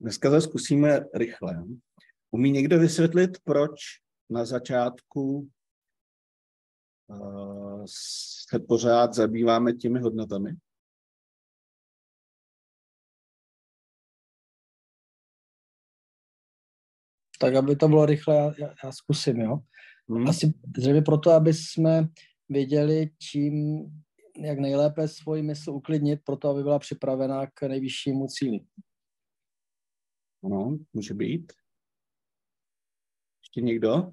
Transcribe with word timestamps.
dneska 0.00 0.30
to 0.30 0.40
zkusíme 0.40 1.00
rychle. 1.14 1.64
Umí 2.30 2.50
někdo 2.50 2.78
vysvětlit, 2.78 3.30
proč 3.44 3.80
na 4.30 4.44
začátku 4.44 5.50
uh, 7.06 7.84
se 8.48 8.58
pořád 8.58 9.14
zabýváme 9.14 9.72
těmi 9.72 10.00
hodnotami? 10.00 10.56
Tak 17.38 17.54
aby 17.54 17.76
to 17.76 17.88
bylo 17.88 18.06
rychle, 18.06 18.34
já, 18.34 18.52
já, 18.58 18.74
já 18.84 18.92
zkusím, 18.92 19.40
jo. 19.40 19.58
Hmm. 20.08 20.28
Asi 20.28 20.54
zřejmě 20.76 21.02
proto, 21.02 21.30
aby 21.30 21.54
jsme 21.54 22.08
věděli, 22.48 23.10
čím, 23.18 23.84
jak 24.36 24.58
nejlépe 24.58 25.08
svoji 25.08 25.42
mysl 25.42 25.70
uklidnit, 25.70 26.20
proto 26.24 26.48
aby 26.48 26.62
byla 26.62 26.78
připravená 26.78 27.46
k 27.46 27.62
nejvyššímu 27.62 28.26
cíli. 28.26 28.60
Ano, 30.44 30.78
může 30.92 31.14
být. 31.14 31.52
Ještě 33.42 33.60
někdo? 33.60 34.12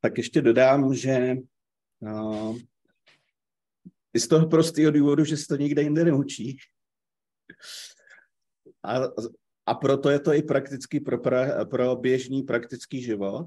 Tak 0.00 0.18
ještě 0.18 0.42
dodám, 0.42 0.94
že 0.94 1.34
uh, 2.00 2.58
i 4.14 4.20
z 4.20 4.28
toho 4.28 4.48
prostého 4.48 4.90
důvodu, 4.90 5.24
že 5.24 5.36
se 5.36 5.46
to 5.46 5.56
nikde 5.56 5.82
jinde 5.82 6.04
neučí. 6.04 6.58
A, 8.86 9.12
a 9.66 9.74
proto 9.74 10.10
je 10.10 10.20
to 10.20 10.34
i 10.34 10.42
prakticky 10.42 11.00
pro, 11.00 11.18
pra, 11.18 11.64
pro 11.64 11.96
běžný 11.96 12.42
praktický 12.42 13.02
život. 13.02 13.46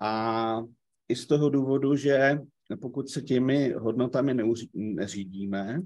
A 0.00 0.62
i 1.08 1.16
z 1.16 1.26
toho 1.26 1.50
důvodu, 1.50 1.96
že 1.96 2.38
pokud 2.80 3.08
se 3.08 3.22
těmi 3.22 3.72
hodnotami 3.72 4.34
neuří, 4.34 4.70
neřídíme, 4.74 5.82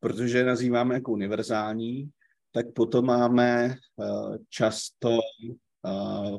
protože 0.00 0.38
je 0.38 0.44
nazýváme 0.44 0.94
jako 0.94 1.12
univerzální, 1.12 2.10
tak 2.52 2.72
potom 2.72 3.06
máme 3.06 3.76
uh, 3.96 4.36
často 4.48 5.08
uh, 5.10 6.38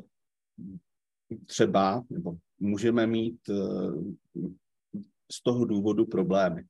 třeba, 1.46 2.04
nebo 2.10 2.36
můžeme 2.58 3.06
mít 3.06 3.48
uh, 3.48 4.12
z 5.32 5.42
toho 5.42 5.64
důvodu 5.64 6.06
problémy. 6.06 6.64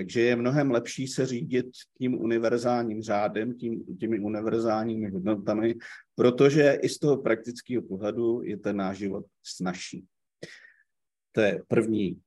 Takže 0.00 0.20
je 0.20 0.36
mnohem 0.36 0.70
lepší 0.70 1.06
se 1.06 1.26
řídit 1.26 1.66
tím 1.98 2.20
univerzálním 2.20 3.02
řádem, 3.02 3.54
tím, 3.54 3.96
těmi 4.00 4.20
univerzálními 4.20 5.10
hodnotami, 5.10 5.74
protože 6.14 6.78
i 6.82 6.88
z 6.88 6.98
toho 6.98 7.16
praktického 7.16 7.82
pohledu 7.82 8.42
je 8.42 8.56
ten 8.56 8.76
náš 8.76 8.98
život 8.98 9.26
snažší. 9.42 10.06
To 11.32 11.40
je 11.40 11.62
první 11.68 12.20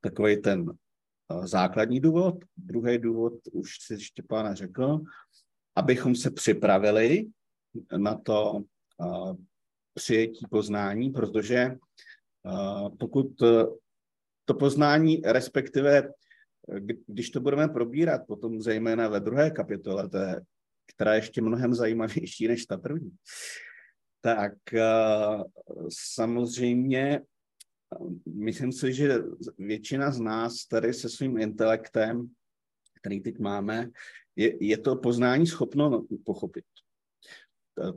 takový 0.00 0.36
ten 0.36 0.60
uh, 0.70 1.46
základní 1.46 2.00
důvod. 2.00 2.34
Druhý 2.56 2.98
důvod 2.98 3.32
už 3.52 3.70
si 3.80 4.00
Štěpána 4.00 4.54
řekl, 4.54 5.00
abychom 5.76 6.14
se 6.14 6.30
připravili 6.30 7.26
na 7.96 8.18
to 8.18 8.52
uh, 8.52 9.36
přijetí 9.94 10.46
poznání, 10.50 11.10
protože 11.10 11.78
uh, 12.42 12.96
pokud 12.96 13.26
to 14.44 14.54
poznání, 14.54 15.22
respektive 15.24 16.10
když 17.06 17.30
to 17.30 17.40
budeme 17.40 17.68
probírat 17.68 18.26
potom 18.26 18.60
zejména 18.60 19.08
ve 19.08 19.20
druhé 19.20 19.50
kapitole, 19.50 20.08
to 20.08 20.16
je, 20.16 20.40
která 20.94 21.14
je 21.14 21.18
ještě 21.18 21.42
mnohem 21.42 21.74
zajímavější 21.74 22.48
než 22.48 22.66
ta 22.66 22.78
první, 22.78 23.10
tak 24.20 24.52
uh, 24.72 25.42
samozřejmě 26.14 27.20
myslím 28.26 28.72
si, 28.72 28.92
že 28.92 29.18
většina 29.58 30.10
z 30.10 30.20
nás 30.20 30.66
tady 30.66 30.94
se 30.94 31.08
svým 31.08 31.38
intelektem, 31.38 32.30
který 33.00 33.20
teď 33.20 33.38
máme, 33.38 33.90
je, 34.36 34.64
je 34.64 34.78
to 34.78 34.96
poznání 34.96 35.46
schopno 35.46 36.06
pochopit. 36.24 36.64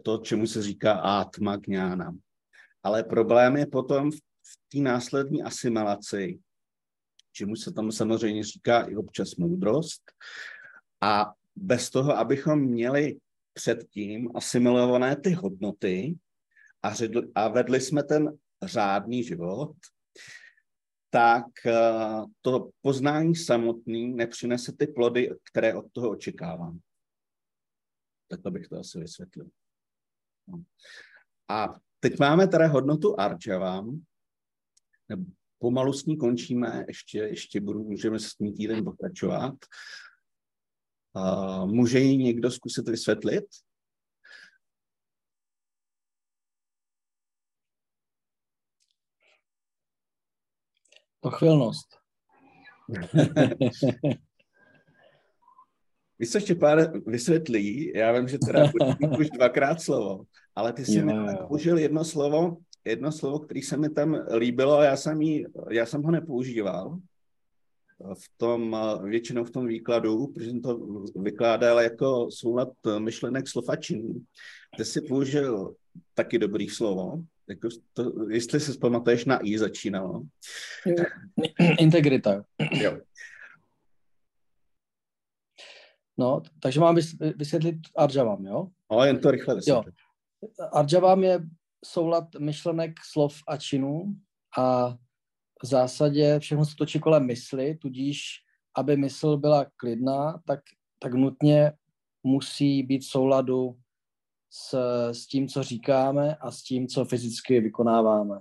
To, 0.03 0.17
čemu 0.17 0.47
se 0.47 0.61
říká 0.61 0.93
atma 0.93 1.57
kňána. 1.57 2.15
Ale 2.83 3.03
problém 3.03 3.57
je 3.57 3.65
potom 3.65 4.11
v, 4.11 4.15
v 4.15 4.53
té 4.71 4.79
následní 4.79 5.43
asimilaci, 5.43 6.39
čemu 7.33 7.55
se 7.55 7.73
tam 7.73 7.91
samozřejmě 7.91 8.43
říká 8.43 8.81
i 8.83 8.95
občas 8.95 9.35
moudrost. 9.35 10.11
A 11.01 11.33
bez 11.55 11.89
toho, 11.89 12.17
abychom 12.17 12.59
měli 12.59 13.19
předtím 13.53 14.31
asimilované 14.35 15.15
ty 15.15 15.33
hodnoty 15.33 16.15
a, 16.83 16.93
řekli, 16.93 17.31
a 17.35 17.47
vedli 17.47 17.81
jsme 17.81 18.03
ten 18.03 18.37
řádný 18.63 19.23
život, 19.23 19.75
tak 21.09 21.45
uh, 21.65 22.25
to 22.41 22.69
poznání 22.81 23.35
samotný 23.35 24.13
nepřinese 24.13 24.71
ty 24.71 24.87
plody, 24.87 25.29
které 25.51 25.75
od 25.75 25.85
toho 25.91 26.09
očekávám. 26.09 26.79
Tak 28.27 28.41
to 28.41 28.51
bych 28.51 28.67
to 28.67 28.79
asi 28.79 28.99
vysvětlil. 28.99 29.45
No. 30.47 30.63
A 31.49 31.73
teď 31.99 32.19
máme 32.19 32.47
teda 32.47 32.67
hodnotu 32.67 33.19
nebo 35.09 35.25
pomalu 35.63 35.93
s 35.93 36.05
ní 36.05 36.17
končíme, 36.17 36.85
ještě, 36.87 37.19
ještě 37.19 37.61
budu, 37.61 37.83
můžeme 37.83 38.19
s 38.19 38.39
ní 38.39 38.53
týden 38.53 38.83
pokračovat. 38.83 39.55
Uh, 41.15 41.65
může 41.65 41.99
ji 41.99 42.17
někdo 42.17 42.51
zkusit 42.51 42.89
vysvětlit? 42.89 43.45
Pochvilnost. 51.19 51.87
Vy 56.19 56.25
se 56.25 56.37
ještě 56.37 56.55
pár 56.55 56.99
vysvětlí, 57.07 57.91
já 57.95 58.11
vím, 58.11 58.27
že 58.27 58.37
teda 58.37 58.71
už 59.19 59.29
dvakrát 59.29 59.81
slovo, 59.81 60.23
ale 60.55 60.73
ty 60.73 60.85
jsi 60.85 61.03
mi 61.03 61.13
použil 61.47 61.77
jedno 61.77 62.05
slovo, 62.05 62.57
jedno 62.85 63.11
slovo, 63.11 63.39
které 63.39 63.61
se 63.61 63.77
mi 63.77 63.89
tam 63.89 64.25
líbilo 64.37 64.77
a 64.77 64.83
já 64.83 64.95
jsem, 64.95 65.21
jí, 65.21 65.45
já 65.69 65.85
jsem 65.85 66.03
ho 66.03 66.11
nepoužíval 66.11 66.99
v 68.13 68.29
tom, 68.37 68.77
většinou 69.03 69.43
v 69.43 69.51
tom 69.51 69.67
výkladu, 69.67 70.27
protože 70.27 70.49
jsem 70.49 70.61
to 70.61 70.77
vykládal 71.15 71.79
jako 71.79 72.31
soulad 72.31 72.69
myšlenek 72.99 73.47
slofačinů. 73.47 74.21
Ty 74.77 74.85
jsi 74.85 75.01
použil 75.01 75.75
taky 76.13 76.39
dobrý 76.39 76.69
slovo, 76.69 77.23
jako 77.49 77.67
to, 77.93 78.29
jestli 78.29 78.59
si 78.59 78.77
pamatuješ 78.77 79.25
na 79.25 79.47
I 79.47 79.57
začínalo. 79.57 80.21
Integrita. 81.79 82.43
Jo. 82.71 82.97
No, 86.17 86.41
takže 86.59 86.79
mám 86.79 86.95
vysvětlit 87.35 87.75
Arjavam, 87.95 88.45
jo? 88.45 88.67
No, 88.91 89.03
jen 89.03 89.19
to 89.19 89.31
rychle 89.31 89.55
vysvětlit. 89.55 89.95
Arjavam 90.71 91.23
je 91.23 91.39
soulad 91.83 92.35
myšlenek, 92.39 92.93
slov 93.11 93.35
a 93.47 93.57
činů 93.57 94.15
a 94.57 94.89
v 95.63 95.67
zásadě 95.67 96.39
všechno 96.39 96.65
se 96.65 96.75
točí 96.77 96.99
kolem 96.99 97.25
mysli, 97.25 97.75
tudíž 97.75 98.43
aby 98.77 98.97
mysl 98.97 99.37
byla 99.37 99.65
klidná, 99.75 100.41
tak, 100.45 100.59
tak 100.99 101.13
nutně 101.13 101.73
musí 102.23 102.83
být 102.83 103.01
v 103.01 103.09
souladu 103.09 103.77
s, 104.49 104.73
s 105.11 105.27
tím, 105.27 105.47
co 105.47 105.63
říkáme 105.63 106.35
a 106.35 106.51
s 106.51 106.63
tím, 106.63 106.87
co 106.87 107.05
fyzicky 107.05 107.59
vykonáváme. 107.59 108.39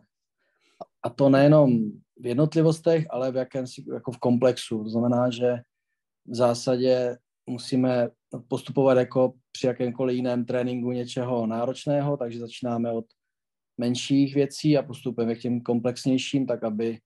A 1.02 1.10
to 1.10 1.28
nejenom 1.28 1.90
v 2.16 2.26
jednotlivostech, 2.26 3.06
ale 3.10 3.32
v 3.32 3.36
jakémsi, 3.36 3.84
jako 3.94 4.12
v 4.12 4.18
komplexu. 4.18 4.84
To 4.84 4.90
znamená, 4.90 5.30
že 5.30 5.56
v 6.26 6.34
zásadě 6.34 7.18
musíme 7.46 8.08
postupovat 8.48 8.98
jako 8.98 9.32
při 9.52 9.66
jakémkoliv 9.66 10.16
jiném 10.16 10.44
tréninku 10.44 10.92
něčeho 10.92 11.46
náročného, 11.46 12.16
takže 12.16 12.38
začínáme 12.38 12.92
od 12.92 13.04
menších 13.82 14.34
věcí 14.34 14.78
a 14.78 14.82
postupujeme 14.82 15.34
k 15.34 15.40
těm 15.40 15.60
komplexnějším, 15.60 16.46
tak 16.46 16.64
aby 16.64 16.98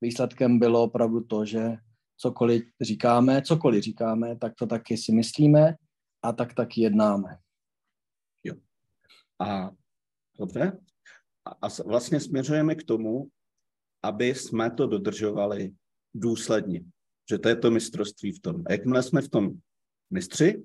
výsledkem 0.00 0.58
bylo 0.58 0.82
opravdu 0.82 1.24
to, 1.24 1.44
že 1.44 1.76
cokoliv 2.16 2.62
říkáme, 2.80 3.42
cokoliv 3.42 3.84
říkáme, 3.84 4.36
tak 4.36 4.52
to 4.54 4.66
taky 4.66 4.96
si 4.96 5.12
myslíme 5.12 5.74
a 6.22 6.32
tak 6.32 6.54
taky 6.54 6.82
jednáme. 6.82 7.38
Jo. 8.44 8.54
A 9.40 9.70
dobře. 10.38 10.78
A, 11.44 11.50
a 11.50 11.68
vlastně 11.86 12.20
směřujeme 12.20 12.74
k 12.74 12.84
tomu, 12.84 13.28
aby 14.02 14.34
jsme 14.34 14.70
to 14.70 14.86
dodržovali 14.86 15.72
důsledně. 16.14 16.84
Že 17.30 17.38
to 17.38 17.48
je 17.48 17.56
to 17.56 17.70
mistrovství 17.70 18.32
v 18.32 18.40
tom. 18.40 18.62
A 18.66 18.72
jakmile 18.72 19.02
jsme 19.02 19.22
v 19.22 19.28
tom 19.28 19.50
mistři, 20.10 20.62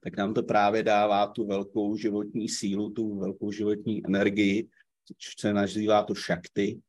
tak 0.00 0.16
nám 0.16 0.34
to 0.34 0.42
právě 0.42 0.82
dává 0.82 1.26
tu 1.26 1.46
velkou 1.46 1.96
životní 1.96 2.48
sílu, 2.48 2.90
tu 2.90 3.18
velkou 3.18 3.52
životní 3.52 4.06
energii, 4.06 4.68
což 5.18 5.34
se 5.40 5.52
nazývá 5.52 6.02
to 6.02 6.14
šakty. 6.14 6.80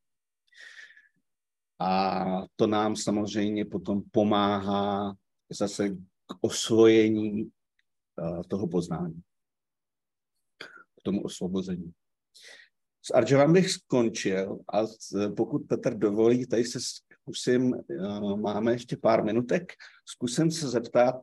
A 1.80 2.25
to 2.56 2.68
nám 2.68 2.95
samozřejmě 2.95 3.65
potom 3.65 4.01
pomáhá 4.12 5.15
zase 5.50 5.89
k 6.25 6.33
osvojení 6.41 7.44
uh, 7.44 8.41
toho 8.47 8.68
poznání, 8.68 9.21
k 11.00 11.03
tomu 11.03 11.24
osvobození. 11.24 11.94
S 13.01 13.12
Arjavem 13.13 13.53
bych 13.53 13.71
skončil 13.71 14.59
a 14.74 14.81
pokud 15.38 15.59
Petr 15.59 15.97
dovolí, 15.97 16.47
tady 16.47 16.65
se 16.65 16.80
zkusím, 16.80 17.74
uh, 17.74 18.39
máme 18.39 18.71
ještě 18.71 18.97
pár 18.97 19.24
minutek, 19.24 19.74
zkusím 20.06 20.51
se 20.51 20.69
zeptat 20.69 21.15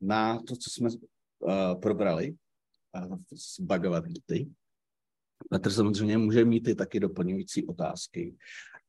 na 0.00 0.38
to, 0.42 0.56
co 0.56 0.70
jsme 0.70 0.88
probrali 1.82 2.36
z 3.36 3.60
Bhagavad 3.60 4.04
Gita. 4.04 4.50
Petr 5.50 5.70
samozřejmě 5.72 6.18
může 6.18 6.44
mít 6.44 6.68
i 6.68 6.74
taky 6.74 7.00
doplňující 7.00 7.66
otázky, 7.66 8.36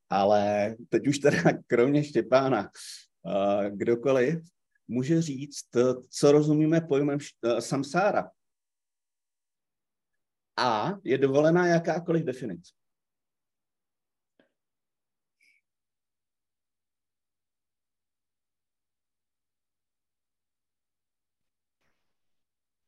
ale 0.10 0.76
teď 0.90 1.08
už 1.08 1.20
teda 1.20 1.52
kromě 1.68 2.04
Štěpána, 2.04 2.70
kdokoliv 3.70 4.44
může 4.88 5.22
říct, 5.22 5.70
co 6.10 6.32
rozumíme 6.32 6.82
pojmem 6.82 7.20
samsára. 7.60 8.32
A 10.58 10.94
je 11.04 11.18
dovolená 11.18 11.68
jakákoliv 11.68 12.24
definice. 12.24 12.74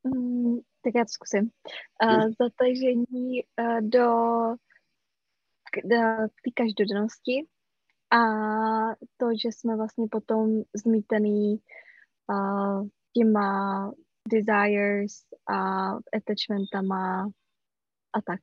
Mm, 0.03 0.59
tak 0.83 0.93
já 0.95 1.03
to 1.03 1.09
zkusím. 1.09 1.49
Uh, 2.03 2.31
zatažení 2.41 3.43
uh, 3.59 3.81
do, 3.81 4.07
do 5.83 5.97
té 6.43 6.51
každodennosti 6.55 7.47
a 8.11 8.19
to, 9.17 9.27
že 9.43 9.49
jsme 9.51 9.75
vlastně 9.75 10.07
potom 10.11 10.61
zmítený 10.75 11.57
uh, 12.29 12.87
těma 13.13 13.91
desires 14.29 15.13
a 15.49 15.89
attachmentama 15.93 17.29
a 18.13 18.21
tak. 18.21 18.41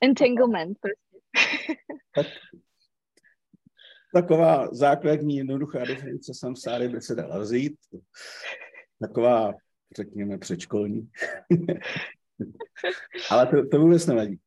Entanglement 0.00 0.78
prostě. 0.80 1.18
tak, 2.14 2.26
taková 4.14 4.68
základní 4.74 5.36
jednoduchá 5.36 5.84
definice 5.84 6.32
samsáry 6.34 6.88
by 6.88 7.00
se 7.00 7.14
dala 7.14 7.38
vzít. 7.38 7.76
Taková, 9.00 9.52
řekněme, 9.96 10.38
předškolní. 10.38 11.10
Ale 13.30 13.46
to, 13.46 13.68
to 13.68 13.78
vůbec 13.80 14.06
nevadí. 14.06 14.40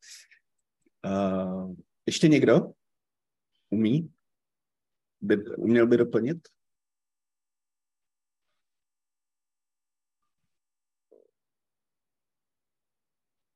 Uh, 1.06 1.76
ještě 2.06 2.28
někdo 2.28 2.72
umí? 3.70 4.14
By, 5.22 5.46
uměl 5.46 5.88
by 5.88 5.98
doplnit? 5.98 6.38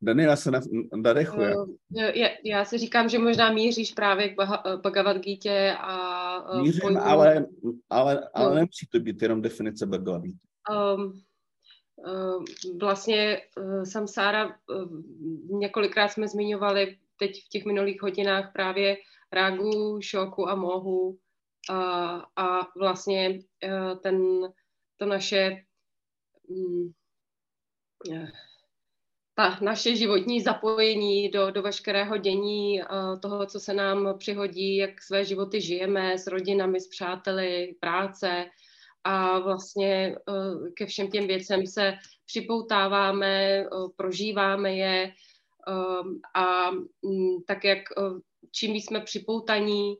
Daniela 0.01 0.35
se 0.35 0.51
nadechuje. 0.95 1.55
Uh, 1.57 1.75
já, 1.89 2.27
já 2.43 2.65
si 2.65 2.77
říkám, 2.77 3.09
že 3.09 3.19
možná 3.19 3.53
míříš 3.53 3.93
právě 3.93 4.29
k 4.29 4.35
Bhagavad 4.81 5.17
Gita 5.17 5.75
a... 5.75 6.53
Uh, 6.53 6.61
Mířím, 6.61 6.81
pojmu... 6.81 7.01
ale, 7.01 7.45
ale, 7.89 8.29
ale 8.33 8.49
no. 8.49 8.55
nemusí 8.55 8.87
to 8.91 8.99
být 8.99 9.21
jenom 9.21 9.41
definice 9.41 9.85
Bhagavad 9.85 10.21
Gita. 10.21 10.39
Um, 10.95 11.13
vlastně 12.79 13.41
uh, 13.57 13.83
samsára, 13.83 14.45
uh, 14.45 14.53
několikrát 15.59 16.07
jsme 16.07 16.27
zmiňovali 16.27 16.97
teď 17.19 17.45
v 17.45 17.49
těch 17.49 17.65
minulých 17.65 18.01
hodinách 18.01 18.53
právě 18.53 18.97
rágu, 19.31 19.99
šoku 20.01 20.49
a 20.49 20.55
mohu. 20.55 21.17
A, 21.69 22.21
a 22.35 22.67
vlastně 22.77 23.39
ten, 24.01 24.17
to 24.97 25.05
naše 25.05 25.63
um, 26.47 26.93
ta 29.35 29.59
naše 29.61 29.95
životní 29.95 30.41
zapojení 30.41 31.29
do, 31.29 31.51
do 31.51 31.61
veškerého 31.61 32.17
dění, 32.17 32.81
toho, 33.21 33.45
co 33.45 33.59
se 33.59 33.73
nám 33.73 34.17
přihodí, 34.17 34.77
jak 34.77 35.01
své 35.01 35.25
životy 35.25 35.61
žijeme 35.61 36.17
s 36.17 36.27
rodinami, 36.27 36.79
s 36.79 36.87
přáteli, 36.87 37.75
práce 37.79 38.45
a 39.05 39.39
vlastně 39.39 39.95
e, 39.95 40.15
ke 40.77 40.85
všem 40.85 41.07
těm 41.11 41.27
věcem 41.27 41.67
se 41.67 41.93
připoutáváme, 42.25 43.43
e, 43.43 43.67
prožíváme 43.95 44.75
je 44.75 45.03
e, 45.03 45.13
a 46.35 46.71
tak 47.47 47.63
jak 47.63 47.79
čím 48.51 48.75
jsme 48.75 49.01
připoutaní 49.01 49.95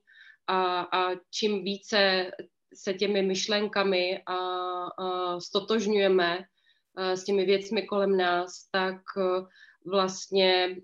a, 0.48 0.82
a 0.82 1.16
čím 1.32 1.64
více 1.64 2.32
se 2.74 2.94
těmi 2.94 3.22
myšlenkami 3.22 4.22
a, 4.26 4.36
a 4.98 5.40
stotožňujeme, 5.40 6.44
s 6.98 7.24
těmi 7.24 7.46
věcmi 7.46 7.82
kolem 7.82 8.18
nás, 8.18 8.70
tak 8.72 9.02
vlastně 9.86 10.76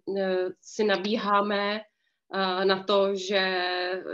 si 0.61 0.83
nabíháme 0.83 1.81
na 2.63 2.83
to, 2.83 3.15
že 3.15 3.63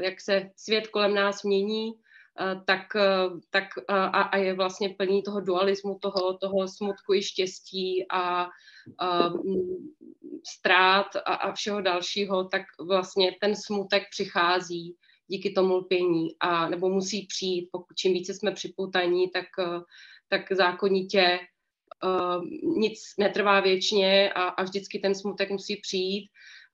jak 0.01 0.21
se 0.21 0.49
svět 0.55 0.87
kolem 0.87 1.13
nás 1.15 1.43
mění, 1.43 1.93
tak, 2.65 2.81
tak 3.49 3.63
a, 3.87 4.05
a 4.05 4.37
je 4.37 4.53
vlastně 4.53 4.89
plný 4.89 5.23
toho 5.23 5.41
dualismu, 5.41 5.99
toho, 6.01 6.37
toho 6.37 6.67
smutku 6.67 7.13
i 7.13 7.23
štěstí 7.23 8.05
a, 8.11 8.47
a 8.99 9.29
strát 10.47 11.15
a, 11.15 11.33
a 11.33 11.51
všeho 11.51 11.81
dalšího, 11.81 12.43
tak 12.43 12.61
vlastně 12.87 13.35
ten 13.41 13.55
smutek 13.55 14.03
přichází 14.11 14.95
díky 15.27 15.51
tomu 15.51 15.75
lpění 15.75 16.27
a 16.39 16.69
nebo 16.69 16.89
musí 16.89 17.25
přijít, 17.25 17.69
pokud 17.71 17.97
čím 17.97 18.13
více 18.13 18.33
jsme 18.33 18.51
připoutaní, 18.51 19.29
tak, 19.29 19.45
tak 20.27 20.51
zákonitě 20.51 21.39
uh, 22.03 22.45
nic 22.77 22.99
netrvá 23.19 23.59
věčně 23.59 24.33
a, 24.33 24.43
a 24.43 24.63
vždycky 24.63 24.99
ten 24.99 25.15
smutek 25.15 25.49
musí 25.51 25.75
přijít. 25.75 26.29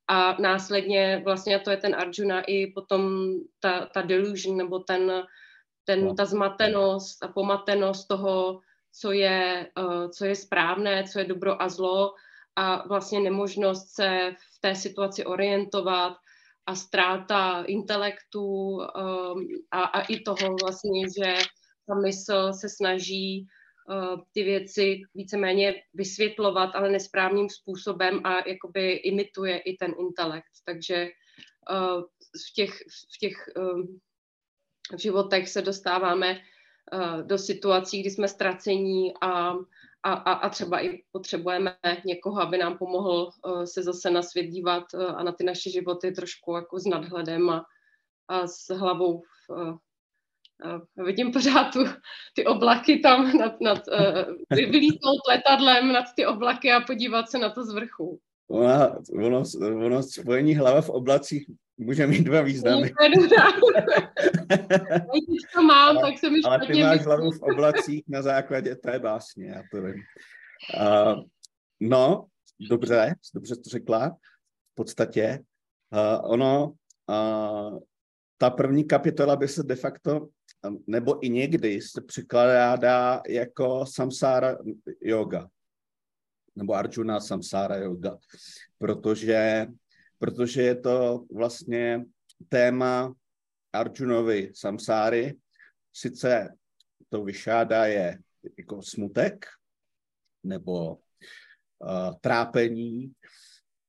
A 0.08 0.42
následně 0.42 1.22
vlastně 1.26 1.60
to 1.60 1.72
je 1.72 1.78
ten 1.78 1.96
Arjuna 1.96 2.42
i 2.42 2.68
potom 2.68 3.34
ta, 3.60 3.86
ta 3.86 4.02
delusion 4.02 4.58
nebo 4.58 4.80
ten, 4.80 5.24
ten, 5.84 6.06
no. 6.06 6.13
ta 6.13 6.25
zmatenost 6.25 7.24
a 7.24 7.28
pomatenost 7.28 8.08
toho, 8.08 8.60
co 8.92 9.12
je, 9.12 9.70
uh, 9.80 10.10
co 10.10 10.25
je 10.25 10.36
správné, 10.36 11.04
co 11.04 11.20
je 11.20 11.25
dobro 11.25 11.62
a 11.62 11.70
zlo 11.70 12.13
a 12.56 12.88
vlastně 12.88 13.20
nemožnost 13.20 13.96
se 13.96 14.32
v 14.56 14.62
té 14.62 14.75
situaci 14.75 15.25
orientovat 15.25 16.13
a 16.66 16.75
ztráta 16.75 17.63
intelektu 17.68 18.44
um, 18.46 19.48
a, 19.72 19.84
a 19.84 20.02
i 20.02 20.20
toho 20.20 20.56
vlastně, 20.63 21.02
že 21.02 21.34
ta 21.88 21.96
mysl 21.96 22.54
se 22.54 22.70
snaží 22.70 23.48
Eh, 23.92 24.18
ty 24.32 24.44
věci 24.44 25.02
víceméně 25.16 25.75
vysvětlovat, 25.94 26.75
ale 26.75 26.90
nesprávným 26.90 27.50
způsobem 27.50 28.22
a 28.24 28.50
jakoby 28.50 28.92
imituje 28.92 29.60
i 29.60 29.78
ten 29.78 29.94
intelekt. 30.00 30.52
Takže 30.66 30.96
eh, 30.96 32.02
v 32.50 32.54
těch, 32.56 32.72
v 33.13 33.18
těch 33.20 33.36
v 34.92 35.00
životech 35.00 35.50
se 35.50 35.62
dostáváme 35.62 36.32
eh, 36.32 37.24
do 37.24 37.38
situací, 37.38 38.02
kdy 38.02 38.10
jsme 38.10 38.28
ztracení 38.28 39.13
a, 39.22 39.54
a, 40.04 40.13
a 40.13 40.50
třeba 40.50 40.86
i 40.86 41.04
potřebujeme 41.12 41.78
někoho, 42.06 42.42
aby 42.42 42.58
nám 42.58 42.78
pomohl 42.78 43.30
se 43.63 43.84
zase 43.84 44.12
na 44.12 44.22
svět 44.22 44.48
dívat 44.48 44.84
a 45.16 45.24
na 45.24 45.32
ty 45.32 45.44
naše 45.44 45.70
životy 45.70 46.12
trošku 46.12 46.56
jako 46.56 46.80
s 46.80 46.86
nadhledem 46.86 47.50
a, 47.50 47.66
a 48.28 48.48
s 48.48 48.70
hlavou 48.70 49.22
v, 49.50 49.78
vidím 50.96 51.32
pořád 51.32 51.74
tu, 51.74 51.80
ty 52.34 52.46
oblaky 52.46 53.00
tam 53.00 53.38
nad, 53.38 53.62
nad 53.62 53.80
vylítnout 54.50 55.28
letadlem 55.30 55.92
nad 55.92 56.06
ty 56.16 56.25
oblaky 56.25 56.72
a 56.72 56.82
podívat 56.82 57.30
se 57.30 57.38
na 57.38 57.50
to 57.50 57.66
z 57.66 57.74
vrchu. 57.74 58.20
Ona, 58.54 58.98
ono, 59.14 59.44
ono 59.86 60.04
spojení 60.04 60.56
hlava 60.56 60.82
v 60.82 60.90
oblacích 60.90 61.46
může 61.78 62.08
mít 62.08 62.24
dva 62.24 62.42
významy. 62.42 62.82
Když 65.28 65.42
to 65.54 65.62
mám, 65.64 65.98
tak 66.02 66.20
se 66.20 66.30
mi 66.30 66.40
Ale 66.46 66.68
ty 66.68 66.84
máš 66.84 67.06
hlavu 67.06 67.32
v 67.32 67.42
oblacích 67.42 68.04
na 68.08 68.22
základě 68.22 68.76
té 68.76 69.00
básně, 69.00 69.48
já 69.48 69.64
to 69.72 69.82
vím. 69.82 69.96
Uh, 70.80 71.24
no, 71.80 72.26
dobře, 72.70 73.16
dobře 73.36 73.56
to 73.56 73.70
řekla. 73.70 74.10
V 74.72 74.76
podstatě 74.76 75.40
uh, 75.94 76.32
ono 76.32 76.74
uh, 77.10 77.80
ta 78.38 78.50
první 78.50 78.84
kapitola 78.84 79.36
by 79.36 79.48
se 79.48 79.64
de 79.64 79.76
facto, 79.76 80.28
nebo 80.88 81.26
i 81.26 81.30
někdy 81.30 81.82
se 81.82 82.02
překládá 82.02 83.22
jako 83.30 83.86
samsára 83.86 84.58
yoga, 85.02 85.48
nebo 86.56 86.74
Arjuna 86.74 87.20
samsára 87.20 87.76
yoga, 87.76 88.18
protože, 88.78 89.68
protože 90.20 90.62
je 90.62 90.76
to 90.76 91.26
vlastně 91.32 92.06
téma 92.50 93.14
Arjunovi 93.74 94.52
samsáry, 94.56 95.38
sice 95.94 96.50
to 97.10 97.24
vyšádá 97.24 97.86
je 97.86 98.20
jako 98.58 98.82
smutek, 98.82 99.46
nebo 100.44 100.96
uh, 100.96 101.00
trápení, 102.22 103.14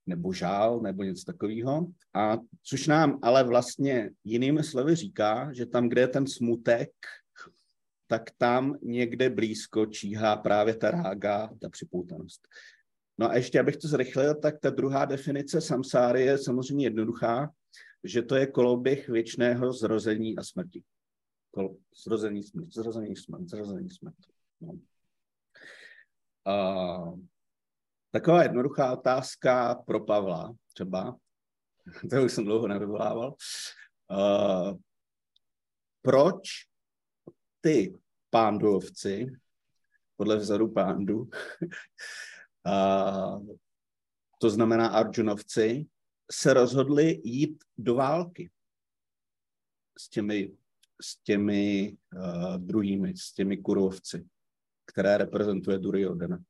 nebo 0.05 0.33
žál, 0.33 0.79
nebo 0.79 1.03
něco 1.03 1.25
takového. 1.25 1.87
A 2.13 2.37
což 2.63 2.87
nám 2.87 3.19
ale 3.21 3.43
vlastně 3.43 4.09
jinými 4.23 4.63
slovy 4.63 4.95
říká, 4.95 5.53
že 5.53 5.65
tam, 5.65 5.89
kde 5.89 6.01
je 6.01 6.07
ten 6.07 6.27
smutek, 6.27 6.91
tak 8.07 8.31
tam 8.37 8.77
někde 8.81 9.29
blízko 9.29 9.85
číhá 9.85 10.35
právě 10.35 10.75
ta 10.75 10.91
rága, 10.91 11.49
ta 11.61 11.69
připoutanost. 11.69 12.47
No 13.17 13.29
a 13.29 13.35
ještě, 13.35 13.59
abych 13.59 13.77
to 13.77 13.87
zrychlil, 13.87 14.35
tak 14.35 14.59
ta 14.59 14.69
druhá 14.69 15.05
definice 15.05 15.61
samsáry 15.61 16.21
je 16.21 16.37
samozřejmě 16.37 16.85
jednoduchá, 16.85 17.49
že 18.03 18.21
to 18.21 18.35
je 18.35 18.47
koloběh 18.47 19.09
věčného 19.09 19.73
zrození 19.73 20.37
a 20.37 20.43
smrti. 20.43 20.83
Kol- 21.51 21.77
zrození, 22.05 22.43
smrt, 22.43 22.73
zrození, 22.73 23.15
smrt, 23.15 23.49
zrození, 23.49 23.89
smrt. 23.89 24.15
No. 24.61 24.73
Uh, 26.47 27.19
taková 28.11 28.43
jednoduchá 28.43 28.93
otázka 28.93 29.75
pro 29.75 30.05
Pavla 30.05 30.55
třeba, 30.73 31.17
to 32.09 32.23
už 32.23 32.31
jsem 32.31 32.45
dlouho 32.45 32.67
nevyvolával. 32.67 33.35
Uh, 34.11 34.77
proč 36.01 36.41
ty 37.65 37.93
pándovci, 38.29 39.27
podle 40.15 40.37
vzoru 40.37 40.73
pándu, 40.73 41.19
uh, 42.65 43.47
to 44.41 44.49
znamená 44.49 44.87
Arjunovci, 44.87 45.85
se 46.31 46.53
rozhodli 46.53 47.21
jít 47.23 47.63
do 47.77 47.95
války 47.95 48.51
s 49.97 50.09
těmi, 50.09 50.51
s 51.01 51.23
těmi 51.23 51.97
uh, 52.15 52.57
druhými, 52.57 53.17
s 53.17 53.33
těmi 53.33 53.57
kurovci, 53.57 54.25
které 54.85 55.17
reprezentuje 55.17 55.79
Duryodhana. 55.79 56.39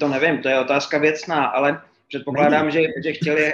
To 0.00 0.08
nevím, 0.08 0.42
to 0.42 0.48
je 0.48 0.60
otázka 0.60 0.98
věcná, 0.98 1.46
ale 1.46 1.82
předpokládám, 2.08 2.70
že, 2.70 2.80
že 3.04 3.12
chtěli 3.12 3.52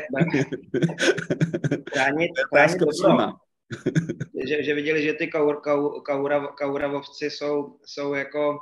chránit, 1.93 2.31
chránit 2.53 2.79
dobro. 2.79 3.40
že, 4.49 4.63
že 4.63 4.75
viděli, 4.75 5.03
že 5.03 5.13
ty 5.13 5.27
kaur, 5.27 5.61
kaur, 5.61 6.03
kaura, 6.03 6.47
kauravovci 6.47 7.31
jsou, 7.31 7.79
jsou 7.85 8.15
jako 8.15 8.59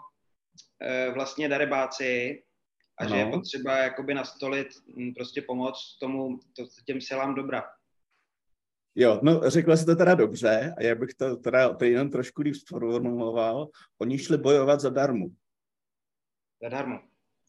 e, 0.82 1.10
vlastně 1.10 1.48
darebáci 1.48 2.42
a 2.98 3.04
no. 3.04 3.10
že 3.10 3.16
je 3.16 3.26
potřeba 3.26 3.76
jakoby 3.78 4.14
nastolit 4.14 4.68
m, 4.98 5.14
prostě 5.14 5.42
pomoc 5.42 5.98
tomu, 6.00 6.38
to, 6.56 6.64
těm 6.86 7.00
silám 7.00 7.34
dobra. 7.34 7.64
Jo, 8.94 9.20
no 9.22 9.50
řekla 9.50 9.76
jsi 9.76 9.86
to 9.86 9.96
teda 9.96 10.14
dobře 10.14 10.74
a 10.78 10.82
já 10.82 10.94
bych 10.94 11.14
to 11.14 11.36
teda 11.36 11.74
to 11.74 11.84
jenom 11.84 12.10
trošku 12.10 12.42
líp 12.42 12.54
sformuloval. 12.54 13.68
Oni 13.98 14.18
šli 14.18 14.38
bojovat 14.38 14.80
zadarmo. 14.80 15.26
Zadarmo. 16.62 16.98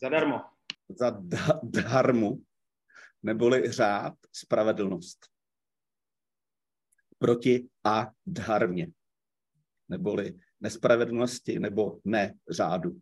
Zadarmo. 0.01 0.41
Za 0.89 1.09
da- 1.09 1.59
dharmu, 1.63 2.43
neboli 3.23 3.71
řád, 3.71 4.13
spravedlnost. 4.33 5.28
Proti 7.19 7.67
a 7.83 8.07
dharmě, 8.25 8.87
neboli 9.89 10.39
nespravedlnosti 10.59 11.59
nebo 11.59 11.99
ne 12.05 12.33
řádu. 12.49 12.99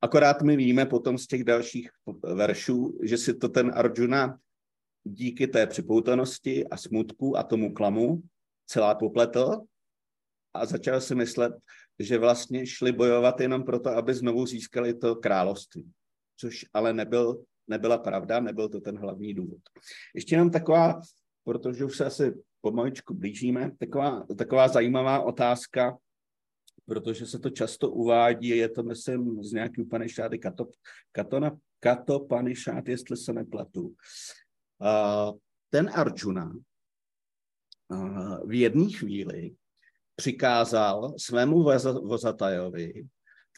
Akorát 0.00 0.42
my 0.42 0.56
víme 0.56 0.86
potom 0.86 1.18
z 1.18 1.26
těch 1.26 1.44
dalších 1.44 1.90
veršů, 2.34 2.98
že 3.02 3.18
si 3.18 3.34
to 3.34 3.48
ten 3.48 3.72
Arjuna 3.74 4.38
díky 5.04 5.46
té 5.46 5.66
připoutanosti 5.66 6.68
a 6.68 6.76
smutku 6.76 7.36
a 7.36 7.42
tomu 7.42 7.74
klamu 7.74 8.22
celá 8.66 8.94
popletl 8.94 9.64
a 10.54 10.66
začal 10.66 11.00
si 11.00 11.14
myslet, 11.14 11.52
že 11.98 12.18
vlastně 12.18 12.66
šli 12.66 12.92
bojovat 12.92 13.40
jenom 13.40 13.64
proto, 13.64 13.90
aby 13.90 14.14
znovu 14.14 14.46
získali 14.46 14.94
to 14.94 15.16
království. 15.16 15.92
Což 16.36 16.66
ale 16.72 16.92
nebyl, 16.92 17.44
nebyla 17.66 17.98
pravda, 17.98 18.40
nebyl 18.40 18.68
to 18.68 18.80
ten 18.80 18.98
hlavní 18.98 19.34
důvod. 19.34 19.60
Ještě 20.14 20.34
jenom 20.34 20.50
taková, 20.50 21.00
protože 21.48 21.84
už 21.84 21.96
se 21.96 22.04
asi 22.04 22.34
pomaličku 22.60 23.14
blížíme, 23.14 23.70
taková, 23.78 24.26
taková 24.38 24.68
zajímavá 24.68 25.20
otázka, 25.20 25.98
protože 26.86 27.26
se 27.26 27.38
to 27.38 27.50
často 27.50 27.90
uvádí, 27.90 28.48
je 28.48 28.68
to, 28.68 28.82
myslím, 28.82 29.42
z 29.42 29.52
nějaký 29.52 29.82
Upanishady, 29.82 30.38
Kato, 30.38 30.68
Katona, 31.12 31.58
Kato 31.80 32.20
Panishad, 32.20 32.88
jestli 32.88 33.16
se 33.16 33.32
nepletu. 33.32 33.82
Uh, 33.82 35.38
ten 35.70 35.90
Arjuna 35.94 36.52
uh, 37.88 38.48
v 38.48 38.52
jedné 38.52 38.90
chvíli 38.90 39.54
přikázal 40.16 41.14
svému 41.18 41.62
vozatajovi, 41.82 43.08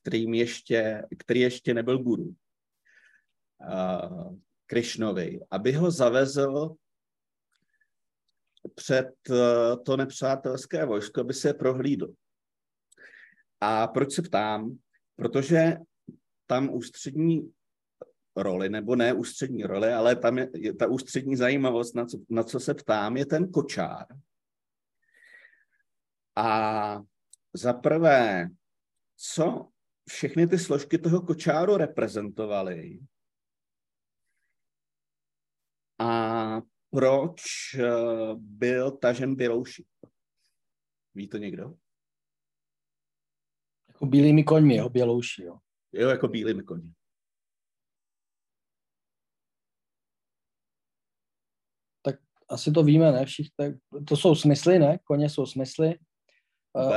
kterým 0.02 0.34
ještě, 0.34 1.02
který 1.18 1.40
ještě 1.40 1.74
nebyl 1.74 1.98
guru, 1.98 2.34
uh, 3.58 4.36
Krišnovi, 4.66 5.40
aby 5.50 5.72
ho 5.72 5.90
zavezl 5.90 6.76
před 8.74 9.10
uh, 9.30 9.36
to 9.84 9.96
nepřátelské 9.96 10.84
vojsko, 10.84 11.20
aby 11.20 11.34
se 11.34 11.54
prohlídl. 11.54 12.08
A 13.60 13.86
proč 13.86 14.12
se 14.12 14.22
ptám? 14.22 14.78
Protože 15.16 15.76
tam 16.46 16.74
ústřední 16.74 17.52
roli, 18.36 18.68
nebo 18.68 18.96
ne 18.96 19.12
ústřední 19.12 19.62
roli, 19.62 19.92
ale 19.92 20.16
tam 20.16 20.38
je, 20.38 20.50
je 20.54 20.74
ta 20.74 20.86
ústřední 20.86 21.36
zajímavost, 21.36 21.94
na 21.94 22.04
co, 22.04 22.18
na 22.28 22.42
co 22.42 22.60
se 22.60 22.74
ptám, 22.74 23.16
je 23.16 23.26
ten 23.26 23.50
kočár. 23.50 24.06
A 26.36 27.00
za 27.54 27.72
prvé, 27.72 28.48
co 29.16 29.68
všechny 30.08 30.46
ty 30.46 30.58
složky 30.58 30.98
toho 30.98 31.22
kočáru 31.22 31.76
reprezentovaly 31.76 33.00
a 35.98 36.60
proč 36.90 37.40
eh, 37.74 38.34
byl 38.36 38.90
tažen 38.90 39.34
bělouší? 39.34 39.86
Ví 41.14 41.28
to 41.28 41.36
někdo? 41.36 41.74
Jako 43.88 44.06
bílými 44.06 44.44
koňmi, 44.44 44.76
jo, 44.76 44.88
bělouší, 44.88 45.42
jo. 45.42 45.58
Jo, 45.92 46.08
jako 46.08 46.28
bílými 46.28 46.62
koňmi. 46.62 46.92
Tak 52.02 52.16
asi 52.48 52.72
to 52.72 52.82
víme, 52.82 53.12
ne? 53.12 53.26
Všichni, 53.26 53.50
tak 53.56 53.74
to 54.08 54.16
jsou 54.16 54.34
smysly, 54.34 54.78
ne? 54.78 54.98
Koně 55.04 55.30
jsou 55.30 55.46
smysly. 55.46 55.98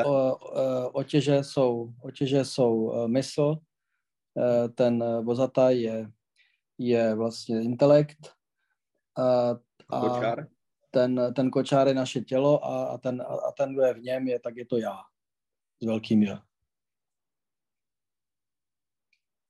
O, 0.05 0.11
o, 0.11 0.89
otěže 0.89 1.43
jsou, 1.43 1.93
otěže 2.01 2.45
jsou 2.45 3.07
mysl, 3.07 3.55
ten 4.75 5.23
vozata 5.25 5.69
je, 5.69 6.11
je 6.77 7.15
vlastně 7.15 7.61
intelekt 7.61 8.35
a, 9.17 9.55
a 9.93 10.09
Kočár? 10.09 10.47
ten, 10.91 11.33
ten 11.35 11.51
kočár 11.51 11.87
je 11.87 11.93
naše 11.93 12.21
tělo 12.21 12.65
a, 12.65 12.85
a, 12.85 12.97
ten, 12.97 13.21
a 13.21 13.51
ten, 13.57 13.73
kdo 13.73 13.81
je 13.81 13.93
v 13.93 14.01
něm, 14.01 14.27
je, 14.27 14.39
tak 14.39 14.57
je 14.57 14.65
to 14.65 14.77
já. 14.77 14.97
S 15.81 15.85
velkým 15.85 16.23
já. 16.23 16.43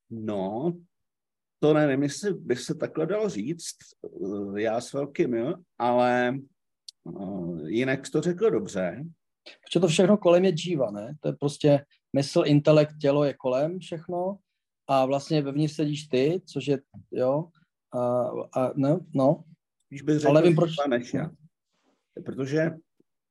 No, 0.10 0.74
to 1.60 1.74
nevím, 1.74 2.04
jestli 2.04 2.34
by 2.34 2.56
se 2.56 2.76
takhle 2.76 3.06
dalo 3.06 3.30
říct, 3.30 3.76
já 4.58 4.82
s 4.82 4.94
velkým, 4.94 5.34
jo, 5.34 5.54
ale 5.78 6.38
uh, 7.04 7.68
jinak 7.68 8.10
to 8.10 8.22
řekl 8.22 8.50
dobře. 8.50 9.04
Protože 9.44 9.80
to 9.80 9.88
všechno 9.88 10.18
kolem 10.18 10.46
je 10.46 10.52
džíva, 10.52 10.92
ne? 10.92 11.16
To 11.20 11.28
je 11.28 11.34
prostě 11.34 11.86
mysl, 12.16 12.44
intelekt, 12.46 12.98
tělo 12.98 13.24
je 13.24 13.34
kolem 13.34 13.80
všechno 13.80 14.38
a 14.88 15.06
vlastně 15.06 15.42
vevnitř 15.42 15.76
sedíš 15.76 16.08
ty, 16.08 16.42
což 16.46 16.68
je, 16.68 16.80
jo, 17.12 17.48
a, 17.92 18.26
a 18.62 18.74
ne, 18.76 19.00
no. 19.14 19.44
Spíš 19.94 20.02
bych 20.02 20.20
řekl, 20.20 20.32
Ale 20.32 20.42
nevím, 20.42 20.56
proč. 20.56 20.72
než 20.90 21.14
já. 21.14 21.32
Protože 22.26 22.72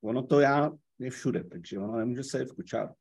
ono 0.03 0.23
to 0.23 0.39
já 0.39 0.71
je 0.99 1.09
všude, 1.09 1.43
takže 1.43 1.79
ono 1.79 1.97
nemůže 1.97 2.23
se 2.23 2.45
v 2.45 2.53
kučáru. 2.53 2.93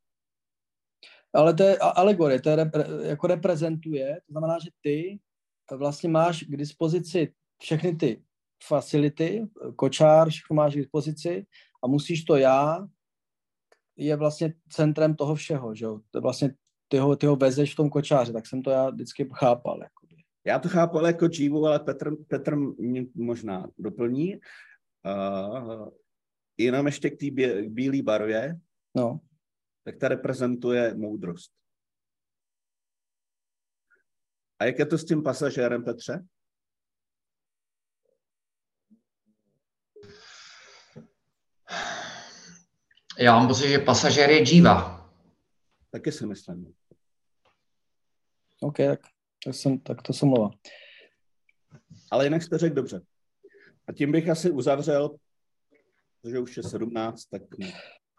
Ale 1.35 1.55
to 1.55 1.63
je 1.63 1.79
alegorie, 1.79 2.41
to 2.41 2.49
je 2.49 2.57
repre, 2.57 2.85
jako 3.03 3.27
reprezentuje, 3.27 4.21
to 4.27 4.33
znamená, 4.33 4.59
že 4.59 4.71
ty 4.81 5.21
vlastně 5.77 6.09
máš 6.09 6.43
k 6.43 6.57
dispozici 6.57 7.35
všechny 7.63 7.97
ty 7.97 8.25
facility, 8.69 9.49
kočár, 9.77 10.31
všechno 10.31 10.55
máš 10.55 10.75
k 10.75 10.77
dispozici 10.77 11.47
a 11.85 11.87
musíš 11.87 12.25
to 12.25 12.37
já, 12.37 12.89
je 13.97 14.17
vlastně 14.17 14.55
centrem 14.69 15.17
toho 15.17 15.35
všeho, 15.35 15.75
že 15.75 15.85
jo? 15.85 16.01
To 16.11 16.19
je 16.19 16.23
vlastně 16.23 16.55
ty 16.89 16.99
ho, 16.99 17.17
ty 17.17 17.27
ho 17.27 17.37
vezeš 17.37 17.73
v 17.73 17.77
tom 17.77 17.91
kočáři, 17.91 18.33
tak 18.33 18.47
jsem 18.47 18.63
to 18.63 18.71
já 18.71 18.91
vždycky 18.91 19.29
chápal. 19.35 19.83
Jakoby. 19.83 20.02
Já 20.45 20.59
to 20.59 20.69
chápu 20.69 20.99
ale 20.99 21.09
jako 21.09 21.27
dživu, 21.27 21.67
ale 21.67 21.81
Petr, 21.81 22.17
Petr 22.17 22.57
mě 22.57 23.07
možná 23.15 23.67
doplní. 23.79 24.41
Uh, 25.05 25.89
jenom 26.59 26.87
ještě 26.87 27.11
k 27.11 27.19
té 27.19 27.27
bílé 27.69 28.03
barvě. 28.03 28.61
No. 28.97 29.21
Tak 29.85 29.97
ta 29.97 30.09
reprezentuje 30.09 30.95
moudrost. 30.95 31.53
A 34.59 34.65
jak 34.65 34.79
je 34.79 34.87
to 34.87 34.99
s 34.99 35.05
tím 35.05 35.23
pasažérem, 35.23 35.85
Petře? 35.85 36.25
Já 43.19 43.39
mám 43.39 43.49
pocit, 43.49 43.69
že 43.69 43.79
pasažér 43.79 44.31
je 44.31 44.45
dživa. 44.45 45.11
Taky 45.91 46.13
si 46.13 46.27
myslím. 46.27 46.75
OK, 48.61 48.77
tak, 48.77 49.01
tak, 49.45 49.55
jsem, 49.55 49.79
tak 49.79 50.03
to 50.03 50.13
jsem 50.13 50.29
mluvil. 50.29 50.51
Ale 52.11 52.27
jinak 52.27 52.43
jste 52.43 52.59
řekl 52.59 52.75
dobře. 52.75 53.03
A 53.89 53.93
tím 53.93 54.13
bych 54.13 54.29
asi 54.29 54.51
uzavřel, 54.51 55.17
protože 56.21 56.39
už 56.39 56.57
je 56.57 56.63
17, 56.63 57.25
tak... 57.25 57.43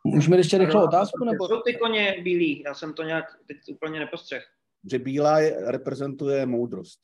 Můžeme 0.06 0.38
ještě 0.38 0.58
rychlou 0.58 0.84
otázku? 0.84 1.26
Nebo... 1.26 1.48
Jsou 1.48 1.62
ty 1.62 1.78
koně 1.78 2.22
bílí? 2.24 2.64
Já 2.66 2.74
jsem 2.74 2.94
to 2.94 3.04
nějak 3.04 3.26
teď 3.48 3.58
úplně 3.72 4.00
nepostřeh. 4.00 4.44
Že 4.92 5.00
bílá 5.00 5.40
je, 5.40 5.72
reprezentuje 5.72 6.46
moudrost. 6.46 7.00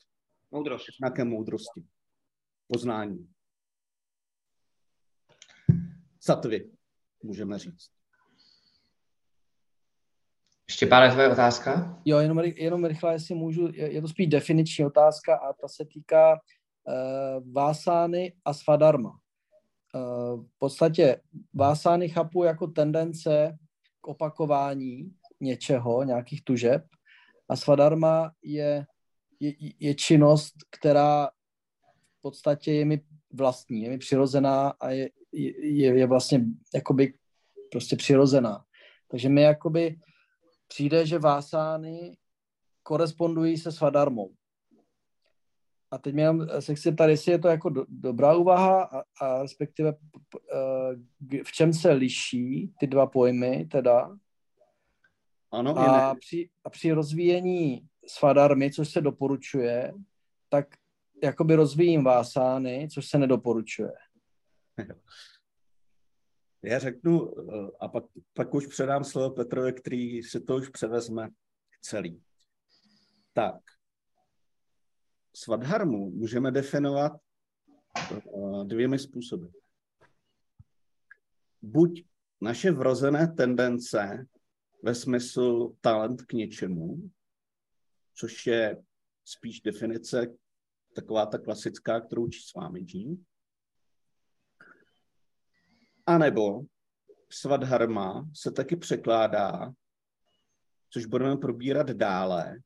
Moudrost. 0.50 0.86
Nějaké 1.00 1.24
moudrosti. 1.24 1.84
Poznání. 2.66 3.28
Satvy, 6.20 6.70
můžeme 7.22 7.58
říct. 7.58 7.99
Štěpáne, 10.80 11.10
tvoje 11.10 11.28
otázka? 11.28 12.00
Jo, 12.04 12.18
jenom, 12.18 12.38
jenom 12.38 12.84
rychle, 12.84 13.12
jestli 13.12 13.34
můžu, 13.34 13.68
je, 13.72 13.92
je 13.92 14.02
to 14.02 14.08
spíš 14.08 14.26
definiční 14.26 14.84
otázka 14.84 15.36
a 15.36 15.52
ta 15.52 15.68
se 15.68 15.84
týká 15.84 16.32
uh, 16.32 17.52
Vásány 17.52 18.32
a 18.44 18.54
Svadarma. 18.54 19.10
Uh, 19.10 20.44
v 20.44 20.58
podstatě 20.58 21.20
Vásány 21.54 22.08
chápu 22.08 22.44
jako 22.44 22.66
tendence 22.66 23.58
k 24.00 24.08
opakování 24.08 25.12
něčeho, 25.40 26.02
nějakých 26.04 26.44
tužeb 26.44 26.84
a 27.48 27.56
Svadarma 27.56 28.32
je, 28.42 28.86
je, 29.40 29.52
je 29.80 29.94
činnost, 29.94 30.54
která 30.70 31.26
v 32.18 32.22
podstatě 32.22 32.72
je 32.72 32.84
mi 32.84 33.00
vlastní, 33.32 33.82
je 33.82 33.90
mi 33.90 33.98
přirozená 33.98 34.68
a 34.80 34.90
je, 34.90 35.10
je, 35.32 35.98
je 35.98 36.06
vlastně 36.06 36.44
jakoby 36.74 37.14
prostě 37.70 37.96
přirozená. 37.96 38.64
Takže 39.10 39.28
mi 39.28 39.42
jakoby 39.42 39.96
přijde, 40.70 41.06
že 41.06 41.18
vásány 41.18 42.16
korespondují 42.82 43.58
se 43.58 43.72
svadarmou. 43.72 44.34
A 45.90 45.98
teď 45.98 46.14
mě 46.14 46.28
se 46.60 46.74
chci 46.74 46.92
ptát, 46.92 47.06
jestli 47.06 47.32
je 47.32 47.38
to 47.38 47.48
jako 47.48 47.68
do, 47.68 47.84
dobrá 47.88 48.34
úvaha 48.34 48.82
a, 48.82 49.02
a 49.20 49.42
respektive 49.42 49.92
uh, 49.92 51.42
v 51.44 51.52
čem 51.52 51.72
se 51.72 51.92
liší 51.92 52.72
ty 52.80 52.86
dva 52.86 53.06
pojmy 53.06 53.64
teda. 53.64 54.16
Ano, 55.52 55.78
a, 55.78 56.14
při, 56.14 56.50
a 56.64 56.70
při 56.70 56.92
rozvíjení 56.92 57.88
svadarmy, 58.06 58.70
což 58.70 58.88
se 58.88 59.00
doporučuje, 59.00 59.92
tak 60.48 60.66
jakoby 61.22 61.54
rozvíjím 61.54 62.04
vásány, 62.04 62.88
což 62.92 63.08
se 63.08 63.18
nedoporučuje. 63.18 63.92
Já 66.62 66.78
řeknu, 66.78 67.34
eh, 67.38 67.70
a 67.80 67.88
pak, 67.88 68.04
pak 68.32 68.54
už 68.54 68.66
předám 68.66 69.04
slovo 69.04 69.34
Petrovi, 69.34 69.72
který 69.72 70.22
si 70.22 70.40
to 70.40 70.56
už 70.56 70.68
převezme 70.68 71.28
celý. 71.80 72.22
Tak, 73.32 73.60
svadharmu 75.34 76.10
můžeme 76.10 76.50
definovat 76.50 77.12
eh, 78.12 78.20
dvěmi 78.64 78.98
způsoby. 78.98 79.46
Buď 81.62 82.04
naše 82.40 82.70
vrozené 82.70 83.28
tendence 83.28 84.26
ve 84.82 84.94
smyslu 84.94 85.76
talent 85.80 86.22
k 86.22 86.32
něčemu, 86.32 87.10
což 88.14 88.46
je 88.46 88.82
spíš 89.24 89.60
definice 89.60 90.26
taková 90.94 91.26
ta 91.26 91.38
klasická, 91.38 92.00
kterou 92.00 92.26
učí 92.26 92.40
s 92.40 92.54
vámi 92.54 92.86
Jean, 92.88 93.16
a 96.06 96.18
nebo 96.18 96.60
svadharma 97.30 98.30
se 98.34 98.50
taky 98.50 98.76
překládá, 98.76 99.72
což 100.90 101.06
budeme 101.06 101.36
probírat 101.36 101.90
dále, 101.90 102.60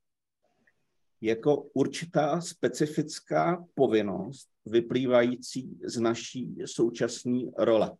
jako 1.21 1.57
určitá 1.57 2.41
specifická 2.41 3.67
povinnost 3.75 4.51
vyplývající 4.67 5.81
z 5.85 6.01
naší 6.01 6.57
současné 6.65 7.41
role. 7.59 7.97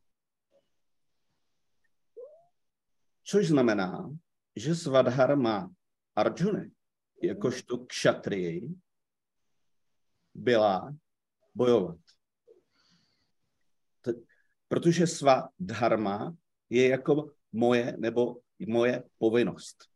Což 3.25 3.49
znamená, 3.49 4.11
že 4.57 4.75
svadharma 4.75 5.75
Arjuny, 6.17 6.71
jakožto 7.23 7.79
kšatrii, 7.79 8.75
byla 10.35 10.95
bojovat 11.55 11.99
protože 14.75 15.07
svá 15.07 15.49
dharma 15.59 16.37
je 16.71 16.89
jako 16.89 17.31
moje 17.53 17.97
nebo 17.99 18.41
moje 18.67 19.05
povinnost. 19.19 19.87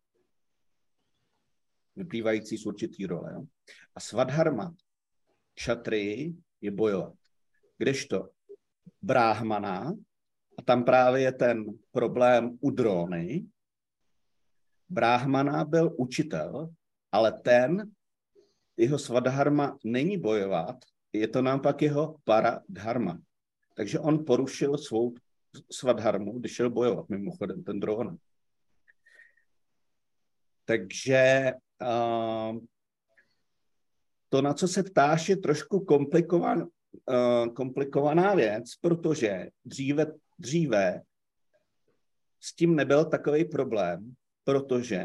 Vyplývající 1.96 2.58
z 2.58 2.66
určitý 2.66 3.06
role. 3.06 3.32
Jo? 3.34 3.42
A 3.94 4.00
svadharma 4.00 4.74
šatry 5.58 6.34
je 6.60 6.70
bojovat. 6.70 7.14
Kdežto 7.78 8.30
bráhmana, 9.02 9.92
a 10.58 10.62
tam 10.62 10.84
právě 10.84 11.22
je 11.22 11.32
ten 11.32 11.64
problém 11.90 12.58
u 12.60 12.70
dróny, 12.70 13.46
bráhmana 14.88 15.64
byl 15.64 15.94
učitel, 15.98 16.70
ale 17.12 17.32
ten, 17.32 17.90
jeho 18.76 18.98
svadharma 18.98 19.78
není 19.84 20.18
bojovat, 20.18 20.76
je 21.12 21.28
to 21.28 21.42
naopak 21.42 21.82
jeho 21.82 22.16
paradharma. 22.24 23.18
Takže 23.78 23.98
on 23.98 24.24
porušil 24.24 24.78
svou 24.78 25.14
svadharmu, 25.72 26.38
když 26.38 26.52
šel 26.52 26.70
bojovat, 26.70 27.08
mimochodem, 27.08 27.64
ten 27.64 27.80
dron. 27.80 28.16
Takže 30.64 31.52
uh, 31.82 32.58
to, 34.28 34.42
na 34.42 34.54
co 34.54 34.68
se 34.68 34.82
ptáš, 34.82 35.28
je 35.28 35.36
trošku 35.36 35.80
komplikovan, 35.80 36.62
uh, 36.62 37.54
komplikovaná 37.54 38.34
věc, 38.34 38.74
protože 38.80 39.48
dříve, 39.64 40.06
dříve 40.38 41.02
s 42.40 42.54
tím 42.54 42.76
nebyl 42.76 43.04
takový 43.04 43.44
problém, 43.44 44.14
protože 44.44 45.04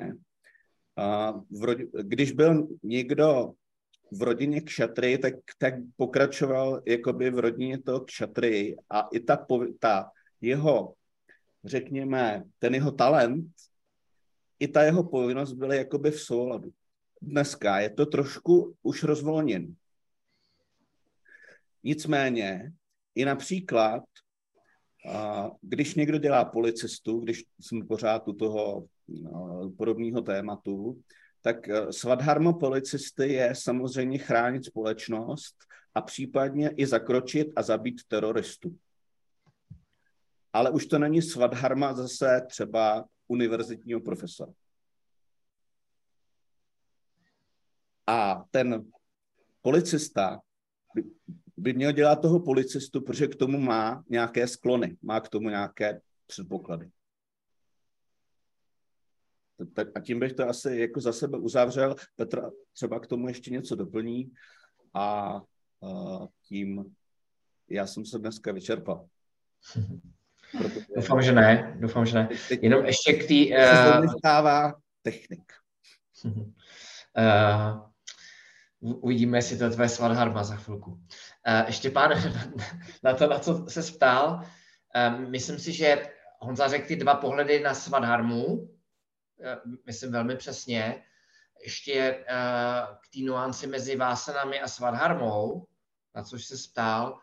uh, 0.98 1.42
v 1.62 1.76
když 2.02 2.32
byl 2.32 2.68
někdo 2.84 3.54
v 4.18 4.22
rodině 4.22 4.62
kšatry, 4.62 5.18
tak, 5.18 5.34
tak 5.58 5.74
pokračoval 5.96 6.82
jakoby 6.86 7.30
v 7.30 7.40
rodině 7.40 7.82
toho 7.82 8.00
kšatry 8.00 8.76
a 8.90 9.08
i 9.14 9.20
ta, 9.20 9.46
ta 9.80 10.12
jeho, 10.42 10.94
řekněme, 11.64 12.44
ten 12.60 12.76
jeho 12.76 12.92
talent, 12.92 13.48
i 14.60 14.68
ta 14.68 14.84
jeho 14.84 15.04
povinnost 15.04 15.54
byly 15.54 15.78
jakoby 15.78 16.12
v 16.12 16.22
souladu. 16.22 16.72
Dneska 17.22 17.80
je 17.80 17.90
to 17.90 18.06
trošku 18.06 18.76
už 18.84 19.04
rozvolněn. 19.04 19.76
Nicméně, 21.84 22.74
i 23.16 23.26
například, 23.26 24.04
když 25.62 25.96
někdo 25.96 26.18
dělá 26.18 26.46
policistu, 26.46 27.20
když 27.20 27.44
jsme 27.60 27.86
pořád 27.86 28.28
u 28.28 28.34
toho 28.34 28.86
no, 29.08 29.72
podobného 29.78 30.22
tématu, 30.22 31.02
tak 31.44 31.70
eh, 31.70 31.94
svadharma 31.94 32.54
policisty 32.54 33.34
je 33.34 33.56
samozřejmě 33.56 34.18
chránit 34.18 34.66
společnost 34.66 35.56
a 35.96 36.02
případně 36.02 36.70
i 36.70 36.88
zakročit 36.88 37.48
a 37.56 37.62
zabít 37.62 38.02
teroristu. 38.08 38.78
Ale 40.54 40.70
už 40.70 40.86
to 40.86 41.00
není 41.00 41.22
svadharma 41.22 41.94
zase 41.94 42.42
třeba 42.50 43.06
univerzitního 43.28 44.02
profesora. 44.02 44.52
A 48.08 48.44
ten 48.52 48.86
policista 49.62 50.40
by, 50.96 51.04
by 51.58 51.74
měl 51.74 51.92
dělat 51.92 52.22
toho 52.22 52.40
policistu, 52.40 53.02
protože 53.02 53.28
k 53.28 53.36
tomu 53.36 53.60
má 53.60 54.04
nějaké 54.10 54.48
sklony, 54.48 54.98
má 55.02 55.20
k 55.20 55.30
tomu 55.30 55.50
nějaké 55.50 56.02
předpoklady. 56.28 56.92
Tak 59.74 59.88
a 59.96 60.00
tím 60.00 60.20
bych 60.20 60.34
to 60.34 60.50
asi 60.50 60.78
jako 60.78 61.02
za 61.02 61.14
sebe 61.14 61.38
uzavřel. 61.38 61.96
Petr 62.16 62.52
třeba 62.74 63.00
k 63.00 63.08
tomu 63.08 63.28
ještě 63.28 63.52
něco 63.52 63.76
doplní 63.76 64.32
a, 64.94 65.02
a 65.02 65.42
tím 66.48 66.96
já 67.70 67.88
jsem 67.88 68.06
se 68.06 68.20
dneska 68.20 68.52
vyčerpal. 68.52 69.08
Protože... 70.58 70.86
Doufám, 70.96 71.22
že 71.22 71.32
ne. 71.32 71.78
Doufám, 71.80 72.06
že 72.06 72.16
ne. 72.16 72.30
Jenom 72.62 72.86
ještě 72.86 73.14
k 73.14 73.28
té... 73.28 73.68
Uh... 74.00 74.14
stává 74.18 74.74
technik. 75.02 75.54
Uh, 77.18 77.82
Uvidíme, 78.84 79.38
jestli 79.38 79.58
to 79.58 79.64
je 79.64 79.70
tvoje 79.70 79.90
svadharma 79.90 80.44
za 80.44 80.56
chvilku. 80.56 80.92
Uh, 80.92 81.00
ještě 81.68 81.90
pán, 81.90 82.12
na 83.04 83.14
to, 83.14 83.28
na 83.28 83.40
co 83.40 83.66
se 83.68 83.82
ptal, 83.82 84.42
um, 85.16 85.32
myslím 85.32 85.60
si, 85.60 85.74
že 85.74 86.08
Honza 86.40 86.68
řekl 86.68 86.88
ty 86.88 86.96
dva 86.96 87.16
pohledy 87.16 87.60
na 87.60 87.74
svadharmu, 87.74 88.70
myslím 89.86 90.12
velmi 90.12 90.36
přesně, 90.36 91.04
ještě 91.64 92.16
uh, 92.16 92.96
k 92.96 93.14
té 93.14 93.20
nuanci 93.20 93.68
mezi 93.68 93.96
vásanami 93.96 94.62
a 94.62 94.68
svadharmou, 94.68 95.68
na 96.16 96.24
což 96.24 96.46
se 96.46 96.56
ptal, 96.72 97.20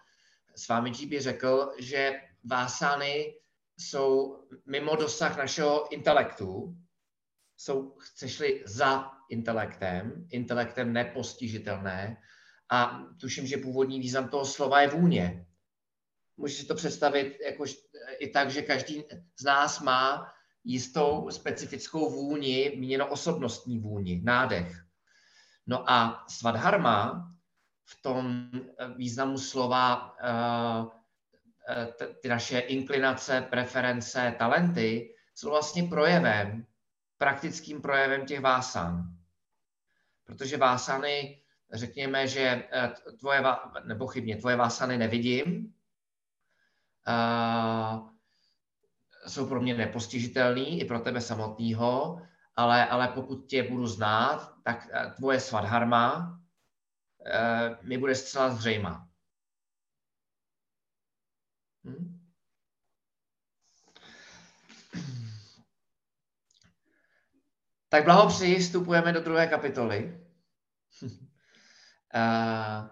s 0.57 0.69
vámi 0.69 0.93
by 1.07 1.21
řekl, 1.21 1.73
že 1.79 2.21
vásany 2.45 3.35
jsou 3.79 4.43
mimo 4.67 4.97
dosah 4.97 5.37
našeho 5.37 5.93
intelektu, 5.95 6.77
jsou, 7.57 7.97
chceš-li, 7.99 8.63
za 8.67 9.11
intelektem, 9.31 10.27
intelektem 10.31 10.93
nepostižitelné 10.93 12.17
a 12.71 13.03
tuším, 13.21 13.47
že 13.47 13.57
původní 13.57 14.01
význam 14.01 14.29
toho 14.29 14.45
slova 14.45 14.81
je 14.81 14.89
vůně. 14.89 15.47
Můžeš 16.37 16.59
si 16.59 16.67
to 16.67 16.75
představit 16.75 17.39
jako 17.45 17.65
i 18.19 18.29
tak, 18.29 18.51
že 18.51 18.63
každý 18.63 19.05
z 19.41 19.45
nás 19.45 19.81
má 19.81 20.33
jistou 20.65 21.31
specifickou 21.31 22.11
vůni, 22.11 22.73
míněno 22.77 23.07
osobnostní 23.07 23.79
vůni, 23.79 24.21
nádech. 24.25 24.85
No 25.67 25.91
a 25.91 26.25
svadharma 26.29 27.27
v 27.85 28.03
tom 28.03 28.51
významu 28.97 29.39
slova 29.39 30.17
uh, 30.23 30.89
ty 32.21 32.29
naše 32.29 32.59
inklinace, 32.59 33.47
preference, 33.51 34.35
talenty 34.39 35.15
jsou 35.35 35.51
vlastně 35.51 35.83
projevem, 35.83 36.67
praktickým 37.19 37.83
projevem 37.83 38.27
těch 38.27 38.41
vásan. 38.41 39.17
Protože 40.25 40.57
vásany, 40.57 41.43
řekněme, 41.73 42.27
že 42.29 42.65
eh, 42.73 42.93
tvoje, 43.19 43.43
nebo 43.85 44.07
chybně, 44.07 44.37
tvoje 44.37 44.57
vásany 44.57 44.99
nevidím, 44.99 45.75
jsou 49.27 49.47
pro 49.47 49.61
mě 49.61 49.75
nepostižitelný 49.75 50.81
i 50.81 50.85
pro 50.85 51.01
tebe 51.01 51.21
samotného, 51.21 52.23
ale, 52.57 52.89
ale 52.89 53.09
pokud 53.09 53.47
tě 53.47 53.63
budu 53.63 53.87
znát, 53.87 54.55
tak 54.63 54.89
eh, 54.93 55.11
tvoje 55.17 55.41
svadharma 55.41 56.39
eh, 57.27 57.77
mi 57.83 57.99
bude 57.99 58.15
zcela 58.15 58.51
zřejmá. 58.51 59.09
Hmm? 61.85 62.21
Tak 67.89 68.05
blahopřeji, 68.05 68.59
vstupujeme 68.59 69.13
do 69.13 69.21
druhé 69.21 69.47
kapitoly, 69.47 70.21
eh, 72.15 72.89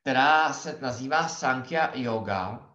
která 0.00 0.52
se 0.52 0.78
nazývá 0.80 1.28
Sankhya 1.28 1.90
Yoga. 1.94 2.65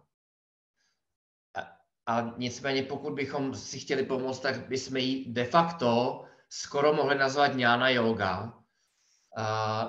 A 2.06 2.34
nicméně, 2.36 2.82
pokud 2.82 3.12
bychom 3.12 3.54
si 3.54 3.78
chtěli 3.78 4.02
pomoct, 4.02 4.40
tak 4.40 4.68
bychom 4.68 4.96
ji 4.96 5.32
de 5.32 5.44
facto 5.44 6.24
skoro 6.48 6.92
mohli 6.92 7.18
nazvat 7.18 7.54
Jnana 7.54 7.88
Yoga, 7.88 8.52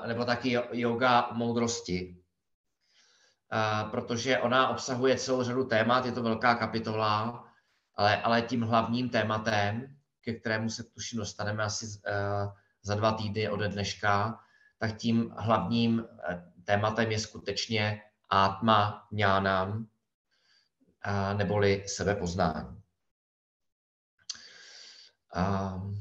nebo 0.08 0.26
taky 0.26 0.58
yoga 0.71 1.30
moudrosti. 1.32 2.17
Protože 3.91 4.39
ona 4.39 4.67
obsahuje 4.67 5.17
celou 5.17 5.43
řadu 5.43 5.63
témat, 5.63 6.06
je 6.06 6.12
to 6.12 6.23
velká 6.23 6.56
kapitola, 6.56 7.43
ale, 7.95 8.21
ale 8.21 8.41
tím 8.41 8.62
hlavním 8.62 9.10
tématem, 9.10 9.97
ke 10.21 10.34
kterému 10.34 10.69
se 10.69 10.84
tuším 10.84 11.19
dostaneme 11.19 11.63
asi 11.63 11.86
uh, 11.86 12.54
za 12.84 12.95
dva 12.95 13.12
týdny 13.12 13.49
ode 13.49 13.67
dneška, 13.67 14.39
tak 14.78 14.97
tím 14.97 15.34
hlavním 15.38 16.06
eh, 16.30 16.43
tématem 16.63 17.12
je 17.12 17.19
skutečně 17.19 18.02
Atma 18.30 19.08
Jnánam, 19.12 19.88
uh, 21.08 21.38
neboli 21.38 21.84
sebepoznání. 21.88 22.82
Uh, 25.36 25.94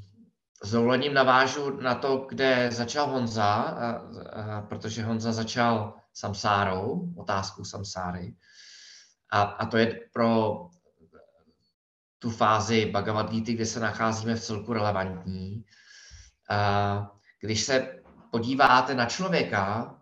s 0.64 0.70
dovolením 0.70 1.14
navážu 1.14 1.80
na 1.80 1.94
to, 1.94 2.26
kde 2.28 2.70
začal 2.72 3.06
Honza, 3.06 3.78
protože 4.68 5.04
Honza 5.04 5.32
začal 5.32 5.94
samsárou, 6.12 7.14
otázkou 7.16 7.64
samsáry. 7.64 8.34
A, 9.30 9.42
a 9.42 9.66
to 9.66 9.76
je 9.76 10.00
pro 10.12 10.60
tu 12.18 12.30
fázi 12.30 12.86
Bhagavad 12.86 13.30
Gita, 13.30 13.52
kde 13.52 13.66
se 13.66 13.80
nacházíme 13.80 14.34
v 14.34 14.42
celku 14.42 14.72
relevantní. 14.72 15.64
A 16.50 17.10
když 17.40 17.62
se 17.62 18.02
podíváte 18.30 18.94
na 18.94 19.06
člověka, 19.06 19.94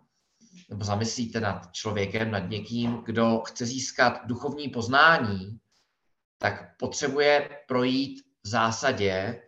nebo 0.71 0.85
zamyslíte 0.85 1.39
nad 1.39 1.71
člověkem, 1.71 2.31
nad 2.31 2.49
někým, 2.49 3.03
kdo 3.05 3.41
chce 3.45 3.65
získat 3.65 4.21
duchovní 4.25 4.69
poznání, 4.69 5.59
tak 6.37 6.77
potřebuje 6.77 7.49
projít 7.67 8.21
v 8.43 8.47
zásadě, 8.47 9.41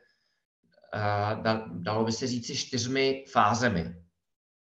dalo 1.71 2.05
by 2.05 2.11
se 2.11 2.27
říci, 2.27 2.55
čtyřmi 2.55 3.25
fázemi. 3.31 3.95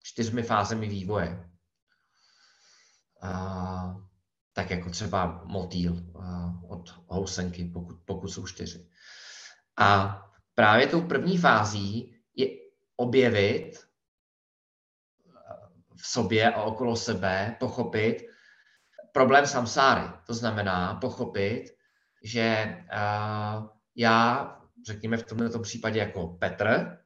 Čtyřmi 0.03 0.43
fázemi 0.43 0.89
vývoje 0.89 1.49
tak 4.53 4.71
jako 4.71 4.91
třeba 4.91 5.43
motýl 5.45 6.03
od 6.69 6.91
housenky, 7.07 7.65
pokud, 7.65 7.97
pokud 8.05 8.29
jsou 8.29 8.47
čtyři. 8.47 8.89
A 9.79 10.21
právě 10.55 10.87
tou 10.87 11.03
první 11.03 11.39
fází 11.39 12.17
je 12.35 12.47
objevit 12.97 13.88
v 16.01 16.07
sobě 16.07 16.53
a 16.53 16.63
okolo 16.63 16.97
sebe, 16.97 17.57
pochopit 17.61 18.27
problém 19.13 19.47
samsáry. 19.47 20.11
To 20.27 20.35
znamená 20.35 20.95
pochopit, 20.95 21.65
že 22.23 22.77
já, 23.97 24.53
řekněme 24.87 25.17
v 25.17 25.23
tomto 25.23 25.59
případě 25.59 25.99
jako 25.99 26.27
Petr, 26.27 26.99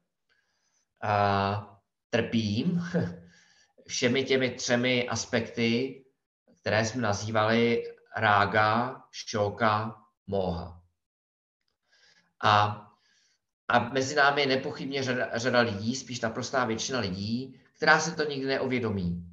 trpím 2.11 2.83
všemi 3.89 4.25
těmi 4.25 4.51
třemi 4.51 5.09
aspekty 5.09 6.03
které 6.63 6.85
jsme 6.85 7.03
nazývali 7.03 7.83
rága, 8.17 9.03
šoka, 9.11 9.97
moha. 10.27 10.83
A, 12.45 12.83
a 13.69 13.79
mezi 13.79 14.15
námi 14.15 14.41
je 14.41 14.47
nepochybně 14.47 15.03
řada, 15.03 15.39
řada 15.39 15.61
lidí, 15.61 15.97
spíš 15.97 16.21
naprostá 16.21 16.65
většina 16.65 16.99
lidí, 16.99 17.61
která 17.83 18.01
se 18.01 18.17
to 18.17 18.25
nikdy 18.25 18.47
neuvědomí. 18.47 19.27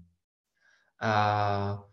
A, 1.01 1.83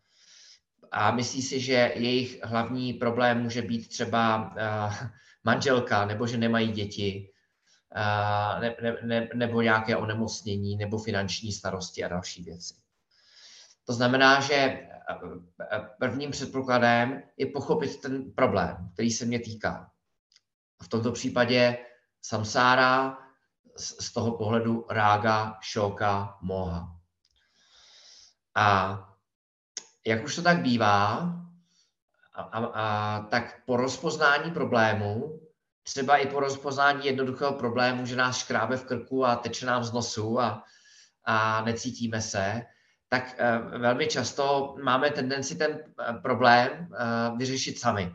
a 0.90 1.10
myslí 1.10 1.42
si, 1.42 1.60
že 1.60 1.92
jejich 1.94 2.44
hlavní 2.44 2.92
problém 2.92 3.42
může 3.42 3.62
být 3.62 3.88
třeba 3.88 4.54
manželka, 5.44 6.04
nebo 6.04 6.26
že 6.26 6.36
nemají 6.36 6.72
děti, 6.72 7.30
ne, 8.60 8.76
ne, 8.82 8.96
ne, 9.02 9.28
nebo 9.34 9.62
nějaké 9.62 9.96
onemocnění, 9.96 10.76
nebo 10.76 10.98
finanční 10.98 11.52
starosti 11.52 12.04
a 12.04 12.08
další 12.08 12.42
věci. 12.42 12.74
To 13.84 13.92
znamená, 13.92 14.40
že 14.40 14.88
prvním 15.98 16.30
předpokladem 16.30 17.22
je 17.36 17.46
pochopit 17.46 18.00
ten 18.00 18.32
problém, 18.32 18.90
který 18.92 19.10
se 19.10 19.24
mě 19.24 19.38
týká. 19.38 19.90
V 20.82 20.88
tomto 20.88 21.12
případě 21.12 21.78
samsára 22.22 23.25
z 23.76 24.12
toho 24.12 24.36
pohledu 24.36 24.86
rága, 24.90 25.58
šoka, 25.60 26.38
moha. 26.42 26.96
A 28.54 28.98
jak 30.06 30.24
už 30.24 30.34
to 30.36 30.42
tak 30.42 30.62
bývá, 30.62 31.32
a, 32.34 32.42
a, 32.42 32.64
a, 32.64 33.20
tak 33.22 33.64
po 33.66 33.76
rozpoznání 33.76 34.50
problému, 34.50 35.40
třeba 35.82 36.16
i 36.16 36.26
po 36.26 36.40
rozpoznání 36.40 37.06
jednoduchého 37.06 37.52
problému, 37.52 38.06
že 38.06 38.16
nás 38.16 38.38
škrábe 38.38 38.76
v 38.76 38.84
krku 38.84 39.24
a 39.24 39.36
teče 39.36 39.66
nám 39.66 39.84
z 39.84 39.92
nosu 39.92 40.40
a, 40.40 40.64
a 41.24 41.64
necítíme 41.64 42.22
se, 42.22 42.62
tak 43.08 43.34
eh, 43.38 43.58
velmi 43.78 44.06
často 44.06 44.76
máme 44.82 45.10
tendenci 45.10 45.56
ten 45.56 45.78
eh, 46.00 46.12
problém 46.22 46.70
eh, 46.70 47.36
vyřešit 47.36 47.78
sami. 47.78 48.14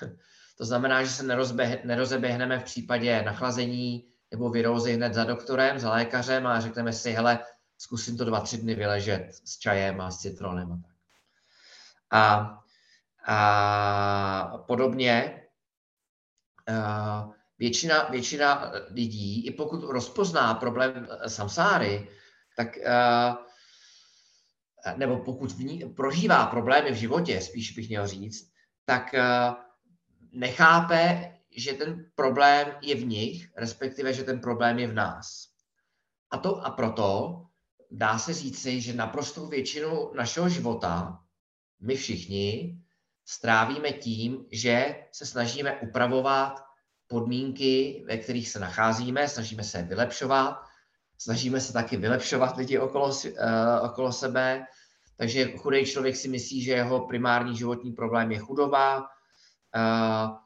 To 0.58 0.64
znamená, 0.64 1.04
že 1.04 1.10
se 1.10 1.22
nerozeběhneme 1.84 2.58
v 2.58 2.64
případě 2.64 3.22
nachlazení 3.22 4.13
nebo 4.34 4.50
virózy 4.50 4.92
hned 4.92 5.14
za 5.14 5.24
doktorem, 5.24 5.78
za 5.78 5.90
lékařem 5.90 6.46
a 6.46 6.60
řekneme 6.60 6.92
si, 6.92 7.12
hele, 7.12 7.38
zkusím 7.78 8.16
to 8.16 8.24
dva, 8.24 8.40
tři 8.40 8.58
dny 8.58 8.74
vyležet 8.74 9.30
s 9.44 9.58
čajem 9.58 10.00
a 10.00 10.10
s 10.10 10.18
citronem 10.18 10.72
a 10.72 10.76
tak. 10.76 10.96
A, 12.10 12.58
a 13.26 14.58
podobně 14.58 15.42
a 16.66 17.28
většina, 17.58 18.08
většina 18.10 18.72
lidí, 18.90 19.46
i 19.46 19.50
pokud 19.50 19.82
rozpozná 19.82 20.54
problém 20.54 21.08
samsáry, 21.26 22.08
tak 22.56 22.78
a, 22.86 23.38
nebo 24.96 25.18
pokud 25.18 25.52
v 25.52 25.60
ní 25.60 25.78
prožívá 25.96 26.46
problémy 26.46 26.92
v 26.92 26.96
životě, 26.96 27.40
spíš 27.40 27.72
bych 27.72 27.88
měl 27.88 28.06
říct, 28.06 28.50
tak 28.84 29.14
eh, 29.14 29.54
nechápe, 30.32 31.33
že 31.56 31.72
ten 31.72 32.10
problém 32.14 32.74
je 32.82 32.94
v 32.94 33.06
nich, 33.06 33.48
respektive, 33.56 34.12
že 34.12 34.24
ten 34.24 34.40
problém 34.40 34.78
je 34.78 34.88
v 34.88 34.94
nás. 34.94 35.48
A, 36.30 36.38
to, 36.38 36.66
a 36.66 36.70
proto 36.70 37.40
dá 37.90 38.18
se 38.18 38.32
říci, 38.32 38.80
že 38.80 38.94
naprostou 38.94 39.46
většinu 39.46 40.10
našeho 40.14 40.48
života 40.48 41.20
my 41.80 41.96
všichni 41.96 42.78
strávíme 43.24 43.92
tím, 43.92 44.44
že 44.52 45.04
se 45.12 45.26
snažíme 45.26 45.80
upravovat 45.80 46.64
podmínky, 47.06 48.04
ve 48.06 48.16
kterých 48.16 48.48
se 48.48 48.58
nacházíme, 48.58 49.28
snažíme 49.28 49.64
se 49.64 49.82
vylepšovat, 49.82 50.62
snažíme 51.18 51.60
se 51.60 51.72
taky 51.72 51.96
vylepšovat 51.96 52.56
lidi 52.56 52.78
okolo, 52.78 53.08
uh, 53.08 53.12
okolo 53.82 54.12
sebe, 54.12 54.66
takže 55.16 55.52
chudý 55.56 55.84
člověk 55.84 56.16
si 56.16 56.28
myslí, 56.28 56.62
že 56.62 56.72
jeho 56.72 57.06
primární 57.06 57.56
životní 57.56 57.92
problém 57.92 58.32
je 58.32 58.38
chudoba, 58.38 58.98
uh, 59.00 60.43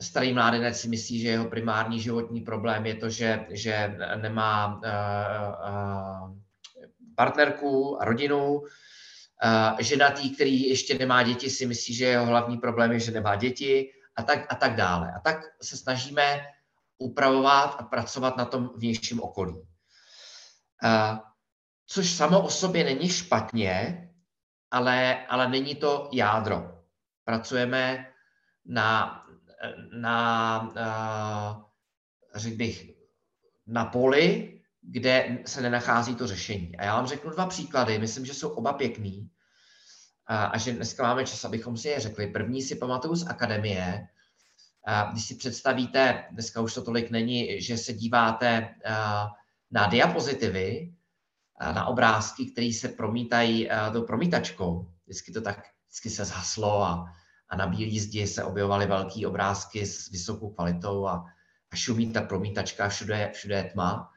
starý 0.00 0.32
mládenec 0.32 0.80
si 0.80 0.88
myslí, 0.88 1.20
že 1.20 1.28
jeho 1.28 1.44
primární 1.44 2.00
životní 2.00 2.40
problém 2.40 2.86
je 2.86 2.94
to, 2.94 3.10
že, 3.10 3.46
že 3.50 3.96
nemá 4.16 4.66
uh, 4.66 4.80
uh, 5.70 6.36
partnerku 7.14 8.02
a 8.02 8.04
rodinu. 8.04 8.58
Uh, 9.44 9.78
ženatý, 9.80 10.30
který 10.30 10.68
ještě 10.68 10.98
nemá 10.98 11.22
děti, 11.22 11.50
si 11.50 11.66
myslí, 11.66 11.94
že 11.94 12.04
jeho 12.04 12.26
hlavní 12.26 12.58
problém 12.58 12.92
je, 12.92 13.00
že 13.00 13.10
nemá 13.12 13.36
děti 13.36 13.90
a 14.16 14.22
tak, 14.22 14.52
a 14.52 14.54
tak 14.54 14.76
dále. 14.76 15.12
A 15.16 15.20
tak 15.20 15.36
se 15.62 15.76
snažíme 15.76 16.40
upravovat 16.98 17.76
a 17.78 17.82
pracovat 17.82 18.36
na 18.36 18.44
tom 18.44 18.70
vnějším 18.76 19.20
okolí. 19.20 19.52
Uh, 19.52 21.18
což 21.86 22.10
samo 22.10 22.40
o 22.40 22.50
sobě 22.50 22.84
není 22.84 23.08
špatně, 23.08 24.08
ale, 24.70 25.26
ale 25.26 25.48
není 25.48 25.74
to 25.74 26.08
jádro. 26.12 26.84
Pracujeme 27.24 28.06
na, 28.64 29.19
na 29.92 30.60
uh, 31.56 31.62
řekl 32.34 32.56
bych, 32.56 32.90
na 33.66 33.84
poli, 33.84 34.60
kde 34.82 35.38
se 35.46 35.60
nenachází 35.60 36.14
to 36.14 36.26
řešení. 36.26 36.76
A 36.76 36.84
já 36.84 36.96
vám 36.96 37.06
řeknu 37.06 37.30
dva 37.30 37.46
příklady, 37.46 37.98
myslím, 37.98 38.26
že 38.26 38.34
jsou 38.34 38.48
oba 38.48 38.72
pěkný 38.72 39.30
a, 40.26 40.44
a 40.44 40.58
že 40.58 40.72
dneska 40.72 41.02
máme 41.02 41.26
čas, 41.26 41.44
abychom 41.44 41.76
si 41.76 41.88
je 41.88 42.00
řekli. 42.00 42.26
První 42.26 42.62
si 42.62 42.74
pamatuju 42.76 43.14
z 43.14 43.26
akademie, 43.26 44.08
a 44.86 45.10
když 45.12 45.24
si 45.24 45.34
představíte, 45.34 46.24
dneska 46.30 46.60
už 46.60 46.74
to 46.74 46.82
tolik 46.82 47.10
není, 47.10 47.62
že 47.62 47.78
se 47.78 47.92
díváte 47.92 48.74
na 49.70 49.86
diapozitivy, 49.86 50.94
na 51.60 51.86
obrázky, 51.86 52.46
které 52.46 52.72
se 52.72 52.88
promítají 52.88 53.68
do 53.92 54.02
promítačkou. 54.02 54.92
Vždycky 55.06 55.32
to 55.32 55.40
tak, 55.40 55.66
vždycky 55.86 56.10
se 56.10 56.24
zhaslo 56.24 56.82
a, 56.82 57.04
a 57.50 57.56
na 57.56 57.66
bílý 57.66 58.00
zdi 58.00 58.26
se 58.26 58.44
objevovaly 58.44 58.86
velké 58.86 59.26
obrázky 59.26 59.86
s 59.86 60.10
vysokou 60.10 60.50
kvalitou 60.50 61.06
a, 61.06 61.24
a 61.72 61.76
šumí 61.76 62.12
ta 62.12 62.22
promítačka, 62.22 62.88
všude, 62.88 63.30
všude 63.34 63.54
je 63.54 63.64
tma 63.64 64.10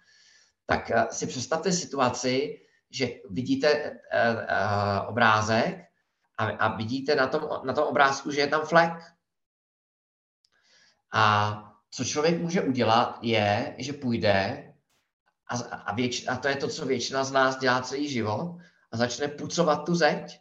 tak 0.66 0.92
eh, 0.92 1.08
si 1.12 1.28
představte 1.28 1.72
situaci, 1.72 2.60
že 2.92 3.10
vidíte 3.30 3.92
uh, 3.92 4.36
uh, 4.36 5.10
obrázek 5.10 5.82
a, 6.38 6.46
a 6.46 6.76
vidíte 6.76 7.16
na 7.16 7.28
tom, 7.28 7.50
na 7.66 7.74
tom 7.74 7.84
obrázku, 7.84 8.32
že 8.32 8.42
je 8.42 8.48
tam 8.48 8.66
flek. 8.66 8.94
A 11.14 11.54
co 11.92 12.06
člověk 12.06 12.42
může 12.42 12.62
udělat, 12.62 13.20
je, 13.22 13.76
že 13.78 13.94
půjde 13.94 14.68
a, 15.48 15.58
a, 15.58 15.94
věč, 15.94 16.28
a 16.28 16.36
to 16.36 16.48
je 16.48 16.56
to, 16.56 16.68
co 16.68 16.86
většina 16.86 17.24
z 17.24 17.32
nás 17.32 17.58
dělá 17.58 17.82
celý 17.82 18.10
život 18.10 18.58
a 18.92 18.98
začne 18.98 19.28
pucovat 19.28 19.86
tu 19.86 19.96
zeď. 19.96 20.40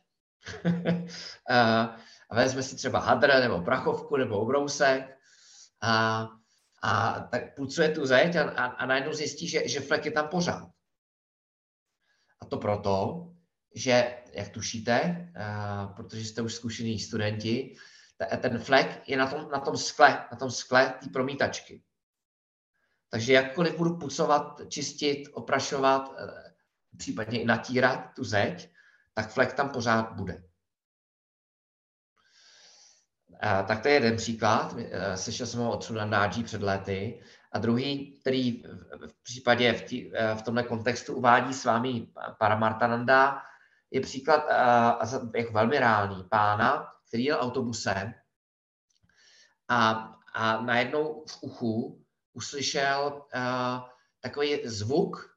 vezme 2.35 2.63
si 2.63 2.77
třeba 2.77 2.99
hadr 2.99 3.41
nebo 3.41 3.63
prachovku 3.63 4.17
nebo 4.17 4.39
obrousek 4.39 5.19
a 5.83 6.29
a 6.83 7.21
tak 7.21 7.55
pucuje 7.55 7.89
tu 7.89 8.07
zeď 8.07 8.37
a, 8.37 8.43
a, 8.43 8.65
a 8.67 8.87
najednou 8.87 9.13
zjistí, 9.13 9.49
že, 9.49 9.69
že 9.69 9.81
flek 9.81 10.05
je 10.05 10.11
tam 10.11 10.29
pořád. 10.29 10.69
A 12.41 12.47
to 12.47 12.57
proto, 12.57 13.27
že, 13.75 14.23
jak 14.33 14.49
tušíte, 14.49 15.31
uh, 15.37 15.95
protože 15.95 16.25
jste 16.25 16.43
už 16.43 16.55
zkušení 16.55 16.99
studenti, 16.99 17.77
ten 18.41 18.59
flek 18.59 19.09
je 19.09 19.17
na 19.17 19.27
tom, 19.27 19.49
na 19.51 19.61
tom 19.61 19.77
skle, 19.77 20.25
na 20.33 20.39
tom 20.39 20.51
skle 20.51 20.95
té 21.03 21.11
promítačky. 21.13 21.83
Takže 23.11 23.33
jakkoliv 23.33 23.77
budu 23.77 23.99
pucovat, 23.99 24.61
čistit, 24.69 25.29
oprašovat, 25.33 26.09
uh, 26.09 26.17
případně 26.97 27.43
i 27.43 27.45
natírat 27.45 28.15
tu 28.17 28.25
zeď, 28.25 28.73
tak 29.15 29.33
flek 29.33 29.53
tam 29.53 29.71
pořád 29.71 30.13
bude. 30.13 30.45
Tak 33.43 33.83
to 33.83 33.89
je 33.89 33.95
jeden 33.95 34.17
příklad. 34.17 34.75
Eh, 34.79 35.17
slyšel 35.17 35.47
jsem 35.47 35.61
ho 35.61 35.73
od 35.73 35.85
Sunandáji 35.85 36.45
před 36.45 36.63
lety. 36.63 37.23
A 37.53 37.59
druhý, 37.59 38.19
který 38.21 38.63
v 39.07 39.23
případě 39.23 39.73
v, 39.73 39.83
tí, 39.83 40.13
eh, 40.15 40.35
v 40.35 40.43
tomhle 40.43 40.63
kontextu 40.63 41.15
uvádí 41.15 41.55
s 41.55 41.65
vámi 41.65 42.07
Paramartananda, 42.39 43.43
je 43.91 44.01
příklad 44.01 44.45
jako 45.37 45.53
velmi 45.53 45.79
reálný 45.79 46.25
pána, 46.31 46.89
který 47.09 47.25
jel 47.25 47.39
autobusem 47.41 48.15
a, 49.69 50.11
a 50.35 50.63
najednou 50.63 51.25
v 51.29 51.43
uchu 51.43 52.05
uslyšel 52.33 53.23
takový 54.21 54.61
zvuk, 54.65 55.37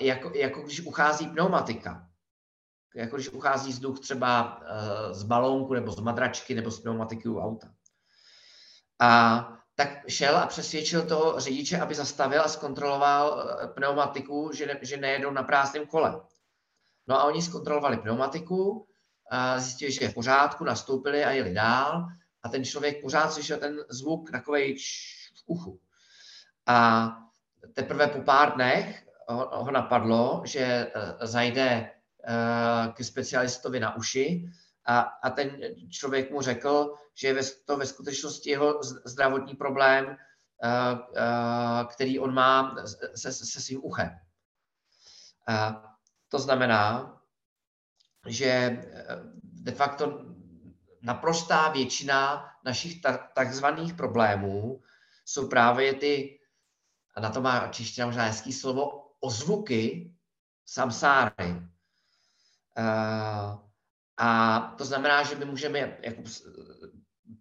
jako, 0.00 0.32
jako 0.34 0.62
když 0.62 0.80
uchází 0.80 1.26
pneumatika 1.26 2.07
jako 2.98 3.16
když 3.16 3.28
uchází 3.28 3.70
vzduch 3.70 4.00
třeba 4.00 4.60
eh, 4.62 5.14
z 5.14 5.22
balónku 5.22 5.74
nebo 5.74 5.92
z 5.92 6.00
madračky 6.00 6.54
nebo 6.54 6.70
z 6.70 6.80
pneumatiky 6.80 7.28
u 7.28 7.40
auta. 7.40 7.68
A 9.00 9.52
tak 9.74 9.88
šel 10.08 10.36
a 10.36 10.46
přesvědčil 10.46 11.06
toho 11.06 11.40
řidiče, 11.40 11.80
aby 11.80 11.94
zastavil 11.94 12.42
a 12.42 12.48
zkontroloval 12.48 13.56
eh, 13.62 13.68
pneumatiku, 13.68 14.50
že, 14.54 14.66
ne, 14.66 14.78
že 14.82 14.96
nejedou 14.96 15.30
na 15.30 15.42
prázdném 15.42 15.86
kole. 15.86 16.20
No 17.06 17.20
a 17.20 17.24
oni 17.24 17.42
zkontrolovali 17.42 17.96
pneumatiku, 17.96 18.86
zjistili, 19.56 19.92
že 19.92 20.04
je 20.04 20.08
v 20.08 20.14
pořádku, 20.14 20.64
nastoupili 20.64 21.24
a 21.24 21.30
jeli 21.30 21.54
dál 21.54 22.06
a 22.42 22.48
ten 22.48 22.64
člověk 22.64 23.02
pořád 23.02 23.32
slyšel 23.32 23.58
ten 23.58 23.76
zvuk 23.88 24.30
takovej 24.30 24.76
v 25.34 25.42
uchu. 25.46 25.80
A 26.66 27.08
teprve 27.74 28.06
po 28.06 28.22
pár 28.22 28.54
dnech 28.54 29.08
ho, 29.28 29.64
ho 29.64 29.70
napadlo, 29.70 30.42
že 30.44 30.60
eh, 30.60 31.26
zajde 31.26 31.90
k 32.94 33.04
specialistovi 33.04 33.80
na 33.80 33.96
uši 33.96 34.50
a, 34.86 35.00
a 35.00 35.30
ten 35.30 35.60
člověk 35.90 36.30
mu 36.30 36.42
řekl, 36.42 36.94
že 37.14 37.28
je 37.28 37.42
to 37.64 37.76
ve 37.76 37.86
skutečnosti 37.86 38.50
jeho 38.50 38.80
zdravotní 39.04 39.54
problém, 39.54 40.16
eh, 40.64 40.98
eh, 41.16 41.84
který 41.84 42.18
on 42.18 42.34
má 42.34 42.76
se, 43.14 43.32
se 43.32 43.60
svým 43.60 43.84
uchem. 43.84 44.10
To 46.28 46.38
znamená, 46.38 47.16
že 48.26 48.82
de 49.42 49.72
facto 49.72 50.24
naprostá 51.02 51.68
většina 51.68 52.44
našich 52.64 53.00
takzvaných 53.34 53.94
problémů 53.94 54.82
jsou 55.24 55.48
právě 55.48 55.94
ty, 55.94 56.40
a 57.16 57.20
na 57.20 57.30
to 57.30 57.40
má 57.40 57.68
čeština 57.68 58.06
možná 58.06 58.24
hezký 58.24 58.52
slovo, 58.52 59.10
ozvuky 59.20 60.12
samsáry. 60.66 61.62
Eh, 62.78 63.58
a 64.16 64.60
to 64.78 64.84
znamená, 64.84 65.22
že 65.22 65.34
my 65.34 65.44
můžeme 65.44 65.98
jako 66.02 66.22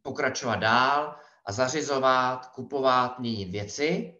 pokračovat 0.01 0.55
dál 0.55 1.19
a 1.45 1.51
zařizovat, 1.51 2.45
kupovat, 2.45 3.19
měnit 3.19 3.49
věci. 3.49 4.17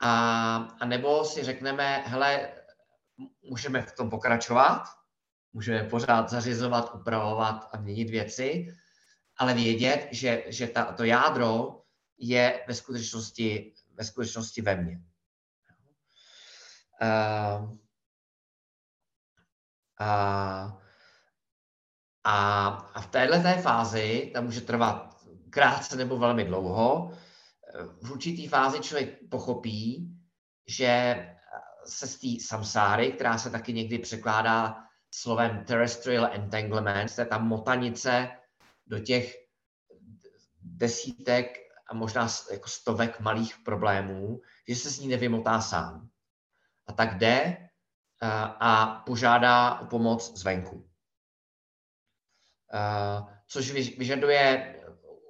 A, 0.00 0.56
a 0.80 0.86
nebo 0.86 1.24
si 1.24 1.42
řekneme, 1.42 2.02
hele, 2.06 2.52
můžeme 3.42 3.82
v 3.82 3.92
tom 3.92 4.10
pokračovat, 4.10 4.82
můžeme 5.52 5.84
pořád 5.84 6.30
zařizovat, 6.30 6.94
upravovat 6.94 7.68
a 7.72 7.78
měnit 7.78 8.10
věci, 8.10 8.66
ale 9.36 9.54
vědět, 9.54 10.08
že, 10.10 10.44
že 10.46 10.66
ta, 10.66 10.92
to 10.92 11.04
jádro 11.04 11.82
je 12.18 12.64
ve 12.68 12.74
skutečnosti, 12.74 13.74
ve 13.94 14.04
skutečnosti 14.04 14.62
ve 14.62 14.76
mně. 14.76 15.00
Uh, 17.02 17.83
a, 19.98 20.78
a, 22.24 22.68
a 22.68 23.00
v 23.00 23.06
téhle 23.06 23.40
té 23.40 23.62
fázi, 23.62 24.30
ta 24.34 24.40
může 24.40 24.60
trvat 24.60 25.16
krátce 25.50 25.96
nebo 25.96 26.18
velmi 26.18 26.44
dlouho, 26.44 27.12
v 28.02 28.10
určitý 28.10 28.48
fázi 28.48 28.80
člověk 28.80 29.28
pochopí, 29.30 30.10
že 30.66 31.16
se 31.86 32.06
z 32.06 32.18
té 32.18 32.46
samsáry, 32.46 33.12
která 33.12 33.38
se 33.38 33.50
taky 33.50 33.72
někdy 33.72 33.98
překládá 33.98 34.84
slovem 35.10 35.64
terrestrial 35.64 36.30
entanglement, 36.32 37.18
je 37.18 37.26
ta 37.26 37.38
motanice 37.38 38.28
do 38.86 38.98
těch 38.98 39.36
desítek 40.62 41.58
a 41.90 41.94
možná 41.94 42.28
jako 42.52 42.68
stovek 42.68 43.20
malých 43.20 43.58
problémů, 43.64 44.40
že 44.68 44.76
se 44.76 44.90
s 44.90 44.98
ní 44.98 45.08
nevymotá 45.08 45.60
sám. 45.60 46.08
A 46.86 46.92
tak 46.92 47.18
jde 47.18 47.68
a 48.60 49.02
požádá 49.06 49.80
o 49.80 49.86
pomoc 49.86 50.38
zvenku. 50.38 50.88
Což 53.46 53.70
vyžaduje 53.70 54.76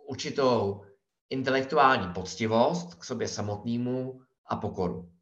určitou 0.07 0.85
intelektuální 1.31 2.13
poctivost 2.13 2.95
k 2.95 3.05
sobě 3.05 3.29
samotnému 3.29 4.21
a 4.47 4.57
pokoru. 4.57 5.13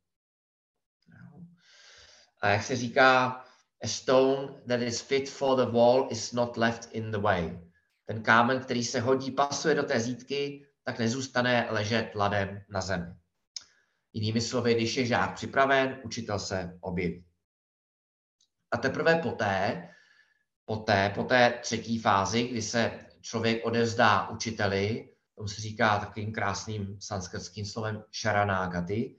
A 2.40 2.48
jak 2.48 2.62
se 2.62 2.76
říká, 2.76 3.44
a 3.82 3.88
stone 3.88 4.62
that 4.68 4.80
is 4.80 5.00
fit 5.00 5.30
for 5.30 5.56
the 5.56 5.72
wall 5.72 6.08
is 6.10 6.32
not 6.32 6.56
left 6.56 6.88
in 6.92 7.10
the 7.10 7.18
way. 7.18 7.60
Ten 8.04 8.22
kámen, 8.22 8.60
který 8.60 8.84
se 8.84 9.00
hodí, 9.00 9.30
pasuje 9.30 9.74
do 9.74 9.82
té 9.82 10.00
zítky, 10.00 10.66
tak 10.82 10.98
nezůstane 10.98 11.66
ležet 11.70 12.14
ladem 12.14 12.62
na 12.68 12.80
zemi. 12.80 13.14
Jinými 14.12 14.40
slovy, 14.40 14.74
když 14.74 14.96
je 14.96 15.06
žák 15.06 15.34
připraven, 15.34 16.00
učitel 16.04 16.38
se 16.38 16.78
objeví. 16.80 17.31
A 18.72 18.76
teprve 18.76 19.16
poté, 19.16 19.88
poté, 20.64 21.12
po 21.14 21.24
té 21.24 21.58
třetí 21.62 21.98
fázi, 21.98 22.48
kdy 22.48 22.62
se 22.62 23.06
člověk 23.20 23.66
odevzdá 23.66 24.28
učiteli, 24.28 25.12
tomu 25.34 25.48
se 25.48 25.60
říká 25.60 25.98
takovým 25.98 26.32
krásným 26.32 27.00
sanskrtským 27.00 27.66
slovem 27.66 28.04
šaranágaty, 28.10 29.16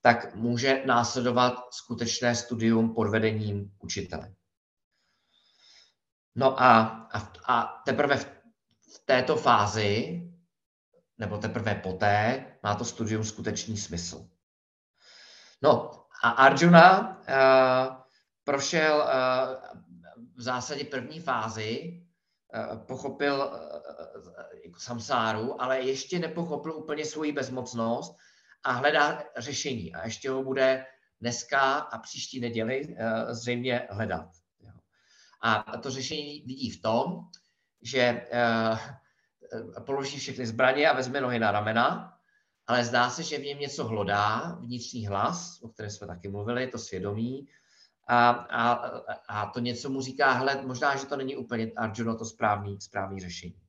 tak 0.00 0.34
může 0.34 0.82
následovat 0.86 1.54
skutečné 1.70 2.34
studium 2.34 2.94
pod 2.94 3.08
vedením 3.08 3.72
učitele. 3.78 4.34
No 6.34 6.62
a, 6.62 6.80
a, 7.12 7.32
a 7.44 7.82
teprve 7.84 8.16
v, 8.16 8.26
v 8.94 9.04
této 9.04 9.36
fázi, 9.36 10.20
nebo 11.18 11.38
teprve 11.38 11.74
poté, 11.74 12.44
má 12.62 12.74
to 12.74 12.84
studium 12.84 13.24
skutečný 13.24 13.76
smysl. 13.76 14.28
No 15.62 15.90
a 16.22 16.30
Arjuna 16.30 17.18
uh, 17.18 18.03
prošel 18.44 18.96
uh, 18.96 19.06
v 20.36 20.42
zásadě 20.42 20.84
první 20.84 21.20
fázi, 21.20 22.02
uh, 22.72 22.78
pochopil 22.78 23.52
uh, 23.52 24.76
samsáru, 24.78 25.62
ale 25.62 25.80
ještě 25.80 26.18
nepochopil 26.18 26.72
úplně 26.76 27.04
svoji 27.04 27.32
bezmocnost 27.32 28.16
a 28.62 28.72
hledá 28.72 29.22
řešení. 29.36 29.94
A 29.94 30.04
ještě 30.04 30.30
ho 30.30 30.42
bude 30.42 30.86
dneska 31.20 31.60
a 31.78 31.98
příští 31.98 32.40
neděli 32.40 32.96
zřejmě 33.30 33.86
hledat. 33.90 34.28
A 35.42 35.76
to 35.78 35.90
řešení 35.90 36.42
vidí 36.46 36.70
v 36.70 36.82
tom, 36.82 37.20
že 37.82 38.26
položí 39.86 40.18
všechny 40.18 40.46
zbraně 40.46 40.88
a 40.88 40.96
vezme 40.96 41.20
nohy 41.20 41.38
na 41.38 41.50
ramena, 41.50 42.18
ale 42.66 42.84
zdá 42.84 43.10
se, 43.10 43.22
že 43.22 43.38
v 43.38 43.44
něm 43.44 43.58
něco 43.58 43.84
hlodá, 43.84 44.58
vnitřní 44.60 45.06
hlas, 45.06 45.62
o 45.62 45.68
kterém 45.68 45.90
jsme 45.90 46.06
taky 46.06 46.28
mluvili, 46.28 46.66
to 46.66 46.78
svědomí, 46.78 47.48
a, 48.06 48.30
a, 48.30 48.72
a 49.28 49.46
to 49.50 49.60
něco 49.60 49.90
mu 49.90 50.00
říká, 50.00 50.32
hele, 50.32 50.62
možná, 50.62 50.96
že 50.96 51.06
to 51.06 51.16
není 51.16 51.36
úplně 51.36 51.72
Arjuna 51.76 52.14
to 52.14 52.24
správný, 52.24 52.80
správný 52.80 53.20
řešení. 53.20 53.60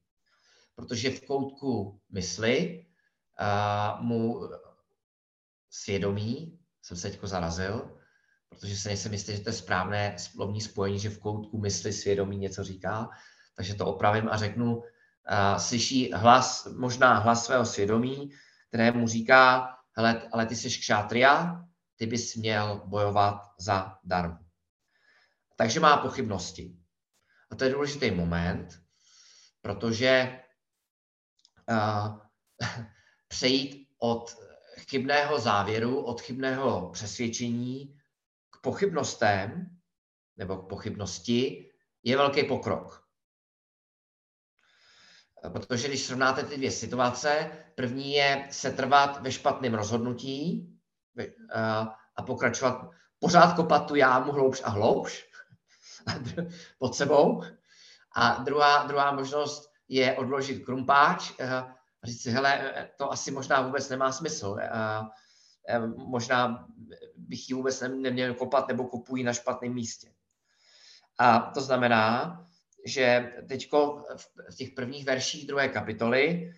Protože 0.76 1.10
v 1.10 1.26
koutku 1.26 2.00
mysli 2.12 2.86
uh, 3.42 4.06
mu 4.06 4.50
svědomí, 5.70 6.60
jsem 6.82 6.98
se 6.98 7.10
teďko 7.10 7.28
zarazil, 7.28 8.00
protože 8.50 8.78
se 8.78 8.90
nejsem 8.90 9.14
jistý, 9.14 9.36
že 9.36 9.40
to 9.40 9.50
je 9.50 9.54
správné 9.54 10.16
slovní 10.20 10.62
spojení, 10.62 11.00
že 11.00 11.10
v 11.10 11.20
koutku 11.20 11.58
mysli 11.58 11.94
svědomí 11.94 12.38
něco 12.38 12.64
říká, 12.64 13.10
takže 13.56 13.76
to 13.76 13.86
opravím 13.86 14.30
a 14.30 14.38
řeknu, 14.38 14.78
uh, 14.78 14.84
slyší 15.58 16.12
hlas, 16.14 16.68
možná 16.78 17.14
hlas 17.14 17.46
svého 17.46 17.66
svědomí, 17.66 18.32
které 18.68 18.92
mu 18.92 19.08
říká, 19.08 19.70
hele, 19.92 20.30
ale 20.32 20.46
ty 20.46 20.56
jsi 20.56 20.70
kšátria, 20.70 21.66
ty 21.96 22.06
bys 22.06 22.36
měl 22.36 22.82
bojovat 22.86 23.42
za 23.60 24.00
darmu. 24.04 24.46
Takže 25.56 25.80
má 25.80 25.98
pochybnosti. 25.98 26.78
A 27.52 27.56
to 27.56 27.64
je 27.64 27.74
důležitý 27.74 28.12
moment, 28.12 28.82
protože 29.62 30.42
uh, 31.70 32.20
přejít 33.28 33.88
od 33.98 34.36
chybného 34.90 35.40
závěru, 35.40 36.02
od 36.02 36.22
chybného 36.22 36.90
přesvědčení 36.90 38.00
k 38.50 38.62
pochybnostem 38.62 39.78
nebo 40.38 40.58
k 40.58 40.70
pochybnosti 40.70 41.72
je 42.04 42.18
velký 42.18 42.44
pokrok. 42.44 43.06
Protože 45.50 45.88
když 45.88 46.04
srovnáte 46.04 46.44
ty 46.44 46.58
dvě 46.58 46.72
situace, 46.72 47.52
první 47.76 48.14
je 48.14 48.48
setrvat 48.52 49.22
ve 49.22 49.32
špatném 49.32 49.74
rozhodnutí 49.74 50.75
a 52.16 52.24
pokračovat, 52.26 52.90
pořád 53.20 53.56
kopat 53.56 53.88
tu 53.88 53.96
jámu 53.96 54.32
hloubš 54.32 54.62
a 54.64 54.70
hloubš 54.70 55.26
pod 56.80 56.96
sebou. 56.96 57.44
A 58.16 58.44
druhá, 58.44 58.84
druhá 58.84 59.12
možnost 59.12 59.72
je 59.88 60.18
odložit 60.18 60.66
krumpáč 60.66 61.40
a 61.40 61.76
říct 62.04 62.22
si, 62.22 62.32
hele, 62.32 62.74
to 62.98 63.12
asi 63.12 63.32
možná 63.32 63.62
vůbec 63.62 63.90
nemá 63.90 64.12
smysl. 64.12 64.58
A, 64.72 65.10
možná 65.98 66.68
bych 67.16 67.50
ji 67.50 67.56
vůbec 67.56 67.82
neměl 67.82 68.34
kopat 68.34 68.68
nebo 68.68 68.88
kopují 68.88 69.24
na 69.24 69.34
špatném 69.34 69.74
místě. 69.74 70.14
A 71.20 71.40
to 71.40 71.62
znamená, 71.62 72.40
že 72.86 73.34
teď 73.50 73.72
v 74.50 74.56
těch 74.56 74.70
prvních 74.70 75.06
verších 75.06 75.48
druhé 75.48 75.70
kapitoly 75.70 76.54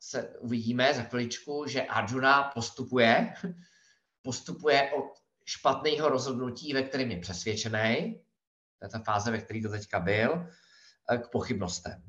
se 0.00 0.28
uvidíme 0.38 0.94
za 0.94 1.02
chviličku, 1.02 1.64
že 1.66 1.82
Arjuna 1.82 2.42
postupuje, 2.42 3.34
postupuje 4.22 4.92
od 4.92 5.24
špatného 5.44 6.08
rozhodnutí, 6.08 6.72
ve 6.72 6.82
kterém 6.82 7.10
je 7.10 7.20
přesvědčený, 7.20 8.20
to 8.78 8.86
je 8.86 8.88
ta 8.88 8.98
fáze, 8.98 9.30
ve 9.30 9.38
které 9.38 9.60
to 9.62 9.68
teďka 9.68 10.00
byl, 10.00 10.46
eh, 11.10 11.18
k 11.18 11.28
pochybnostem. 11.28 12.02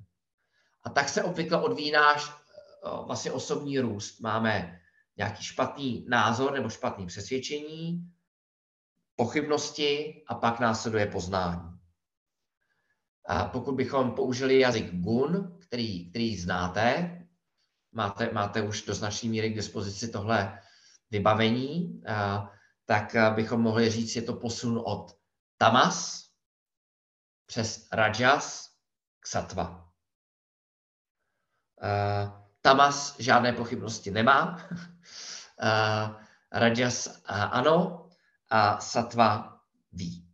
A 0.84 0.90
tak 0.90 1.10
se 1.10 1.24
obvykle 1.24 1.62
odvíjí 1.62 1.92
náš 1.92 2.30
eh, 2.30 2.90
vlastně 3.06 3.32
osobní 3.32 3.80
růst. 3.80 4.20
Máme 4.20 4.82
nějaký 5.18 5.44
špatný 5.44 6.06
názor 6.10 6.54
nebo 6.54 6.70
špatný 6.70 7.06
přesvědčení, 7.06 8.12
pochybnosti 9.16 10.24
a 10.28 10.36
pak 10.36 10.60
následuje 10.60 11.06
poznání. 11.06 11.76
A 13.28 13.46
pokud 13.46 13.76
bychom 13.76 14.12
použili 14.12 14.60
jazyk 14.60 14.92
gun, 14.92 15.58
který, 15.60 16.10
který 16.10 16.38
znáte, 16.38 17.25
máte, 17.96 18.30
máte 18.34 18.62
už 18.62 18.82
do 18.82 18.94
značné 18.94 19.30
míry 19.30 19.50
k 19.50 19.56
dispozici 19.56 20.08
tohle 20.08 20.60
vybavení, 21.12 22.04
tak 22.86 23.16
bychom 23.36 23.62
mohli 23.62 23.90
říct, 23.90 24.16
je 24.16 24.22
to 24.22 24.34
posun 24.34 24.82
od 24.86 25.18
tamas 25.58 26.26
přes 27.46 27.88
rajas 27.92 28.70
k 29.20 29.28
satva. 29.28 29.90
Tamas 32.62 33.16
žádné 33.20 33.54
pochybnosti 33.54 34.12
nemá, 34.12 34.70
rajas 36.52 37.22
ano 37.26 38.10
a 38.50 38.80
satva 38.80 39.60
ví. 39.92 40.26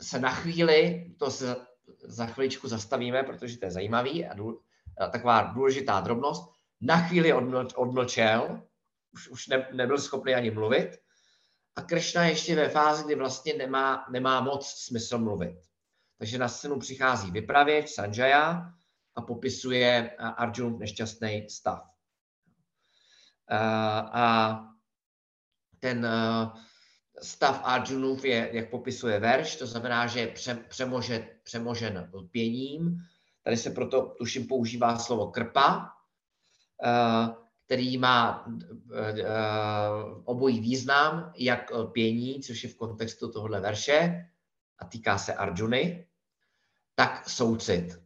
se 0.00 0.18
na 0.18 0.30
chvíli, 0.30 1.06
to 1.18 1.30
se 1.30 1.56
za 2.04 2.26
chviličku 2.26 2.68
zastavíme, 2.68 3.22
protože 3.22 3.58
to 3.58 3.64
je 3.64 3.70
zajímavý 3.70 4.26
a, 4.26 4.34
důl, 4.34 4.60
taková 5.12 5.42
důležitá 5.42 6.00
drobnost, 6.00 6.50
na 6.80 6.96
chvíli 6.96 7.32
odml, 7.32 7.68
odmlčel, 7.74 8.62
už, 9.12 9.28
už 9.28 9.48
ne, 9.48 9.68
nebyl 9.72 9.98
schopný 9.98 10.34
ani 10.34 10.50
mluvit 10.50 10.90
a 11.76 11.82
Kršna 11.82 12.24
ještě 12.24 12.56
ve 12.56 12.68
fázi, 12.68 13.04
kdy 13.04 13.14
vlastně 13.14 13.54
nemá, 13.54 14.06
nemá 14.10 14.40
moc 14.40 14.66
smysl 14.66 15.18
mluvit. 15.18 15.58
Takže 16.18 16.38
na 16.38 16.48
scénu 16.48 16.78
přichází 16.78 17.30
vypravěč 17.30 17.90
Sanjaya 17.90 18.72
a 19.14 19.22
popisuje 19.22 20.10
Arjun 20.18 20.78
nešťastný 20.78 21.46
stav. 21.50 21.82
A 24.12 24.58
ten 25.78 26.08
stav 27.22 27.60
Arjunův 27.64 28.24
je, 28.24 28.50
jak 28.52 28.70
popisuje 28.70 29.20
verš, 29.20 29.56
to 29.56 29.66
znamená, 29.66 30.06
že 30.06 30.20
je 30.20 30.34
přemožen, 30.68 31.26
přemožen 31.42 32.10
lpěním. 32.12 32.96
Tady 33.42 33.56
se 33.56 33.70
proto, 33.70 34.02
tuším, 34.02 34.46
používá 34.46 34.98
slovo 34.98 35.30
krpa, 35.30 35.90
který 37.66 37.98
má 37.98 38.46
obojí 40.24 40.60
význam, 40.60 41.32
jak 41.36 41.70
lpění, 41.70 42.40
což 42.40 42.62
je 42.62 42.70
v 42.70 42.76
kontextu 42.76 43.32
tohohle 43.32 43.60
verše, 43.60 44.28
a 44.78 44.84
týká 44.84 45.18
se 45.18 45.34
Arjuny, 45.34 46.08
tak 46.94 47.28
soucit, 47.28 48.00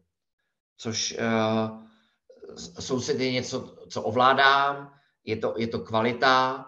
což 0.76 1.16
soucit 2.80 3.20
je 3.20 3.32
něco, 3.32 3.86
co 3.90 4.02
ovládám, 4.02 4.94
je 5.24 5.36
to, 5.36 5.54
je 5.58 5.66
to 5.66 5.78
kvalita, 5.78 6.66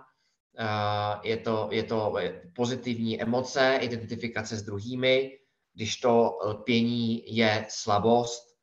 je 1.23 1.37
to, 1.37 1.69
je 1.73 1.83
to 1.83 2.15
pozitivní 2.55 3.23
emoce, 3.23 3.79
identifikace 3.81 4.57
s 4.57 4.63
druhými, 4.63 5.39
když 5.75 5.97
to 5.97 6.39
lpění 6.45 7.37
je 7.37 7.67
slabost, 7.69 8.57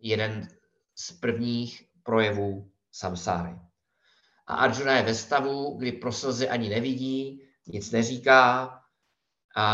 jeden 0.00 0.48
z 0.94 1.12
prvních 1.12 1.88
projevů 2.02 2.70
samsáry. 2.92 3.58
A 4.46 4.54
Arjuna 4.54 4.96
je 4.96 5.02
ve 5.02 5.14
stavu, 5.14 5.76
kdy 5.78 5.92
pro 5.92 6.12
slzy 6.12 6.48
ani 6.48 6.68
nevidí, 6.68 7.42
nic 7.66 7.90
neříká, 7.90 8.81
a, 9.55 9.67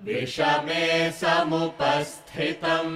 विषमे 0.06 1.12
समुपस्थितम् 1.12 2.94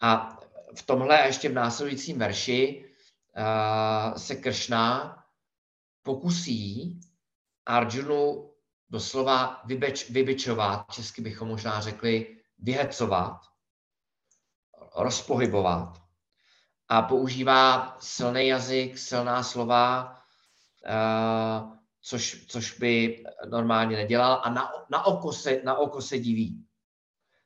A 0.00 0.38
v 0.76 0.82
tomhle 0.86 1.26
ještě 1.26 1.48
v 1.48 1.52
následujícím 1.52 2.18
verši 2.18 2.84
uh, 3.36 4.14
se 4.14 4.36
Kršna 4.36 5.18
pokusí 6.08 6.96
Arjunu 7.66 8.50
doslova 8.88 9.60
vybeč, 9.64 10.10
vybičovat, 10.10 10.88
česky 10.92 11.20
bychom 11.22 11.48
možná 11.48 11.80
řekli 11.80 12.40
vyhecovat, 12.58 13.40
rozpohybovat. 14.96 16.00
A 16.88 17.02
používá 17.02 17.96
silný 18.00 18.48
jazyk, 18.48 18.98
silná 18.98 19.42
slova, 19.42 20.14
Uh, 20.78 21.74
což, 22.00 22.46
což 22.48 22.78
by 22.78 23.24
normálně 23.50 23.96
nedělal 23.96 24.40
a 24.44 24.50
na, 24.50 24.70
na, 24.90 25.06
oko 25.06 25.32
se, 25.32 25.60
na 25.64 25.78
oko 25.78 26.02
se 26.02 26.18
diví. 26.18 26.64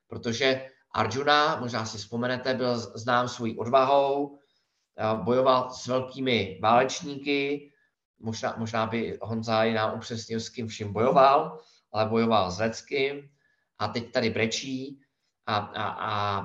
Protože 0.07 0.69
Arjuna, 0.95 1.57
možná 1.57 1.87
si 1.87 1.99
vzpomenete, 1.99 2.55
byl 2.55 2.79
znám 2.79 3.29
svojí 3.29 3.59
odvahou, 3.59 4.27
uh, 4.27 4.39
bojoval 5.25 5.71
s 5.73 5.87
velkými 5.87 6.61
válečníky, 6.63 7.72
možná, 8.23 8.55
možná 8.59 8.87
by 8.87 9.19
Honza 9.23 9.65
i 9.65 9.73
nám 9.73 9.97
upřesnil, 9.97 10.41
s 10.41 10.49
kým 10.49 10.69
vším 10.69 10.93
bojoval, 10.93 11.59
ale 11.93 12.09
bojoval 12.09 12.51
s 12.51 12.59
Leckým 12.59 13.29
a 13.79 13.89
teď 13.89 14.13
tady 14.13 14.31
brečí 14.31 15.01
a, 15.47 15.57
a, 15.57 15.85
a, 15.89 16.41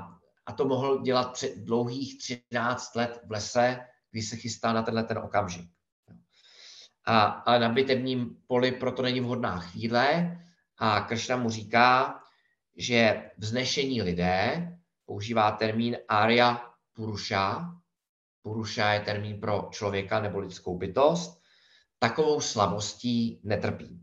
a 0.46 0.54
to 0.54 0.66
mohl 0.66 1.02
dělat 1.02 1.34
před 1.34 1.58
dlouhých 1.58 2.18
13 2.18 2.96
let 2.96 3.22
v 3.26 3.32
lese, 3.32 3.80
kdy 4.12 4.22
se 4.22 4.36
chystá 4.36 4.74
na 4.74 4.84
tenhle 4.84 5.04
ten 5.04 5.18
okamžik 5.18 5.70
a, 7.08 7.24
ale 7.24 7.60
na 7.60 7.70
bitevním 7.70 8.38
poli 8.48 8.72
proto 8.72 9.02
není 9.02 9.20
vhodná 9.20 9.60
chvíle 9.60 10.38
a 10.78 11.02
Kršna 11.02 11.36
mu 11.36 11.50
říká, 11.50 12.20
že 12.76 13.32
vznešení 13.38 14.02
lidé 14.02 14.68
používá 15.06 15.52
termín 15.52 15.98
Arya 16.08 16.72
Purusha. 16.94 17.76
Purusha 18.42 18.94
je 18.94 19.00
termín 19.00 19.40
pro 19.40 19.70
člověka 19.72 20.20
nebo 20.20 20.40
lidskou 20.40 20.78
bytost. 20.78 21.42
Takovou 22.00 22.42
slabostí 22.42 23.42
netrpí. 23.44 24.02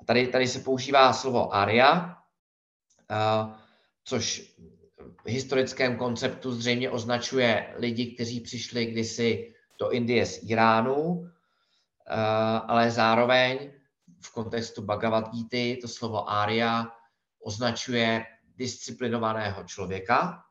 A 0.00 0.04
tady, 0.04 0.26
tady 0.26 0.48
se 0.48 0.58
používá 0.58 1.12
slovo 1.12 1.54
Arya, 1.54 2.16
což 4.04 4.54
v 5.24 5.28
historickém 5.28 5.96
konceptu 5.96 6.52
zřejmě 6.52 6.90
označuje 6.90 7.74
lidi, 7.76 8.14
kteří 8.14 8.40
přišli 8.40 8.86
kdysi 8.86 9.54
do 9.78 9.90
Indie 9.90 10.26
z 10.26 10.50
Iránu 10.50 11.30
ale 12.66 12.90
zároveň 12.90 13.72
v 14.20 14.32
kontextu 14.32 14.82
Bhagavad 14.82 15.30
Gita 15.30 15.80
to 15.80 15.88
slovo 15.88 16.30
Arya 16.30 16.86
označuje 17.44 18.26
disciplinovaného 18.56 19.64
člověka. 19.64 20.42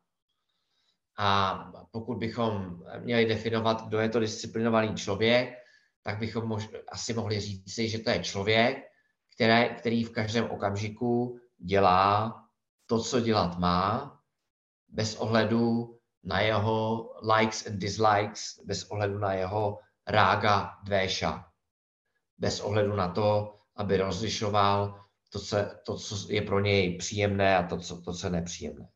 A 1.17 1.59
pokud 1.91 2.17
bychom 2.17 2.83
měli 2.99 3.25
definovat, 3.25 3.87
kdo 3.87 3.99
je 3.99 4.09
to 4.09 4.19
disciplinovaný 4.19 4.95
člověk, 4.95 5.53
tak 6.03 6.19
bychom 6.19 6.47
mož, 6.47 6.69
asi 6.91 7.13
mohli 7.13 7.39
říci, 7.39 7.89
že 7.89 7.99
to 7.99 8.09
je 8.09 8.23
člověk, 8.23 8.77
které, 9.35 9.69
který 9.69 10.03
v 10.03 10.11
každém 10.11 10.45
okamžiku 10.45 11.39
dělá 11.57 12.35
to, 12.85 13.03
co 13.03 13.19
dělat 13.19 13.59
má, 13.59 14.15
bez 14.87 15.15
ohledu 15.15 15.95
na 16.23 16.39
jeho 16.39 17.09
likes 17.37 17.67
and 17.67 17.79
dislikes, 17.79 18.59
bez 18.65 18.83
ohledu 18.83 19.19
na 19.19 19.33
jeho 19.33 19.79
rága 20.07 20.77
dvéša 20.83 21.49
bez 22.39 22.59
ohledu 22.59 22.95
na 22.95 23.09
to, 23.09 23.59
aby 23.75 23.97
rozlišoval 23.97 25.05
to, 25.29 25.39
co, 25.39 25.57
to, 25.85 25.97
co 25.97 26.31
je 26.31 26.41
pro 26.41 26.59
něj 26.59 26.97
příjemné 26.97 27.57
a 27.57 27.67
to, 27.67 27.77
co, 27.77 28.01
to, 28.01 28.13
co 28.13 28.27
je 28.27 28.31
nepříjemné. 28.31 28.89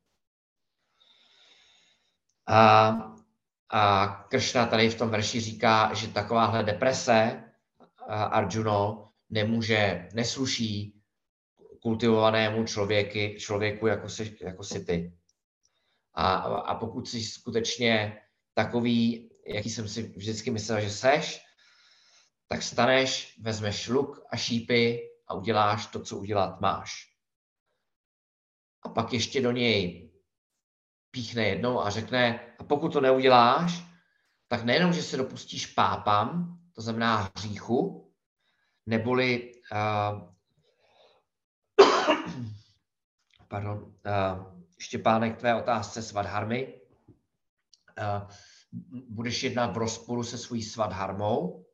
A, 2.47 2.91
a 3.75 4.07
Kršna 4.29 4.65
tady 4.65 4.89
v 4.89 4.97
tom 4.97 5.09
verši 5.09 5.39
říká, 5.39 5.93
že 5.93 6.07
takováhle 6.07 6.63
deprese 6.63 7.43
Arjuno 8.07 9.09
nemůže, 9.29 10.09
nesluší 10.13 11.01
kultivovanému 11.81 12.65
člověky, 12.65 13.35
člověku, 13.39 13.87
jako 13.87 14.09
si, 14.09 14.37
jako 14.41 14.63
si 14.63 14.85
ty. 14.85 15.17
A, 16.13 16.33
a 16.35 16.75
pokud 16.75 17.07
jsi 17.09 17.23
skutečně 17.23 18.21
takový, 18.53 19.29
jaký 19.47 19.69
jsem 19.69 19.87
si 19.87 20.03
vždycky 20.03 20.51
myslel, 20.51 20.81
že 20.81 20.89
seš, 20.89 21.41
tak 22.47 22.63
staneš, 22.63 23.39
vezmeš 23.41 23.87
luk 23.87 24.25
a 24.29 24.37
šípy 24.37 25.09
a 25.27 25.33
uděláš 25.33 25.87
to, 25.87 25.99
co 25.99 26.17
udělat 26.17 26.61
máš. 26.61 26.91
A 28.81 28.89
pak 28.89 29.13
ještě 29.13 29.41
do 29.41 29.51
něj 29.51 30.11
píchne 31.11 31.43
jednou 31.43 31.81
a 31.81 31.89
řekne, 31.89 32.52
a 32.63 32.65
pokud 32.65 32.93
to 32.93 33.01
neuděláš, 33.01 33.83
tak 34.47 34.63
nejenom, 34.63 34.93
že 34.93 35.03
se 35.03 35.17
dopustíš 35.17 35.65
pápam, 35.65 36.57
to 36.71 36.81
znamená 36.81 37.31
hříchu, 37.35 38.11
neboli 38.85 39.51
uh, 39.71 40.31
pardon, 43.47 43.77
uh, 43.77 44.53
Štěpánek, 44.77 45.37
tvé 45.37 45.55
otázce 45.55 46.01
svadharmy. 46.01 46.81
Uh, 47.99 48.29
budeš 49.09 49.43
jednat 49.43 49.73
v 49.73 49.77
rozporu 49.77 50.23
se 50.23 50.37
svojí 50.37 50.63
svadharmou, 50.63 51.65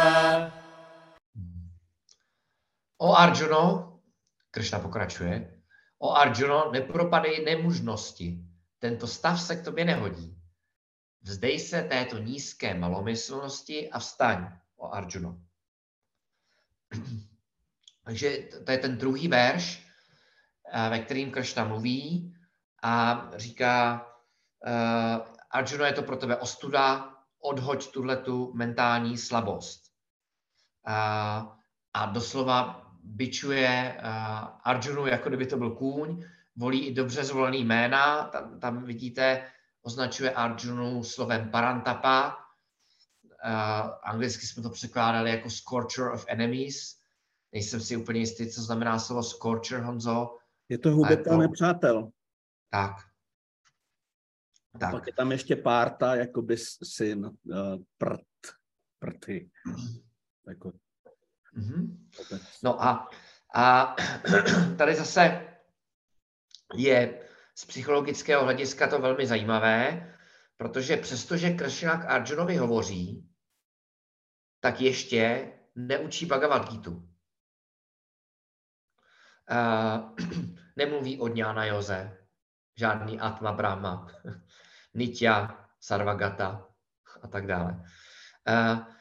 O 3.04 3.12
Arjuno, 3.12 3.92
Krishna 4.50 4.78
pokračuje, 4.80 5.60
o 5.98 6.16
Arjuno, 6.16 6.72
nepropadej 6.72 7.44
nemužnosti. 7.44 8.40
Tento 8.78 9.06
stav 9.06 9.42
se 9.42 9.56
k 9.56 9.64
tobě 9.64 9.84
nehodí. 9.84 10.40
Vzdej 11.22 11.58
se 11.58 11.82
této 11.82 12.18
nízké 12.18 12.74
malomyslnosti 12.74 13.90
a 13.90 13.98
vstaň, 13.98 14.56
o 14.76 14.92
Arjuno. 14.92 15.40
Takže 18.04 18.38
to 18.64 18.70
je 18.70 18.78
ten 18.78 18.98
druhý 18.98 19.28
verš, 19.28 19.86
eh, 20.72 20.90
ve 20.90 20.98
kterým 20.98 21.30
Kršna 21.30 21.64
mluví 21.64 22.34
a 22.82 23.30
říká, 23.36 24.06
uh, 24.66 25.28
Arjuno, 25.50 25.84
je 25.84 25.92
to 25.92 26.02
pro 26.02 26.16
tebe 26.16 26.36
ostuda, 26.36 27.14
odhoď 27.38 27.92
tuhle 27.92 28.16
tu 28.16 28.52
mentální 28.54 29.18
slabost. 29.18 29.92
Uh, 30.88 31.52
a 31.94 32.06
doslova 32.06 32.83
bičuje 33.04 33.96
uh, 33.98 34.48
Arjunu, 34.64 35.06
jako 35.06 35.28
kdyby 35.28 35.46
to 35.46 35.56
byl 35.56 35.70
kůň, 35.70 36.24
volí 36.56 36.86
i 36.86 36.94
dobře 36.94 37.24
zvolený 37.24 37.64
jména, 37.64 38.24
tam, 38.24 38.60
tam 38.60 38.84
vidíte, 38.84 39.50
označuje 39.82 40.30
Arjunu 40.30 41.04
slovem 41.04 41.50
parantapa. 41.50 42.36
Uh, 43.44 43.90
anglicky 44.02 44.46
jsme 44.46 44.62
to 44.62 44.70
překládali 44.70 45.30
jako 45.30 45.50
scorcher 45.50 46.08
of 46.08 46.24
enemies. 46.28 46.96
Nejsem 47.52 47.80
si 47.80 47.96
úplně 47.96 48.20
jistý, 48.20 48.50
co 48.50 48.62
znamená 48.62 48.98
slovo 48.98 49.22
scorcher, 49.22 49.80
Honzo. 49.80 50.36
Je 50.68 50.78
to 50.78 50.90
hubetel 50.90 51.32
to... 51.32 51.38
nepřátel. 51.38 52.10
Tak. 52.70 52.92
tak. 54.80 54.90
Pak 54.90 55.06
je 55.06 55.12
tam 55.12 55.32
ještě 55.32 55.56
párta, 55.56 56.14
jakoby 56.14 56.56
syn 56.82 57.26
uh, 57.26 57.32
prd, 57.98 58.20
prty. 58.98 59.50
Jako... 60.48 60.72
Mm-hmm. 61.56 62.08
No 62.62 62.82
a, 62.82 63.10
a 63.54 63.96
tady 64.78 64.94
zase 64.94 65.46
je 66.74 67.20
z 67.54 67.64
psychologického 67.64 68.44
hlediska 68.44 68.86
to 68.86 68.98
velmi 69.00 69.26
zajímavé, 69.26 70.10
protože 70.56 70.96
přestože 70.96 71.50
Krishna 71.50 71.96
k 71.96 72.04
Arjunovi 72.04 72.56
hovoří, 72.56 73.30
tak 74.60 74.80
ještě 74.80 75.52
neučí 75.74 76.26
Bhagavad 76.26 76.70
Gita. 76.70 76.90
Uh, 76.90 76.98
nemluví 80.76 81.20
o 81.20 81.28
Dňána 81.28 81.64
Joze, 81.64 82.18
žádný 82.76 83.20
Atma 83.20 83.52
Brahma, 83.52 84.06
Nitya, 84.94 85.66
Sarvagata 85.80 86.68
a 87.22 87.28
tak 87.28 87.46
dále. 87.46 87.84
Uh, 88.48 88.93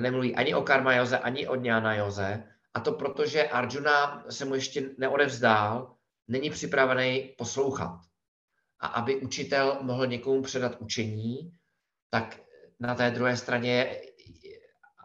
nemluví 0.00 0.34
ani 0.34 0.54
o 0.54 0.62
Karma 0.62 0.94
Joze, 0.94 1.18
ani 1.18 1.48
o 1.48 1.56
Dňána 1.56 1.94
Joze, 1.94 2.44
a 2.74 2.80
to 2.80 2.92
proto, 2.92 3.26
že 3.26 3.48
Arjuna 3.48 4.24
se 4.30 4.44
mu 4.44 4.54
ještě 4.54 4.90
neodevzdál 4.98 5.94
není 6.28 6.50
připravený 6.50 7.34
poslouchat. 7.38 8.00
A 8.80 8.86
aby 8.86 9.16
učitel 9.16 9.78
mohl 9.82 10.06
někomu 10.06 10.42
předat 10.42 10.76
učení, 10.80 11.52
tak 12.10 12.40
na 12.80 12.94
té 12.94 13.10
druhé 13.10 13.36
straně, 13.36 14.00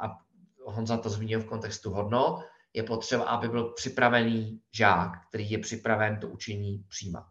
a 0.02 0.20
Honza 0.66 0.98
to 0.98 1.10
zmínil 1.10 1.40
v 1.40 1.46
kontextu 1.46 1.92
hodno, 1.92 2.44
je 2.74 2.84
potřeba, 2.84 3.24
aby 3.24 3.48
byl 3.48 3.64
připravený 3.64 4.62
žák, 4.72 5.28
který 5.30 5.52
je 5.52 5.58
připraven 5.58 6.20
to 6.20 6.28
učení 6.28 6.86
přijímat. 6.90 7.26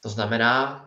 To 0.00 0.08
znamená, 0.08 0.84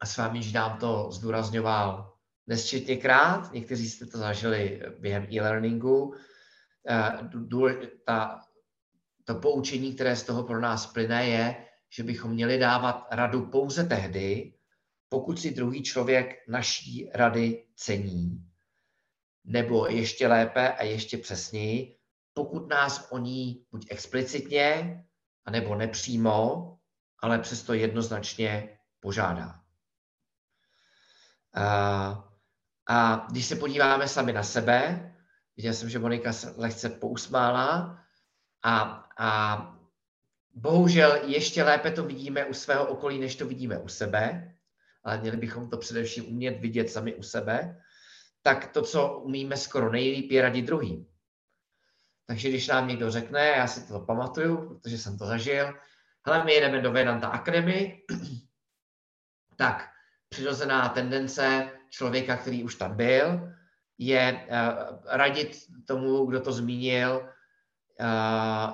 a 0.00 0.06
s 0.06 0.16
vámi 0.16 0.52
dám 0.52 0.78
to 0.78 1.10
zdůrazňoval 1.12 2.09
nesčetněkrát, 2.50 3.52
někteří 3.52 3.90
jste 3.90 4.06
to 4.06 4.18
zažili 4.18 4.82
během 4.98 5.26
e-learningu, 5.32 6.14
eh, 6.88 7.10
ta 8.04 8.40
to 9.24 9.34
poučení, 9.34 9.94
které 9.94 10.16
z 10.16 10.22
toho 10.22 10.42
pro 10.42 10.60
nás 10.60 10.86
plyne, 10.86 11.28
je, 11.28 11.66
že 11.90 12.02
bychom 12.02 12.30
měli 12.30 12.58
dávat 12.58 13.06
radu 13.10 13.46
pouze 13.46 13.84
tehdy, 13.84 14.54
pokud 15.08 15.40
si 15.40 15.50
druhý 15.50 15.82
člověk 15.82 16.48
naší 16.48 17.10
rady 17.14 17.66
cení. 17.76 18.44
Nebo 19.44 19.86
ještě 19.86 20.26
lépe 20.26 20.72
a 20.72 20.82
ještě 20.84 21.18
přesněji, 21.18 21.96
pokud 22.34 22.68
nás 22.68 23.08
o 23.10 23.18
ní 23.18 23.66
buď 23.70 23.86
explicitně, 23.90 24.98
anebo 25.44 25.74
nepřímo, 25.74 26.76
ale 27.22 27.38
přesto 27.38 27.74
jednoznačně 27.74 28.78
požádá. 29.00 29.60
A, 31.54 32.29
a 32.90 33.26
když 33.30 33.46
se 33.46 33.56
podíváme 33.56 34.08
sami 34.08 34.32
na 34.32 34.42
sebe, 34.42 35.12
viděl 35.56 35.72
jsem, 35.72 35.90
že 35.90 35.98
Monika 35.98 36.32
se 36.32 36.54
lehce 36.56 36.88
pousmála, 36.88 37.98
a, 38.62 39.08
a 39.18 39.78
bohužel 40.54 41.20
ještě 41.24 41.62
lépe 41.62 41.90
to 41.90 42.04
vidíme 42.04 42.44
u 42.44 42.54
svého 42.54 42.86
okolí, 42.86 43.18
než 43.18 43.36
to 43.36 43.46
vidíme 43.46 43.78
u 43.78 43.88
sebe, 43.88 44.54
ale 45.04 45.20
měli 45.20 45.36
bychom 45.36 45.70
to 45.70 45.76
především 45.76 46.28
umět 46.28 46.60
vidět 46.60 46.90
sami 46.90 47.14
u 47.14 47.22
sebe, 47.22 47.82
tak 48.42 48.72
to, 48.72 48.82
co 48.82 49.18
umíme 49.18 49.56
skoro 49.56 49.92
nejlíp, 49.92 50.30
je 50.30 50.42
radit 50.42 50.66
druhým. 50.66 51.06
Takže 52.26 52.48
když 52.48 52.68
nám 52.68 52.88
někdo 52.88 53.10
řekne, 53.10 53.46
já 53.46 53.66
si 53.66 53.88
to 53.88 54.00
pamatuju, 54.00 54.68
protože 54.68 54.98
jsem 54.98 55.18
to 55.18 55.26
zažil, 55.26 55.74
hele, 56.26 56.44
my 56.44 56.52
jedeme 56.52 56.80
do 56.80 56.92
Vedanta 56.92 57.28
Academy, 57.28 58.02
tak 59.56 59.88
přirozená 60.28 60.88
tendence 60.88 61.72
člověka, 61.90 62.36
který 62.36 62.64
už 62.64 62.74
tam 62.74 62.96
byl, 62.96 63.52
je 63.98 64.46
uh, 64.50 64.98
radit 65.06 65.56
tomu, 65.86 66.26
kdo 66.26 66.40
to 66.40 66.52
zmínil, 66.52 67.28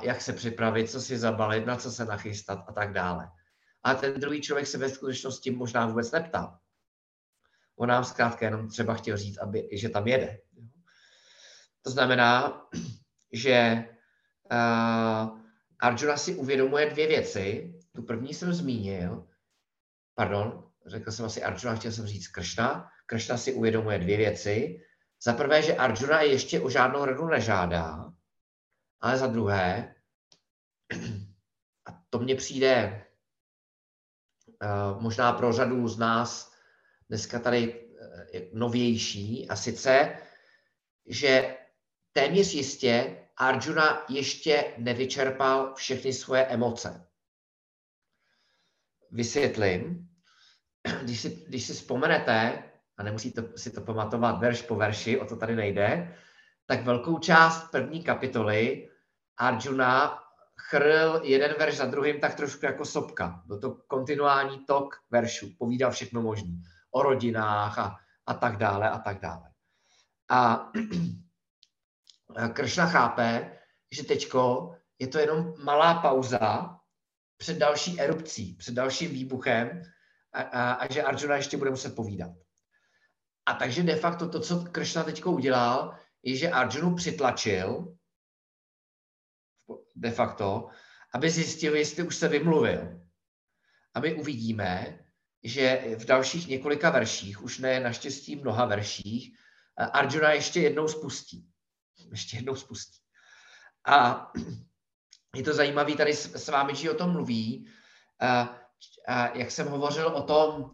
jak 0.02 0.20
se 0.20 0.32
připravit, 0.32 0.90
co 0.90 1.00
si 1.00 1.18
zabalit, 1.18 1.66
na 1.66 1.76
co 1.76 1.92
se 1.92 2.04
nachystat 2.04 2.64
a 2.68 2.72
tak 2.72 2.92
dále. 2.92 3.28
A 3.82 3.94
ten 3.94 4.20
druhý 4.20 4.40
člověk 4.40 4.66
se 4.66 4.78
ve 4.78 4.88
skutečnosti 4.88 5.50
možná 5.50 5.86
vůbec 5.86 6.12
neptal. 6.12 6.58
On 7.76 7.88
nám 7.88 8.04
zkrátka 8.04 8.46
jenom 8.46 8.68
třeba 8.68 8.94
chtěl 8.94 9.16
říct, 9.16 9.38
aby, 9.38 9.68
že 9.72 9.88
tam 9.88 10.06
jede. 10.06 10.38
To 11.82 11.90
znamená, 11.90 12.62
že 13.32 13.84
uh, 14.52 15.38
Arjuna 15.78 16.16
si 16.16 16.34
uvědomuje 16.34 16.90
dvě 16.90 17.06
věci. 17.06 17.74
Tu 17.92 18.02
první 18.02 18.34
jsem 18.34 18.52
zmínil, 18.52 19.28
pardon, 20.14 20.70
řekl 20.86 21.12
jsem 21.12 21.26
asi 21.26 21.42
Arjuna, 21.42 21.76
chtěl 21.76 21.92
jsem 21.92 22.06
říct 22.06 22.28
Kršna. 22.28 22.88
Kršna 23.06 23.36
si 23.36 23.52
uvědomuje 23.52 23.98
dvě 23.98 24.16
věci. 24.16 24.82
Za 25.22 25.32
prvé, 25.32 25.62
že 25.62 25.76
Arjuna 25.76 26.20
ještě 26.20 26.60
o 26.60 26.70
žádnou 26.70 27.04
radu 27.04 27.26
nežádá, 27.26 28.12
ale 29.00 29.18
za 29.18 29.26
druhé, 29.26 29.94
a 31.86 32.02
to 32.10 32.18
mně 32.18 32.34
přijde 32.34 33.04
uh, 34.62 35.02
možná 35.02 35.32
pro 35.32 35.52
řadu 35.52 35.88
z 35.88 35.98
nás 35.98 36.52
dneska 37.08 37.38
tady 37.38 37.84
uh, 37.84 37.88
novější, 38.52 39.48
a 39.48 39.56
sice, 39.56 40.18
že 41.06 41.56
téměř 42.12 42.54
jistě 42.54 43.22
Arjuna 43.36 44.04
ještě 44.08 44.74
nevyčerpal 44.78 45.74
všechny 45.74 46.12
svoje 46.12 46.46
emoce. 46.46 47.08
Vysvětlím. 49.10 50.08
Když 51.02 51.20
si, 51.20 51.44
když 51.48 51.66
si 51.66 51.72
vzpomenete, 51.72 52.62
a 52.96 53.02
nemusíte 53.02 53.44
si 53.56 53.70
to 53.70 53.80
pamatovat 53.80 54.38
verš 54.38 54.62
po 54.62 54.76
verši, 54.76 55.20
o 55.20 55.24
to 55.24 55.36
tady 55.36 55.56
nejde, 55.56 56.16
tak 56.66 56.82
velkou 56.82 57.18
část 57.18 57.70
první 57.70 58.02
kapitoly 58.02 58.88
Arjuna 59.36 60.18
chrl 60.60 61.20
jeden 61.22 61.54
verš 61.58 61.76
za 61.76 61.86
druhým 61.86 62.20
tak 62.20 62.34
trošku 62.34 62.66
jako 62.66 62.84
sopka. 62.84 63.42
Byl 63.46 63.60
to 63.60 63.74
kontinuální 63.74 64.64
tok 64.64 64.94
veršů, 65.10 65.54
povídal 65.58 65.90
všechno 65.90 66.22
možné. 66.22 66.52
O 66.90 67.02
rodinách 67.02 67.78
a, 67.78 67.96
a 68.26 68.34
tak 68.34 68.56
dále 68.56 68.90
a 68.90 68.98
tak 68.98 69.20
dále. 69.20 69.50
A 70.30 70.70
Kršna 72.52 72.86
chápe, 72.86 73.58
že 73.90 74.04
teďko 74.04 74.72
je 74.98 75.06
to 75.06 75.18
jenom 75.18 75.54
malá 75.64 75.94
pauza 75.94 76.76
před 77.36 77.58
další 77.58 78.00
erupcí, 78.00 78.54
před 78.54 78.74
dalším 78.74 79.10
výbuchem 79.10 79.82
a, 80.32 80.42
a, 80.42 80.72
a 80.72 80.92
že 80.92 81.02
Arjuna 81.02 81.36
ještě 81.36 81.56
bude 81.56 81.70
muset 81.70 81.94
povídat. 81.94 82.30
A 83.46 83.54
takže 83.54 83.82
de 83.82 83.96
facto 83.96 84.28
to, 84.28 84.40
co 84.40 84.64
Kršna 84.64 85.04
teďko 85.04 85.32
udělal, 85.32 85.98
je, 86.22 86.36
že 86.36 86.50
Arjunu 86.50 86.94
přitlačil 86.94 87.96
de 89.96 90.10
facto, 90.10 90.68
aby 91.14 91.30
zjistil, 91.30 91.76
jestli 91.76 92.02
už 92.02 92.16
se 92.16 92.28
vymluvil. 92.28 93.00
A 93.94 94.00
my 94.00 94.14
uvidíme, 94.14 94.98
že 95.42 95.96
v 95.98 96.04
dalších 96.04 96.48
několika 96.48 96.90
verších, 96.90 97.42
už 97.42 97.58
ne 97.58 97.80
naštěstí 97.80 98.36
mnoha 98.36 98.64
verších, 98.64 99.38
Arjuna 99.76 100.32
ještě 100.32 100.60
jednou 100.60 100.88
spustí. 100.88 101.48
Ještě 102.10 102.36
jednou 102.36 102.54
spustí. 102.54 102.98
A 103.86 104.30
je 105.36 105.42
to 105.42 105.54
zajímavé, 105.54 105.96
tady 105.96 106.14
s 106.14 106.48
vámi, 106.48 106.74
že 106.74 106.90
o 106.90 106.94
tom 106.94 107.12
mluví, 107.12 107.70
a, 108.20 108.58
a 109.08 109.36
jak 109.36 109.50
jsem 109.50 109.68
hovořil 109.68 110.06
o 110.06 110.22
tom, 110.22 110.70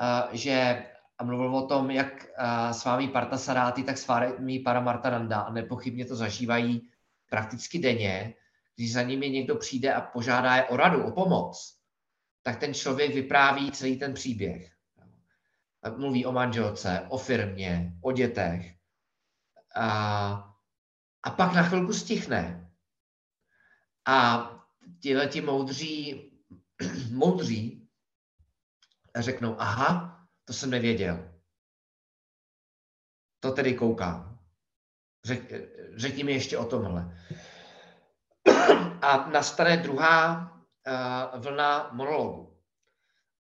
a, 0.00 0.28
že 0.32 0.86
a 1.20 1.24
mluvil 1.24 1.56
o 1.56 1.66
tom, 1.66 1.90
jak 1.90 2.26
a, 2.36 2.72
s 2.72 2.84
vámi 2.84 3.08
Parta 3.08 3.38
Saráty, 3.38 3.82
tak 3.82 3.98
s 3.98 4.06
vámi 4.06 4.58
Paramartananda 4.58 5.40
a 5.40 5.52
nepochybně 5.52 6.04
to 6.04 6.16
zažívají 6.16 6.90
prakticky 7.30 7.78
denně, 7.78 8.34
když 8.76 8.92
za 8.92 9.02
nimi 9.02 9.30
někdo 9.30 9.56
přijde 9.56 9.94
a 9.94 10.00
požádá 10.00 10.56
je 10.56 10.64
o 10.64 10.76
radu, 10.76 11.04
o 11.04 11.12
pomoc, 11.12 11.76
tak 12.42 12.60
ten 12.60 12.74
člověk 12.74 13.14
vypráví 13.14 13.72
celý 13.72 13.98
ten 13.98 14.14
příběh. 14.14 14.72
Mluví 15.96 16.26
o 16.26 16.32
manželce, 16.32 17.06
o 17.08 17.18
firmě, 17.18 17.92
o 18.00 18.12
dětech. 18.12 18.74
A, 19.76 20.56
a 21.22 21.30
pak 21.30 21.54
na 21.54 21.62
chvilku 21.62 21.92
stichne. 21.92 22.70
A 24.06 24.50
tihle 25.00 25.26
ti 25.26 25.40
moudří, 25.40 26.30
moudří 27.12 27.88
řeknou, 29.16 29.56
aha, 29.58 30.19
to 30.50 30.54
jsem 30.54 30.70
nevěděl. 30.70 31.30
To 33.40 33.52
tedy 33.52 33.74
koukám. 33.74 34.38
Řek, 35.24 35.52
řekni 35.96 36.24
mi 36.24 36.32
ještě 36.32 36.58
o 36.58 36.64
tomhle 36.64 37.18
a 39.02 39.30
nastane 39.30 39.76
druhá 39.76 40.52
uh, 41.34 41.40
vlna 41.40 41.90
monologu. 41.92 42.58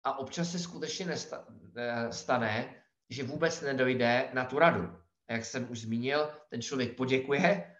A 0.03 0.19
občas 0.19 0.51
se 0.51 0.59
skutečně 0.59 1.05
nestane, 1.05 2.65
eh, 2.65 2.75
že 3.09 3.23
vůbec 3.23 3.61
nedojde 3.61 4.29
na 4.33 4.45
tu 4.45 4.59
radu. 4.59 4.97
A 5.27 5.33
jak 5.33 5.45
jsem 5.45 5.71
už 5.71 5.81
zmínil, 5.81 6.29
ten 6.49 6.61
člověk 6.61 6.95
poděkuje, 6.95 7.75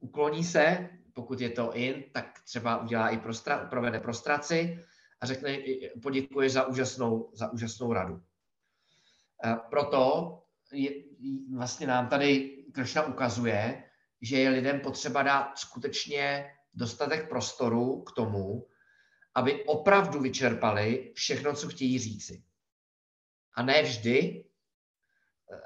ukloní 0.00 0.44
se, 0.44 0.88
pokud 1.12 1.40
je 1.40 1.50
to 1.50 1.72
in, 1.76 2.04
tak 2.12 2.40
třeba 2.44 2.82
udělá 2.82 3.08
i 3.08 3.18
prostra, 3.18 3.66
provede 3.66 4.00
prostraci 4.00 4.84
a 5.20 5.26
řekne, 5.26 5.58
poděkuje 6.02 6.50
za 6.50 6.66
úžasnou, 6.66 7.30
za 7.34 7.52
úžasnou 7.52 7.92
radu. 7.92 8.22
A 9.42 9.56
proto 9.56 10.38
je, 10.72 10.90
vlastně 11.56 11.86
nám 11.86 12.08
tady 12.08 12.58
Kršna 12.72 13.02
ukazuje, 13.02 13.84
že 14.22 14.38
je 14.38 14.50
lidem 14.50 14.80
potřeba 14.80 15.22
dát 15.22 15.58
skutečně 15.58 16.50
dostatek 16.74 17.28
prostoru 17.28 18.02
k 18.02 18.12
tomu, 18.12 18.66
aby 19.34 19.64
opravdu 19.64 20.20
vyčerpali 20.20 21.12
všechno, 21.14 21.54
co 21.54 21.68
chtějí 21.68 21.98
říci. 21.98 22.44
A 23.54 23.62
ne 23.62 23.82
vždy 23.82 24.44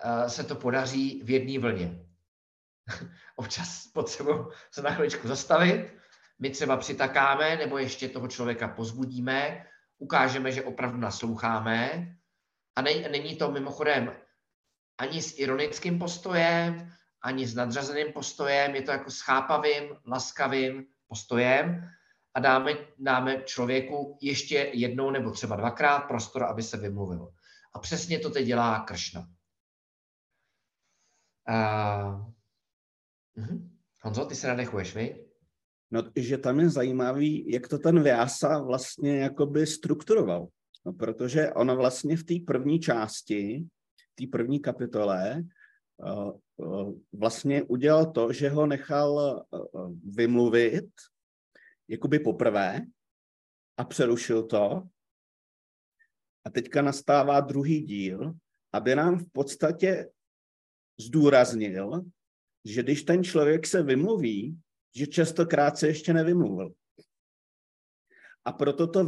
eh, 0.02 0.30
se 0.30 0.44
to 0.44 0.54
podaří 0.54 1.22
v 1.24 1.30
jedné 1.30 1.58
vlně. 1.58 2.06
Občas 3.36 3.86
potřebuji 3.86 4.50
se 4.70 4.82
na 4.82 4.90
chviličku 4.90 5.28
zastavit, 5.28 5.96
my 6.38 6.50
třeba 6.50 6.76
přitakáme, 6.76 7.56
nebo 7.56 7.78
ještě 7.78 8.08
toho 8.08 8.28
člověka 8.28 8.68
pozbudíme, 8.68 9.66
ukážeme, 9.98 10.52
že 10.52 10.62
opravdu 10.62 10.98
nasloucháme. 10.98 12.08
A 12.76 12.82
není 12.82 13.36
to 13.36 13.50
mimochodem 13.50 14.16
ani 14.98 15.22
s 15.22 15.38
ironickým 15.38 15.98
postojem, 15.98 16.92
ani 17.22 17.46
s 17.46 17.54
nadřazeným 17.54 18.12
postojem, 18.12 18.74
je 18.74 18.82
to 18.82 18.90
jako 18.90 19.10
s 19.10 19.20
chápavým, 19.20 19.96
laskavým, 20.06 20.86
postojem 21.08 21.90
a 22.34 22.40
dáme, 22.40 22.72
dáme 22.98 23.42
člověku 23.44 24.18
ještě 24.22 24.70
jednou 24.72 25.10
nebo 25.10 25.30
třeba 25.30 25.56
dvakrát 25.56 25.98
prostor, 26.00 26.44
aby 26.44 26.62
se 26.62 26.76
vymluvil. 26.76 27.32
A 27.74 27.78
přesně 27.78 28.18
to 28.18 28.30
teď 28.30 28.46
dělá 28.46 28.80
Kršna. 28.80 29.28
Uh, 31.48 32.20
uh, 33.36 33.60
Honzo, 34.00 34.24
ty 34.24 34.34
se 34.34 34.46
nadechuješ, 34.46 34.94
vy? 34.94 35.26
No, 35.90 36.02
že 36.16 36.38
tam 36.38 36.60
je 36.60 36.70
zajímavý, 36.70 37.52
jak 37.52 37.68
to 37.68 37.78
ten 37.78 38.02
Vyasa 38.02 38.58
vlastně 38.58 39.18
jakoby 39.18 39.66
strukturoval. 39.66 40.48
No, 40.86 40.92
protože 40.92 41.52
on 41.52 41.76
vlastně 41.76 42.16
v 42.16 42.24
té 42.24 42.34
první 42.46 42.80
části, 42.80 43.66
v 44.12 44.14
té 44.14 44.30
první 44.30 44.60
kapitole, 44.60 45.44
uh, 46.58 46.92
vlastně 47.12 47.62
udělal 47.62 48.12
to, 48.12 48.32
že 48.32 48.48
ho 48.48 48.66
nechal 48.66 49.44
vymluvit 50.04 50.88
jakoby 51.88 52.18
poprvé 52.18 52.86
a 53.76 53.84
přerušil 53.84 54.42
to. 54.42 54.82
A 56.44 56.50
teďka 56.50 56.82
nastává 56.82 57.40
druhý 57.40 57.80
díl, 57.80 58.34
aby 58.72 58.94
nám 58.94 59.18
v 59.18 59.32
podstatě 59.32 60.10
zdůraznil, 61.00 62.02
že 62.64 62.82
když 62.82 63.02
ten 63.02 63.24
člověk 63.24 63.66
se 63.66 63.82
vymluví, 63.82 64.60
že 64.96 65.06
častokrát 65.06 65.78
se 65.78 65.86
ještě 65.86 66.12
nevymluvil. 66.12 66.74
A 68.46 68.52
proto 68.52 68.86
to 68.86 69.04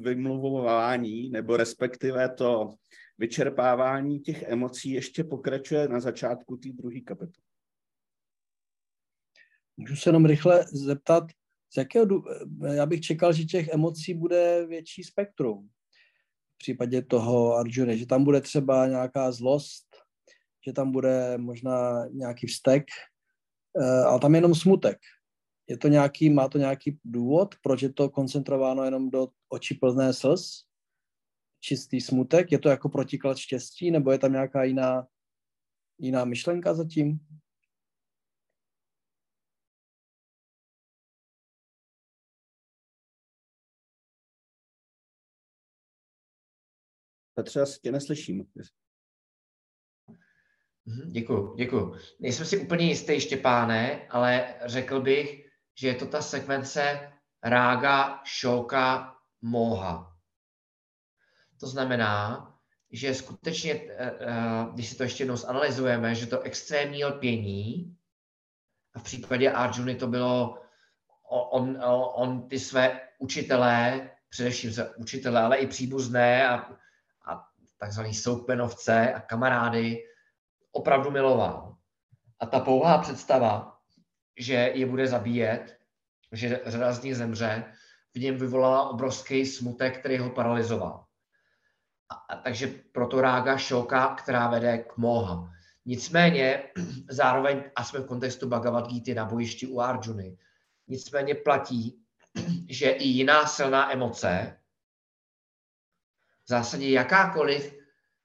vymluvování, 0.00 1.30
nebo 1.30 1.56
respektive 1.56 2.28
to 2.28 2.74
vyčerpávání 3.18 4.20
těch 4.20 4.42
emocí 4.42 4.90
ještě 4.90 5.24
pokračuje 5.24 5.88
na 5.88 6.00
začátku 6.00 6.56
té 6.56 6.68
druhé 6.68 7.00
kapitoly. 7.00 7.46
Můžu 9.76 9.96
se 9.96 10.08
jenom 10.08 10.26
rychle 10.26 10.64
zeptat, 10.72 11.24
z 11.74 11.76
jakého, 11.76 12.06
já 12.74 12.86
bych 12.86 13.00
čekal, 13.00 13.32
že 13.32 13.44
těch 13.44 13.68
emocí 13.68 14.14
bude 14.14 14.66
větší 14.66 15.04
spektrum 15.04 15.68
v 16.54 16.58
případě 16.58 17.02
toho 17.02 17.54
Arjuna, 17.54 17.96
že 17.96 18.06
tam 18.06 18.24
bude 18.24 18.40
třeba 18.40 18.86
nějaká 18.86 19.32
zlost, 19.32 19.86
že 20.66 20.72
tam 20.72 20.92
bude 20.92 21.38
možná 21.38 22.06
nějaký 22.06 22.46
vztek, 22.46 22.84
eh, 23.80 24.04
ale 24.04 24.20
tam 24.20 24.34
je 24.34 24.38
jenom 24.38 24.54
smutek. 24.54 24.98
Je 25.68 25.78
to 25.78 25.88
nějaký, 25.88 26.30
má 26.30 26.48
to 26.48 26.58
nějaký 26.58 26.98
důvod, 27.04 27.54
proč 27.62 27.82
je 27.82 27.92
to 27.92 28.10
koncentrováno 28.10 28.84
jenom 28.84 29.10
do 29.10 29.28
očí 29.48 29.74
plné 29.74 30.12
slz? 30.12 30.66
čistý 31.66 32.00
smutek? 32.00 32.52
Je 32.52 32.58
to 32.58 32.68
jako 32.68 32.88
protiklad 32.88 33.36
štěstí, 33.36 33.90
nebo 33.90 34.12
je 34.12 34.18
tam 34.18 34.32
nějaká 34.32 34.64
jiná, 34.64 35.06
jiná 35.98 36.24
myšlenka 36.24 36.74
zatím? 36.74 37.18
Petře, 47.34 47.60
já 47.60 47.66
tě 47.82 47.92
neslyším. 47.92 48.46
Mhm, 50.84 51.12
děkuji, 51.12 51.54
děkuji. 51.56 51.94
Nejsem 52.20 52.46
si 52.46 52.58
úplně 52.58 52.86
jistý, 52.86 53.20
Štěpáne, 53.20 54.08
ale 54.08 54.54
řekl 54.66 55.00
bych, 55.00 55.45
že 55.78 55.88
je 55.88 55.94
to 55.94 56.06
ta 56.06 56.22
sekvence 56.22 57.12
rága, 57.42 58.20
šoka, 58.24 59.14
moha. 59.42 60.16
To 61.60 61.66
znamená, 61.66 62.46
že 62.90 63.14
skutečně, 63.14 63.72
eh, 63.72 64.12
eh, 64.20 64.66
když 64.72 64.88
si 64.88 64.96
to 64.96 65.02
ještě 65.02 65.22
jednou 65.22 65.36
zanalizujeme, 65.36 66.14
že 66.14 66.26
to 66.26 66.40
extrémní 66.40 67.04
lpění, 67.04 67.96
a 68.94 68.98
v 68.98 69.02
případě 69.02 69.52
Arjuny 69.52 69.94
to 69.94 70.06
bylo, 70.06 70.62
on, 71.28 71.78
on 72.14 72.48
ty 72.48 72.58
své 72.58 73.00
učitelé, 73.18 74.10
především 74.28 74.72
se 74.72 74.94
učitelé, 74.94 75.42
ale 75.42 75.56
i 75.56 75.66
příbuzné 75.66 76.48
a, 76.48 76.54
a 77.26 77.48
takzvaný 77.78 78.14
soukmenovce 78.14 79.14
a 79.14 79.20
kamarády 79.20 80.02
opravdu 80.72 81.10
miloval. 81.10 81.76
A 82.40 82.46
ta 82.46 82.60
pouhá 82.60 82.98
představa, 82.98 83.75
že 84.36 84.54
je 84.54 84.86
bude 84.86 85.06
zabíjet, 85.06 85.78
že 86.32 86.60
řada 86.66 86.92
z 86.92 87.02
nich 87.02 87.16
zemře, 87.16 87.64
v 88.14 88.18
něm 88.18 88.38
vyvolala 88.38 88.88
obrovský 88.88 89.46
smutek, 89.46 89.98
který 89.98 90.18
ho 90.18 90.30
paralizoval. 90.30 91.04
A, 92.08 92.14
a 92.14 92.36
takže 92.36 92.66
proto 92.92 93.20
rága 93.20 93.58
šoka, 93.58 94.14
která 94.14 94.48
vede 94.48 94.78
k 94.78 94.96
moha. 94.96 95.52
Nicméně 95.84 96.62
zároveň, 97.10 97.64
a 97.76 97.84
jsme 97.84 98.00
v 98.00 98.06
kontextu 98.06 98.48
Bhagavad 98.48 98.88
Gita 98.88 99.14
na 99.14 99.24
bojišti 99.24 99.66
u 99.66 99.80
Arjuny, 99.80 100.38
nicméně 100.88 101.34
platí, 101.34 102.02
že 102.68 102.90
i 102.90 103.04
jiná 103.04 103.46
silná 103.46 103.92
emoce, 103.92 104.58
v 106.44 106.48
zásadě 106.48 106.90
jakákoliv 106.90 107.78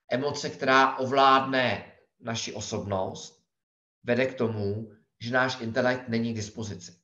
emoce, 0.10 0.50
která 0.50 0.98
ovládne 0.98 1.92
naši 2.20 2.54
osobnost, 2.54 3.44
vede 4.04 4.26
k 4.26 4.38
tomu, 4.38 4.92
že 5.22 5.32
náš 5.32 5.62
intelekt 5.62 6.10
není 6.10 6.34
k 6.34 6.36
dispozici. 6.36 7.02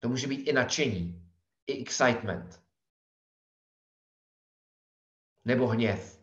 To 0.00 0.08
může 0.08 0.26
být 0.26 0.48
i 0.48 0.52
nadšení, 0.52 1.32
i 1.66 1.82
excitement. 1.82 2.62
Nebo 5.44 5.66
hněv. 5.66 6.18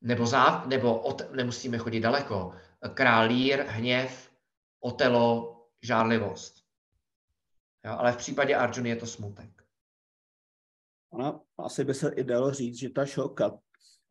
Nebo, 0.00 0.26
záv, 0.26 0.66
nebo 0.66 1.00
ot, 1.02 1.30
nemusíme 1.30 1.78
chodit 1.78 2.00
daleko. 2.00 2.56
Králír, 2.94 3.62
hněv, 3.62 4.32
otelo, 4.80 5.58
žárlivost. 5.82 6.64
Jo, 7.84 7.92
ale 7.92 8.12
v 8.12 8.16
případě 8.16 8.56
Arjuna 8.56 8.88
je 8.88 8.96
to 8.96 9.06
smutek. 9.06 9.64
Ono 11.10 11.46
asi 11.58 11.84
by 11.84 11.94
se 11.94 12.12
i 12.14 12.24
dalo 12.24 12.52
říct, 12.52 12.78
že 12.78 12.90
ta 12.90 13.06
šoka 13.06 13.58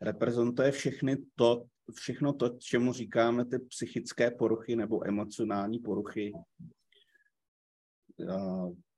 reprezentuje 0.01 0.71
všechny 0.71 1.17
to, 1.35 1.65
všechno 1.93 2.33
to, 2.33 2.49
čemu 2.49 2.93
říkáme 2.93 3.45
ty 3.45 3.59
psychické 3.59 4.31
poruchy 4.31 4.75
nebo 4.75 5.07
emocionální 5.07 5.79
poruchy, 5.79 6.33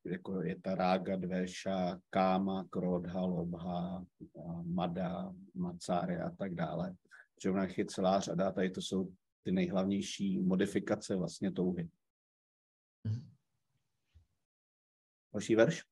jako 0.06 0.42
je 0.42 0.62
ta 0.62 0.76
rága, 0.76 1.16
dveša, 1.16 2.00
káma, 2.10 2.66
krodha, 2.70 3.22
lobha, 3.22 4.06
mada, 4.64 5.34
macáry 5.54 6.18
a 6.18 6.30
tak 6.30 6.56
dále. 6.56 6.96
Že 7.44 7.52
u 7.52 7.56
je 7.78 7.86
celá 7.86 8.20
řada, 8.20 8.52
tady 8.52 8.70
to 8.70 8.82
jsou 8.82 9.14
ty 9.44 9.52
nejhlavnější 9.52 10.40
modifikace 10.40 11.16
vlastně 11.16 11.52
touhy. 11.52 11.90
Mm-hmm. 13.08 13.26
Další 15.34 15.56
verš? 15.56 15.84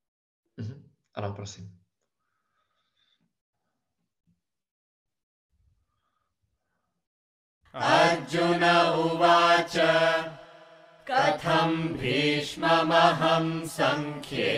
Mm-hmm. 0.58 0.84
Ano, 1.14 1.34
prosím. 1.34 1.81
Arjun 7.77 8.63
उवाच 9.05 9.75
कथं 11.09 11.73
भीष्ममहं 12.01 13.49
सङ्ख्ये 13.69 14.53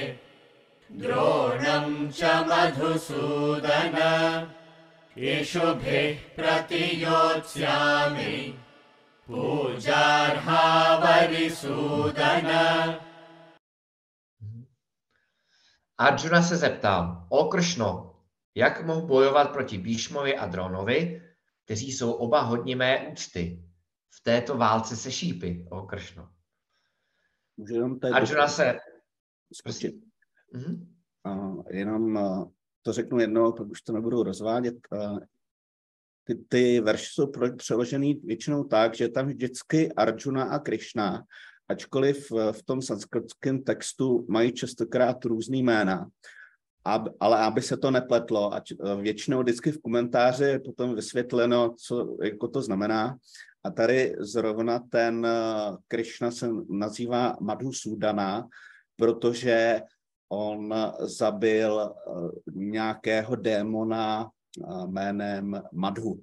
द्रोणं 0.90 1.88
च 2.18 2.20
मधुसूदन 2.48 3.96
इषुभिः 5.32 6.20
प्रतियोत्स्यामि 6.38 8.36
पूजार्हावरिसूदन 9.26 10.08
Arjuna 15.98 16.40
se 16.42 16.56
zeptal, 16.56 17.26
o 17.28 17.50
Kršno, 17.50 18.14
jak 18.54 18.86
mohu 18.86 19.06
bojovat 19.06 19.50
proti 19.52 19.78
Bíšmovi 19.78 20.38
a 20.38 20.46
Dronovi, 20.46 21.21
kteří 21.65 21.91
jsou 21.91 22.11
oba 22.11 22.41
hodně 22.41 22.75
mé 22.75 23.07
úcty 23.07 23.63
v 24.09 24.23
této 24.23 24.57
válce 24.57 24.95
se 24.95 25.11
šípy, 25.11 25.67
o 25.69 25.81
Kršno. 25.81 26.29
Můžu 27.57 27.73
jenom 27.73 27.99
tady 27.99 28.13
Arjuna 28.13 28.47
se... 28.47 28.79
Skočit. 29.53 29.95
Mm-hmm. 30.53 30.87
Uh, 31.27 31.63
jenom 31.69 32.15
uh, 32.15 32.51
to 32.81 32.93
řeknu 32.93 33.19
jednou, 33.19 33.51
pak 33.51 33.67
už 33.67 33.81
to 33.81 33.93
nebudu 33.93 34.23
rozvádět. 34.23 34.75
Uh, 34.91 35.19
ty, 36.23 36.35
ty 36.35 36.81
verše 36.81 37.09
jsou 37.13 37.31
přeložený 37.57 38.13
většinou 38.13 38.63
tak, 38.63 38.95
že 38.95 39.09
tam 39.09 39.27
vždycky 39.27 39.93
Arjuna 39.93 40.43
a 40.43 40.59
Krishna, 40.59 41.23
ačkoliv 41.67 42.31
v 42.31 42.63
tom 42.65 42.81
sanskritském 42.81 43.63
textu 43.63 44.25
mají 44.29 44.51
častokrát 44.51 45.25
různý 45.25 45.63
jména, 45.63 46.09
ab, 46.85 47.09
ale 47.19 47.39
aby 47.39 47.61
se 47.61 47.77
to 47.77 47.91
nepletlo, 47.91 48.53
ať 48.53 48.73
většinou 49.01 49.39
vždycky 49.39 49.71
v 49.71 49.81
komentáři 49.81 50.43
je 50.43 50.59
potom 50.59 50.95
vysvětleno, 50.95 51.75
co 51.87 52.17
jako 52.23 52.47
to 52.47 52.61
znamená. 52.61 53.17
A 53.63 53.71
tady 53.71 54.15
zrovna 54.19 54.79
ten 54.79 55.27
Krishna 55.87 56.31
se 56.31 56.49
nazývá 56.69 57.37
Madhusudana, 57.41 58.47
protože 58.95 59.81
on 60.29 60.73
zabil 60.99 61.93
nějakého 62.53 63.35
démona 63.35 64.29
jménem 64.85 65.61
Madhu. 65.71 66.19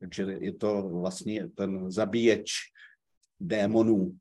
Takže 0.00 0.22
je 0.22 0.52
to 0.52 0.88
vlastně 0.88 1.48
ten 1.48 1.90
zabíječ 1.90 2.50
démonů. 3.40 4.12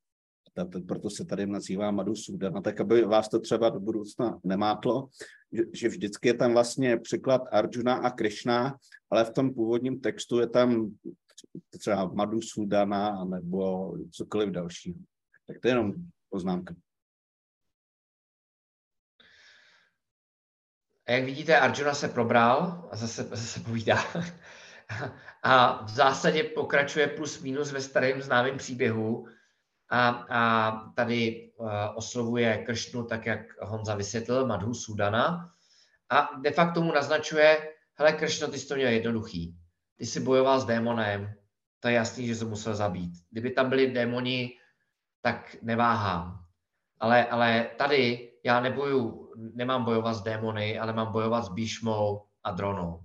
Proto 0.87 1.09
se 1.09 1.25
tady 1.25 1.45
nazývá 1.45 1.91
Madhusudana. 1.91 2.61
Tak 2.61 2.81
aby 2.81 3.01
vás 3.01 3.29
to 3.29 3.39
třeba 3.39 3.69
do 3.69 3.79
budoucna 3.79 4.39
nemátlo, 4.43 5.07
že 5.73 5.87
vždycky 5.87 6.27
je 6.27 6.33
tam 6.33 6.53
vlastně 6.53 6.97
překlad 6.97 7.41
Arjuna 7.51 7.93
a 7.95 8.09
Krishna, 8.09 8.77
ale 9.09 9.25
v 9.25 9.33
tom 9.33 9.53
původním 9.53 9.99
textu 9.99 10.39
je 10.39 10.47
tam 10.47 10.95
třeba 11.79 12.05
Madhusudana 12.05 13.25
nebo 13.25 13.91
cokoliv 14.11 14.49
dalšího. 14.49 14.97
Tak 15.47 15.59
to 15.59 15.67
je 15.67 15.71
jenom 15.71 15.93
poznámka. 16.29 16.75
A 21.07 21.11
jak 21.11 21.23
vidíte, 21.23 21.59
Arjuna 21.59 21.93
se 21.93 22.07
probral 22.07 22.89
a 22.91 22.95
zase, 22.95 23.23
zase 23.23 23.59
povídá. 23.59 23.97
A 25.43 25.85
v 25.85 25.89
zásadě 25.89 26.43
pokračuje 26.43 27.07
plus 27.07 27.41
minus 27.41 27.71
ve 27.71 27.81
starém 27.81 28.21
známém 28.21 28.57
příběhu. 28.57 29.27
A, 29.89 30.09
a 30.09 30.71
tady 30.95 31.51
uh, 31.57 31.71
oslovuje 31.95 32.57
Kršnu, 32.57 33.03
tak 33.03 33.25
jak 33.25 33.61
Honza 33.61 33.95
vysvětlil, 33.95 34.47
Madhu 34.47 34.73
Sudana. 34.73 35.53
A 36.09 36.29
de 36.41 36.51
facto 36.51 36.81
mu 36.81 36.91
naznačuje, 36.91 37.73
hele 37.93 38.13
Kršno, 38.13 38.47
ty 38.47 38.59
jsi 38.59 38.67
to 38.67 38.75
měl 38.75 38.89
jednoduchý. 38.89 39.57
Ty 39.95 40.05
jsi 40.05 40.19
bojoval 40.19 40.59
s 40.59 40.65
démonem, 40.65 41.33
to 41.79 41.87
je 41.87 41.93
jasný, 41.93 42.27
že 42.27 42.35
jsi 42.35 42.45
musel 42.45 42.75
zabít. 42.75 43.13
Kdyby 43.29 43.51
tam 43.51 43.69
byli 43.69 43.91
démoni, 43.91 44.51
tak 45.21 45.55
neváhám. 45.61 46.45
Ale, 46.99 47.25
ale 47.25 47.69
tady 47.77 48.31
já 48.45 48.59
neboju, 48.59 49.33
nemám 49.35 49.85
bojovat 49.85 50.13
s 50.13 50.21
démony, 50.21 50.79
ale 50.79 50.93
mám 50.93 51.11
bojovat 51.11 51.45
s 51.45 51.49
Bíšmou 51.49 52.25
a 52.43 52.51
Dronou. 52.51 53.03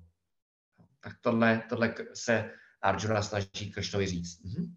Tak 1.00 1.12
tohle, 1.20 1.62
tohle 1.68 1.94
se 2.14 2.50
Arjuna 2.82 3.22
snaží 3.22 3.72
Kršnovi 3.74 4.06
říct. 4.06 4.44
Mhm. 4.44 4.74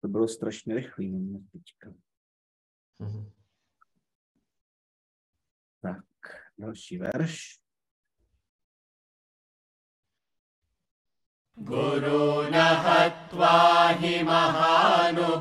To 0.00 0.08
bylo 0.08 0.28
strašně 0.28 0.74
rychlý 0.74 1.12
no, 1.12 1.40
teďka. 1.52 1.94
Mm-hmm. 3.00 3.32
Tak, 5.80 6.04
další 6.58 6.98
verš. 6.98 7.59
गुरून् 11.69 12.55
हत्वा 12.85 13.57
हि 13.99 14.15
महानुभावान् 14.23 15.35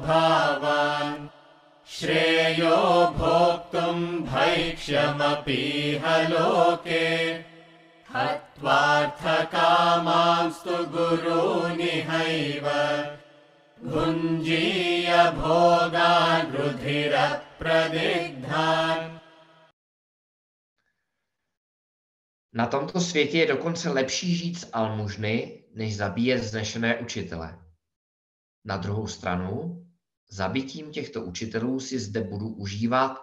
श्रेयो 1.95 2.76
भोक्तुम् 3.18 4.05
भैक्ष्यमपीह 4.28 6.05
लोके 6.28 7.07
हत्वार्थकामांस्तु 8.14 9.07
गुरूनिहैव 10.95 12.66
भुञ्जीय 13.91 15.11
भोगान् 15.41 16.53
रुधिरप्रदिग्धान् 16.57 17.45
Na 22.55 22.66
tomto 22.66 23.01
světě 23.01 23.39
je 23.39 23.47
dokonce 23.47 23.91
lepší 23.91 24.35
žít 24.37 24.59
z 24.59 24.68
almužny, 24.72 25.57
než 25.74 25.97
zabíjet 25.97 26.43
znešené 26.43 26.97
učitele. 26.97 27.65
Na 28.65 28.78
druhou 28.78 29.07
stranu, 29.07 29.86
zabitím 30.30 30.91
těchto 30.91 31.22
učitelů 31.22 31.80
si 31.80 31.99
zde 31.99 32.22
budu 32.22 32.47
užívat 32.47 33.17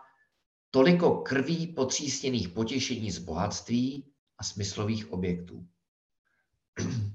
toliko 0.71 1.21
krví 1.21 1.67
potřísněných 1.67 2.49
potěšení 2.49 3.11
z 3.11 3.19
bohatství 3.19 4.13
a 4.39 4.45
smyslových 4.45 5.13
objektů. 5.13 5.69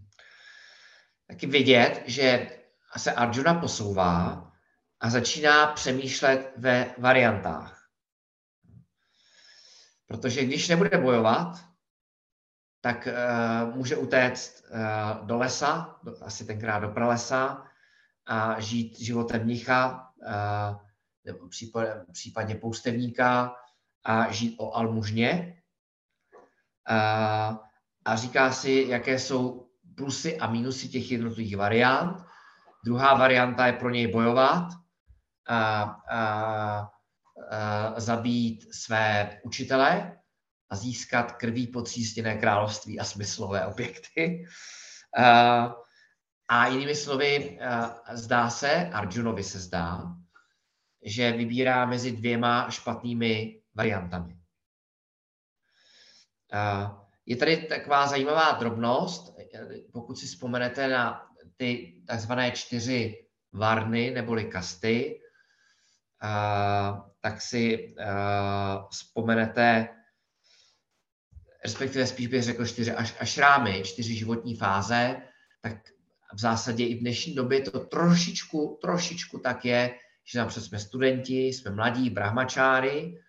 Taky 1.27 1.47
vidět, 1.47 2.03
že 2.05 2.57
se 2.97 3.11
Arjuna 3.11 3.53
posouvá 3.53 4.51
a 4.99 5.09
začíná 5.09 5.67
přemýšlet 5.67 6.53
ve 6.57 6.95
variantách. 6.97 7.89
Protože 10.07 10.45
když 10.45 10.67
nebude 10.67 10.97
bojovat, 10.97 11.70
tak 12.82 13.07
uh, 13.07 13.75
může 13.75 13.97
utéct 13.97 14.63
uh, 14.69 15.27
do 15.27 15.38
lesa, 15.38 15.99
do, 16.03 16.15
asi 16.21 16.45
tenkrát 16.45 16.79
do 16.79 16.89
pralesa, 16.89 17.63
a 18.25 18.59
žít 18.59 18.99
životem 18.99 19.43
mnicha, 19.43 20.09
uh, 20.27 20.77
nebo 21.25 21.47
případ, 21.47 21.88
případně 22.11 22.55
poustevníka 22.55 23.55
a 24.05 24.32
žít 24.32 24.55
o 24.59 24.75
almužně. 24.75 25.61
Uh, 26.89 27.57
a 28.05 28.15
říká 28.15 28.51
si, 28.51 28.86
jaké 28.88 29.19
jsou 29.19 29.69
plusy 29.97 30.39
a 30.39 30.51
minusy 30.51 30.89
těch 30.89 31.11
jednotlivých 31.11 31.57
variant. 31.57 32.25
Druhá 32.86 33.13
varianta 33.13 33.67
je 33.67 33.73
pro 33.73 33.89
něj 33.89 34.07
bojovat 34.07 34.67
a, 35.47 35.84
a, 36.09 36.19
a 37.51 37.99
zabít 37.99 38.73
své 38.73 39.39
učitele, 39.43 40.17
a 40.72 40.76
získat 40.76 41.32
krví 41.32 41.67
potřístěné 41.67 42.38
království 42.38 42.99
a 42.99 43.03
smyslové 43.03 43.65
objekty. 43.65 44.45
A 46.49 46.67
jinými 46.67 46.95
slovy, 46.95 47.59
zdá 48.11 48.49
se, 48.49 48.89
Arjunovi 48.89 49.43
se 49.43 49.59
zdá, 49.59 50.03
že 51.03 51.32
vybírá 51.32 51.86
mezi 51.86 52.11
dvěma 52.11 52.69
špatnými 52.69 53.61
variantami. 53.76 54.38
Je 57.26 57.36
tady 57.36 57.57
taková 57.57 58.07
zajímavá 58.07 58.51
drobnost, 58.51 59.36
pokud 59.93 60.17
si 60.17 60.26
vzpomenete 60.26 60.88
na 60.88 61.28
ty 61.57 62.01
takzvané 62.07 62.51
čtyři 62.51 63.28
varny 63.53 64.11
neboli 64.11 64.45
kasty, 64.45 65.22
tak 67.22 67.41
si 67.41 67.95
vzpomenete 68.91 69.89
respektive 71.64 72.07
spíš 72.07 72.28
bych 72.28 72.43
řekl 72.43 72.66
čtyři 72.66 72.91
až, 72.91 73.16
až 73.20 73.38
rámy, 73.38 73.82
čtyři 73.86 74.16
životní 74.16 74.55
fáze, 74.55 75.22
tak 75.62 75.78
v 76.34 76.39
zásadě 76.39 76.86
i 76.86 76.95
v 76.95 76.99
dnešní 76.99 77.36
době 77.36 77.62
to 77.62 77.80
trošičku, 77.80 78.80
trošičku 78.82 79.39
tak 79.39 79.66
je, 79.66 79.95
že 80.24 80.39
napřed 80.39 80.62
jsme 80.62 80.80
studenti, 80.80 81.47
jsme 81.47 81.72
mladí, 81.72 82.09
brahmačáry, 82.09 83.22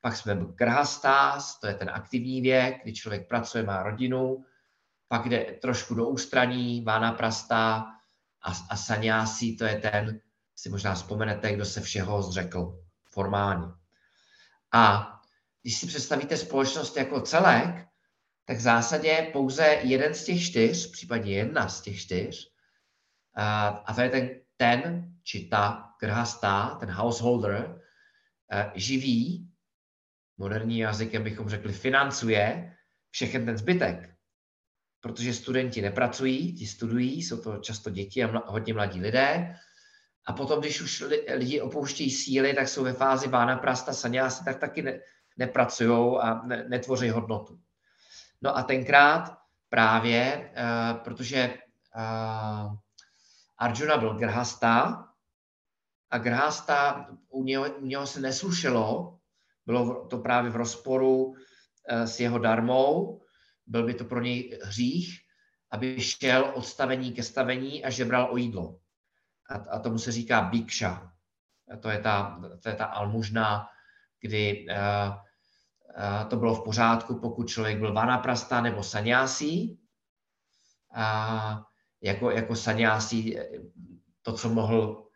pak 0.00 0.16
jsme 0.16 0.38
grhastás, 0.54 1.60
to 1.60 1.66
je 1.66 1.74
ten 1.74 1.90
aktivní 1.90 2.40
věk, 2.40 2.76
kdy 2.82 2.92
člověk 2.92 3.28
pracuje, 3.28 3.64
má 3.64 3.82
rodinu, 3.82 4.44
pak 5.08 5.28
jde 5.28 5.44
trošku 5.44 5.94
do 5.94 6.08
ústraní, 6.08 6.84
vána 6.84 7.12
prasta 7.12 7.86
a, 8.42 8.52
a 8.70 8.76
sanyásí, 8.76 9.56
to 9.56 9.64
je 9.64 9.74
ten, 9.74 10.20
si 10.56 10.68
možná 10.68 10.94
vzpomenete, 10.94 11.52
kdo 11.52 11.64
se 11.64 11.80
všeho 11.80 12.22
zřekl 12.22 12.82
formálně. 13.10 13.66
A 14.72 15.13
když 15.64 15.78
si 15.78 15.86
představíte 15.86 16.36
společnost 16.36 16.96
jako 16.96 17.20
celek, 17.20 17.86
tak 18.46 18.56
v 18.56 18.60
zásadě 18.60 19.30
pouze 19.32 19.64
jeden 19.82 20.14
z 20.14 20.24
těch 20.24 20.42
čtyř, 20.42 20.90
případně 20.90 21.34
jedna 21.34 21.68
z 21.68 21.80
těch 21.80 22.00
čtyř, 22.00 22.52
a 23.84 23.92
to 23.94 24.00
je 24.00 24.10
ten, 24.10 24.30
ten 24.56 25.14
či 25.22 25.48
ta 25.48 25.90
grhastá, 26.00 26.76
ten 26.80 26.90
householder, 26.90 27.80
živí, 28.74 29.50
moderní 30.36 30.78
jazykem 30.78 31.24
bychom 31.24 31.48
řekli, 31.48 31.72
financuje 31.72 32.76
všechen 33.10 33.44
ten 33.44 33.56
zbytek. 33.56 34.14
Protože 35.00 35.34
studenti 35.34 35.82
nepracují, 35.82 36.54
ti 36.54 36.66
studují, 36.66 37.22
jsou 37.22 37.42
to 37.42 37.56
často 37.56 37.90
děti 37.90 38.24
a 38.24 38.26
mla, 38.26 38.44
hodně 38.46 38.74
mladí 38.74 39.00
lidé. 39.00 39.56
A 40.26 40.32
potom, 40.32 40.60
když 40.60 40.80
už 40.80 41.04
lidi 41.34 41.60
opouštějí 41.60 42.10
síly, 42.10 42.54
tak 42.54 42.68
jsou 42.68 42.84
ve 42.84 42.92
fázi 42.92 43.28
vána 43.28 43.56
prasta, 43.56 43.92
saňásy, 43.92 44.44
tak 44.44 44.58
taky 44.58 44.82
ne, 44.82 45.00
nepracují 45.36 46.18
a 46.20 46.42
ne, 46.46 46.64
netvoří 46.68 47.10
hodnotu. 47.10 47.58
No 48.42 48.56
a 48.56 48.62
tenkrát 48.62 49.38
právě, 49.68 50.50
uh, 50.50 50.98
protože 50.98 51.58
uh, 51.96 52.76
Arjuna 53.58 53.96
byl 53.96 54.14
grhasta 54.14 55.04
a 56.10 56.18
grhasta 56.18 57.06
u 57.28 57.44
něho, 57.44 57.70
u 57.70 57.86
něho 57.86 58.06
se 58.06 58.20
neslušelo, 58.20 59.18
bylo 59.66 60.06
to 60.06 60.18
právě 60.18 60.50
v 60.50 60.56
rozporu 60.56 61.24
uh, 61.24 61.34
s 61.90 62.20
jeho 62.20 62.38
darmou, 62.38 63.22
byl 63.66 63.86
by 63.86 63.94
to 63.94 64.04
pro 64.04 64.20
něj 64.20 64.58
hřích, 64.62 65.20
aby 65.70 66.00
šel 66.00 66.52
od 66.54 66.66
stavení 66.66 67.12
ke 67.12 67.22
stavení 67.22 67.84
a 67.84 67.90
žebral 67.90 68.28
o 68.32 68.36
jídlo. 68.36 68.78
A, 69.50 69.54
a 69.54 69.78
tomu 69.78 69.98
se 69.98 70.12
říká 70.12 70.42
bikša. 70.42 71.12
To 71.80 71.88
je 71.88 71.98
ta, 71.98 72.40
to 72.62 72.68
je 72.68 72.74
ta 72.74 72.84
almužná, 72.84 73.66
kdy 74.20 74.66
uh, 74.70 75.23
to 76.28 76.36
bylo 76.36 76.54
v 76.54 76.64
pořádku, 76.64 77.20
pokud 77.20 77.48
člověk 77.48 77.78
byl 77.78 77.92
vanaprasta 77.92 78.60
nebo 78.60 78.82
sanyásí. 78.82 79.78
A 80.94 81.62
jako, 82.00 82.30
jako 82.30 82.56
sanyásí 82.56 83.38
to, 84.22 84.32
co 84.32 84.48
mohl, 84.48 85.06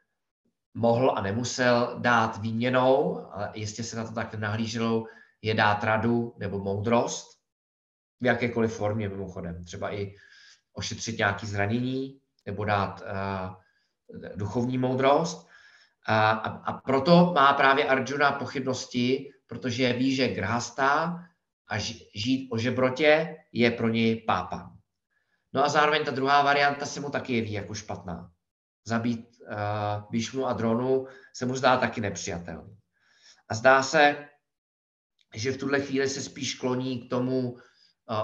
mohl 0.74 1.10
a 1.16 1.20
nemusel 1.20 1.96
dát 1.98 2.38
výměnou, 2.38 3.26
ale 3.32 3.50
jistě 3.54 3.84
se 3.84 3.96
na 3.96 4.04
to 4.04 4.12
tak 4.12 4.34
nahlíželo, 4.34 5.04
je 5.42 5.54
dát 5.54 5.84
radu 5.84 6.34
nebo 6.38 6.58
moudrost 6.58 7.38
v 8.20 8.26
jakékoliv 8.26 8.76
formě 8.76 9.08
mimochodem. 9.08 9.64
Třeba 9.64 9.94
i 9.94 10.14
ošetřit 10.72 11.18
nějaké 11.18 11.46
zranění 11.46 12.20
nebo 12.46 12.64
dát 12.64 13.02
uh, 13.02 13.54
duchovní 14.36 14.78
moudrost. 14.78 15.48
A, 16.06 16.30
a, 16.30 16.48
a 16.48 16.72
proto 16.72 17.32
má 17.34 17.52
právě 17.52 17.88
Arjuna 17.88 18.32
pochybnosti 18.32 19.30
protože 19.48 19.92
ví, 19.92 20.14
že 20.14 20.28
grhasta 20.28 21.24
a 21.68 21.78
žít 22.14 22.48
o 22.50 22.58
žebrotě 22.58 23.36
je 23.52 23.70
pro 23.70 23.88
něj 23.88 24.16
pápa. 24.16 24.72
No 25.52 25.64
a 25.64 25.68
zároveň 25.68 26.04
ta 26.04 26.10
druhá 26.10 26.42
varianta 26.42 26.86
se 26.86 27.00
mu 27.00 27.10
taky 27.10 27.34
jeví 27.34 27.52
jako 27.52 27.74
špatná. 27.74 28.30
Zabít 28.84 29.36
uh, 29.40 30.10
Bíšmu 30.10 30.46
a 30.46 30.52
Dronu 30.52 31.06
se 31.32 31.46
mu 31.46 31.56
zdá 31.56 31.76
taky 31.76 32.00
nepřijatelný. 32.00 32.78
A 33.48 33.54
zdá 33.54 33.82
se, 33.82 34.28
že 35.34 35.52
v 35.52 35.56
tuhle 35.56 35.80
chvíli 35.80 36.08
se 36.08 36.22
spíš 36.22 36.54
kloní 36.54 37.06
k 37.06 37.10
tomu 37.10 37.50
uh, 37.50 37.58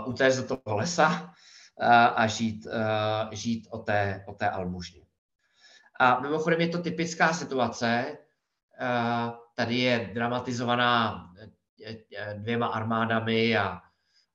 utéct 0.08 0.36
do 0.36 0.56
toho 0.56 0.76
lesa 0.76 1.22
uh, 1.22 1.86
a 2.14 2.26
žít, 2.26 2.66
uh, 2.66 3.32
žít 3.32 3.68
o 3.70 3.78
té, 3.78 4.24
o 4.28 4.34
té 4.34 4.50
almužně. 4.50 5.02
A 6.00 6.20
mimochodem 6.20 6.60
je 6.60 6.68
to 6.68 6.82
typická 6.82 7.32
situace, 7.32 8.18
uh, 8.80 9.43
tady 9.54 9.78
je 9.78 10.10
dramatizovaná 10.14 11.24
eh, 11.84 11.96
eh, 12.16 12.34
dvěma 12.34 12.66
armádami 12.66 13.56
a, 13.56 13.80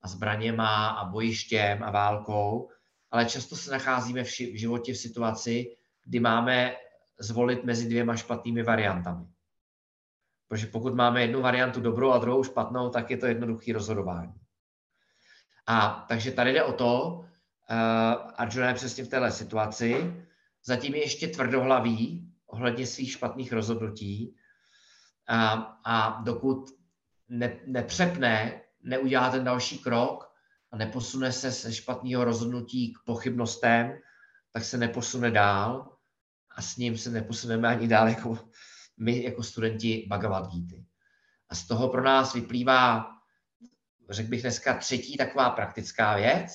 a 0.01 0.07
zbraněma 0.07 0.89
a 0.89 1.05
bojištěm 1.05 1.83
a 1.83 1.91
válkou, 1.91 2.69
ale 3.11 3.25
často 3.25 3.55
se 3.55 3.71
nacházíme 3.71 4.23
v, 4.23 4.29
ši, 4.29 4.51
v 4.51 4.59
životě 4.59 4.93
v 4.93 4.97
situaci, 4.97 5.75
kdy 6.05 6.19
máme 6.19 6.75
zvolit 7.19 7.63
mezi 7.63 7.89
dvěma 7.89 8.15
špatnými 8.15 8.63
variantami. 8.63 9.25
Protože 10.47 10.67
pokud 10.67 10.95
máme 10.95 11.21
jednu 11.21 11.41
variantu 11.41 11.81
dobrou 11.81 12.11
a 12.11 12.17
druhou 12.17 12.43
špatnou, 12.43 12.89
tak 12.89 13.11
je 13.11 13.17
to 13.17 13.25
jednoduché 13.25 13.73
rozhodování. 13.73 14.33
A 15.67 16.05
takže 16.09 16.31
tady 16.31 16.53
jde 16.53 16.63
o 16.63 16.73
to, 16.73 17.09
uh, 17.09 17.25
Arjuna 18.35 18.67
je 18.67 18.73
přesně 18.73 19.03
v 19.03 19.07
této 19.07 19.31
situaci, 19.31 20.13
zatím 20.65 20.95
je 20.95 21.01
ještě 21.01 21.27
tvrdohlavý 21.27 22.31
ohledně 22.47 22.85
svých 22.85 23.11
špatných 23.11 23.53
rozhodnutí 23.53 24.35
a, 25.29 25.53
a 25.85 26.21
dokud 26.21 26.69
ne, 27.29 27.59
nepřepne, 27.65 28.61
neudělá 28.83 29.29
ten 29.31 29.43
další 29.43 29.79
krok 29.79 30.33
a 30.71 30.77
neposune 30.77 31.31
se 31.31 31.51
ze 31.51 31.73
špatného 31.73 32.23
rozhodnutí 32.23 32.93
k 32.93 32.97
pochybnostem, 33.05 33.99
tak 34.51 34.63
se 34.63 34.77
neposune 34.77 35.31
dál 35.31 35.95
a 36.55 36.61
s 36.61 36.77
ním 36.77 36.97
se 36.97 37.09
neposuneme 37.09 37.67
ani 37.67 37.87
dál 37.87 38.07
jako 38.07 38.39
my, 38.97 39.23
jako 39.23 39.43
studenti 39.43 40.05
Bhagavad 40.09 40.51
Gita. 40.51 40.75
A 41.49 41.55
z 41.55 41.67
toho 41.67 41.89
pro 41.89 42.03
nás 42.03 42.33
vyplývá, 42.33 43.05
řekl 44.09 44.29
bych 44.29 44.41
dneska, 44.41 44.77
třetí 44.77 45.17
taková 45.17 45.49
praktická 45.49 46.15
věc. 46.15 46.51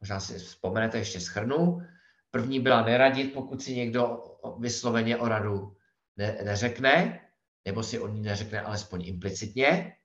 Možná 0.00 0.20
si 0.20 0.38
vzpomenete, 0.38 0.98
ještě 0.98 1.20
schrnu. 1.20 1.78
První 2.30 2.60
byla 2.60 2.82
neradit, 2.82 3.32
pokud 3.32 3.62
si 3.62 3.76
někdo 3.76 4.22
vysloveně 4.58 5.16
o 5.16 5.28
radu 5.28 5.76
ne, 6.16 6.38
neřekne, 6.44 7.20
nebo 7.64 7.82
si 7.82 8.00
o 8.00 8.08
ní 8.08 8.20
neřekne 8.20 8.60
alespoň 8.60 9.06
implicitně. 9.06 9.96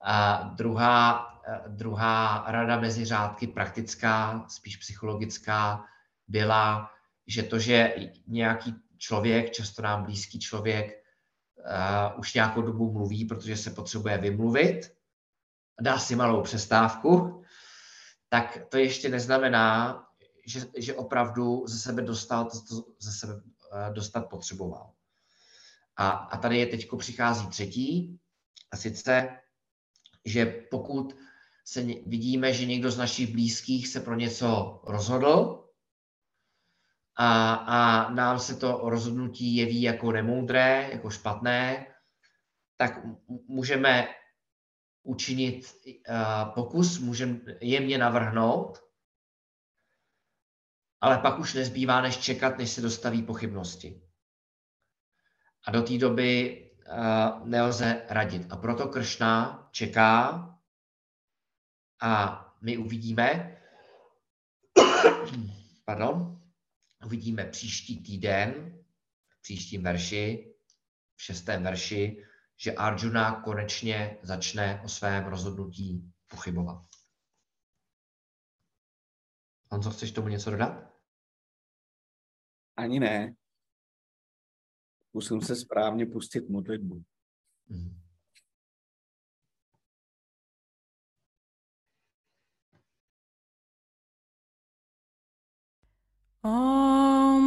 A 0.00 0.42
druhá, 0.42 1.26
druhá 1.68 2.44
rada 2.48 2.80
mezi 2.80 3.04
řádky, 3.04 3.46
praktická, 3.46 4.44
spíš 4.48 4.76
psychologická, 4.76 5.84
byla, 6.28 6.90
že 7.26 7.42
to, 7.42 7.58
že 7.58 7.94
nějaký 8.26 8.74
člověk, 8.98 9.52
často 9.52 9.82
nám 9.82 10.04
blízký 10.04 10.38
člověk, 10.38 11.04
uh, 11.58 12.18
už 12.18 12.34
nějakou 12.34 12.62
dobu 12.62 12.92
mluví, 12.92 13.24
protože 13.24 13.56
se 13.56 13.70
potřebuje 13.70 14.18
vymluvit, 14.18 14.94
dá 15.80 15.98
si 15.98 16.16
malou 16.16 16.42
přestávku, 16.42 17.42
tak 18.28 18.58
to 18.68 18.78
ještě 18.78 19.08
neznamená, 19.08 20.04
že, 20.46 20.60
že 20.76 20.94
opravdu 20.94 21.66
ze 21.66 21.78
sebe 21.78 22.02
dostal 22.02 22.44
to, 22.44 22.60
co 22.60 22.84
ze 22.98 23.12
sebe 23.12 23.32
uh, 23.34 23.94
dostat 23.94 24.20
potřeboval. 24.20 24.92
A, 25.98 26.10
a 26.10 26.36
tady 26.38 26.58
je 26.58 26.66
teď 26.66 26.88
přichází 26.98 27.48
třetí, 27.48 28.18
a 28.70 28.76
sice, 28.76 29.40
že 30.24 30.46
pokud 30.70 31.16
se 31.64 31.82
vidíme, 32.06 32.52
že 32.52 32.66
někdo 32.66 32.90
z 32.90 32.98
našich 32.98 33.32
blízkých 33.32 33.88
se 33.88 34.00
pro 34.00 34.14
něco 34.14 34.80
rozhodl 34.84 35.68
a, 37.16 37.54
a 37.54 38.10
nám 38.10 38.38
se 38.38 38.56
to 38.56 38.80
rozhodnutí 38.82 39.56
jeví 39.56 39.82
jako 39.82 40.12
nemoudré, 40.12 40.88
jako 40.92 41.10
špatné, 41.10 41.86
tak 42.76 43.00
můžeme 43.48 44.08
učinit 45.02 45.74
uh, 45.86 46.54
pokus, 46.54 46.98
můžeme 46.98 47.40
jemně 47.60 47.98
navrhnout, 47.98 48.78
ale 51.00 51.18
pak 51.18 51.38
už 51.38 51.54
nezbývá, 51.54 52.00
než 52.00 52.18
čekat, 52.18 52.58
než 52.58 52.70
se 52.70 52.80
dostaví 52.80 53.22
pochybnosti. 53.22 54.07
A 55.68 55.70
do 55.70 55.82
té 55.82 55.98
doby 55.98 56.62
uh, 56.88 57.48
nelze 57.48 58.06
radit. 58.08 58.52
A 58.52 58.56
proto 58.56 58.88
Kršna 58.88 59.68
čeká 59.72 60.44
a 62.02 62.44
my 62.60 62.76
uvidíme, 62.76 63.60
pardon, 65.84 66.42
uvidíme 67.04 67.44
příští 67.44 68.02
týden, 68.02 68.78
v 69.28 69.42
příštím 69.42 69.82
verši, 69.82 70.54
v 71.16 71.22
šestém 71.22 71.62
verši, 71.62 72.24
že 72.56 72.72
Arjuna 72.72 73.40
konečně 73.40 74.18
začne 74.22 74.80
o 74.84 74.88
svém 74.88 75.24
rozhodnutí 75.24 76.12
pochybovat. 76.26 76.84
Honzo, 79.70 79.90
chceš 79.90 80.12
tomu 80.12 80.28
něco 80.28 80.50
dodat? 80.50 80.94
Ani 82.76 83.00
ne 83.00 83.34
musím 85.12 85.40
se 85.40 85.56
správně 85.56 86.06
pustit 86.06 86.48
modlitbu. 86.48 87.02
Mm. 87.68 87.94
Om 96.42 97.44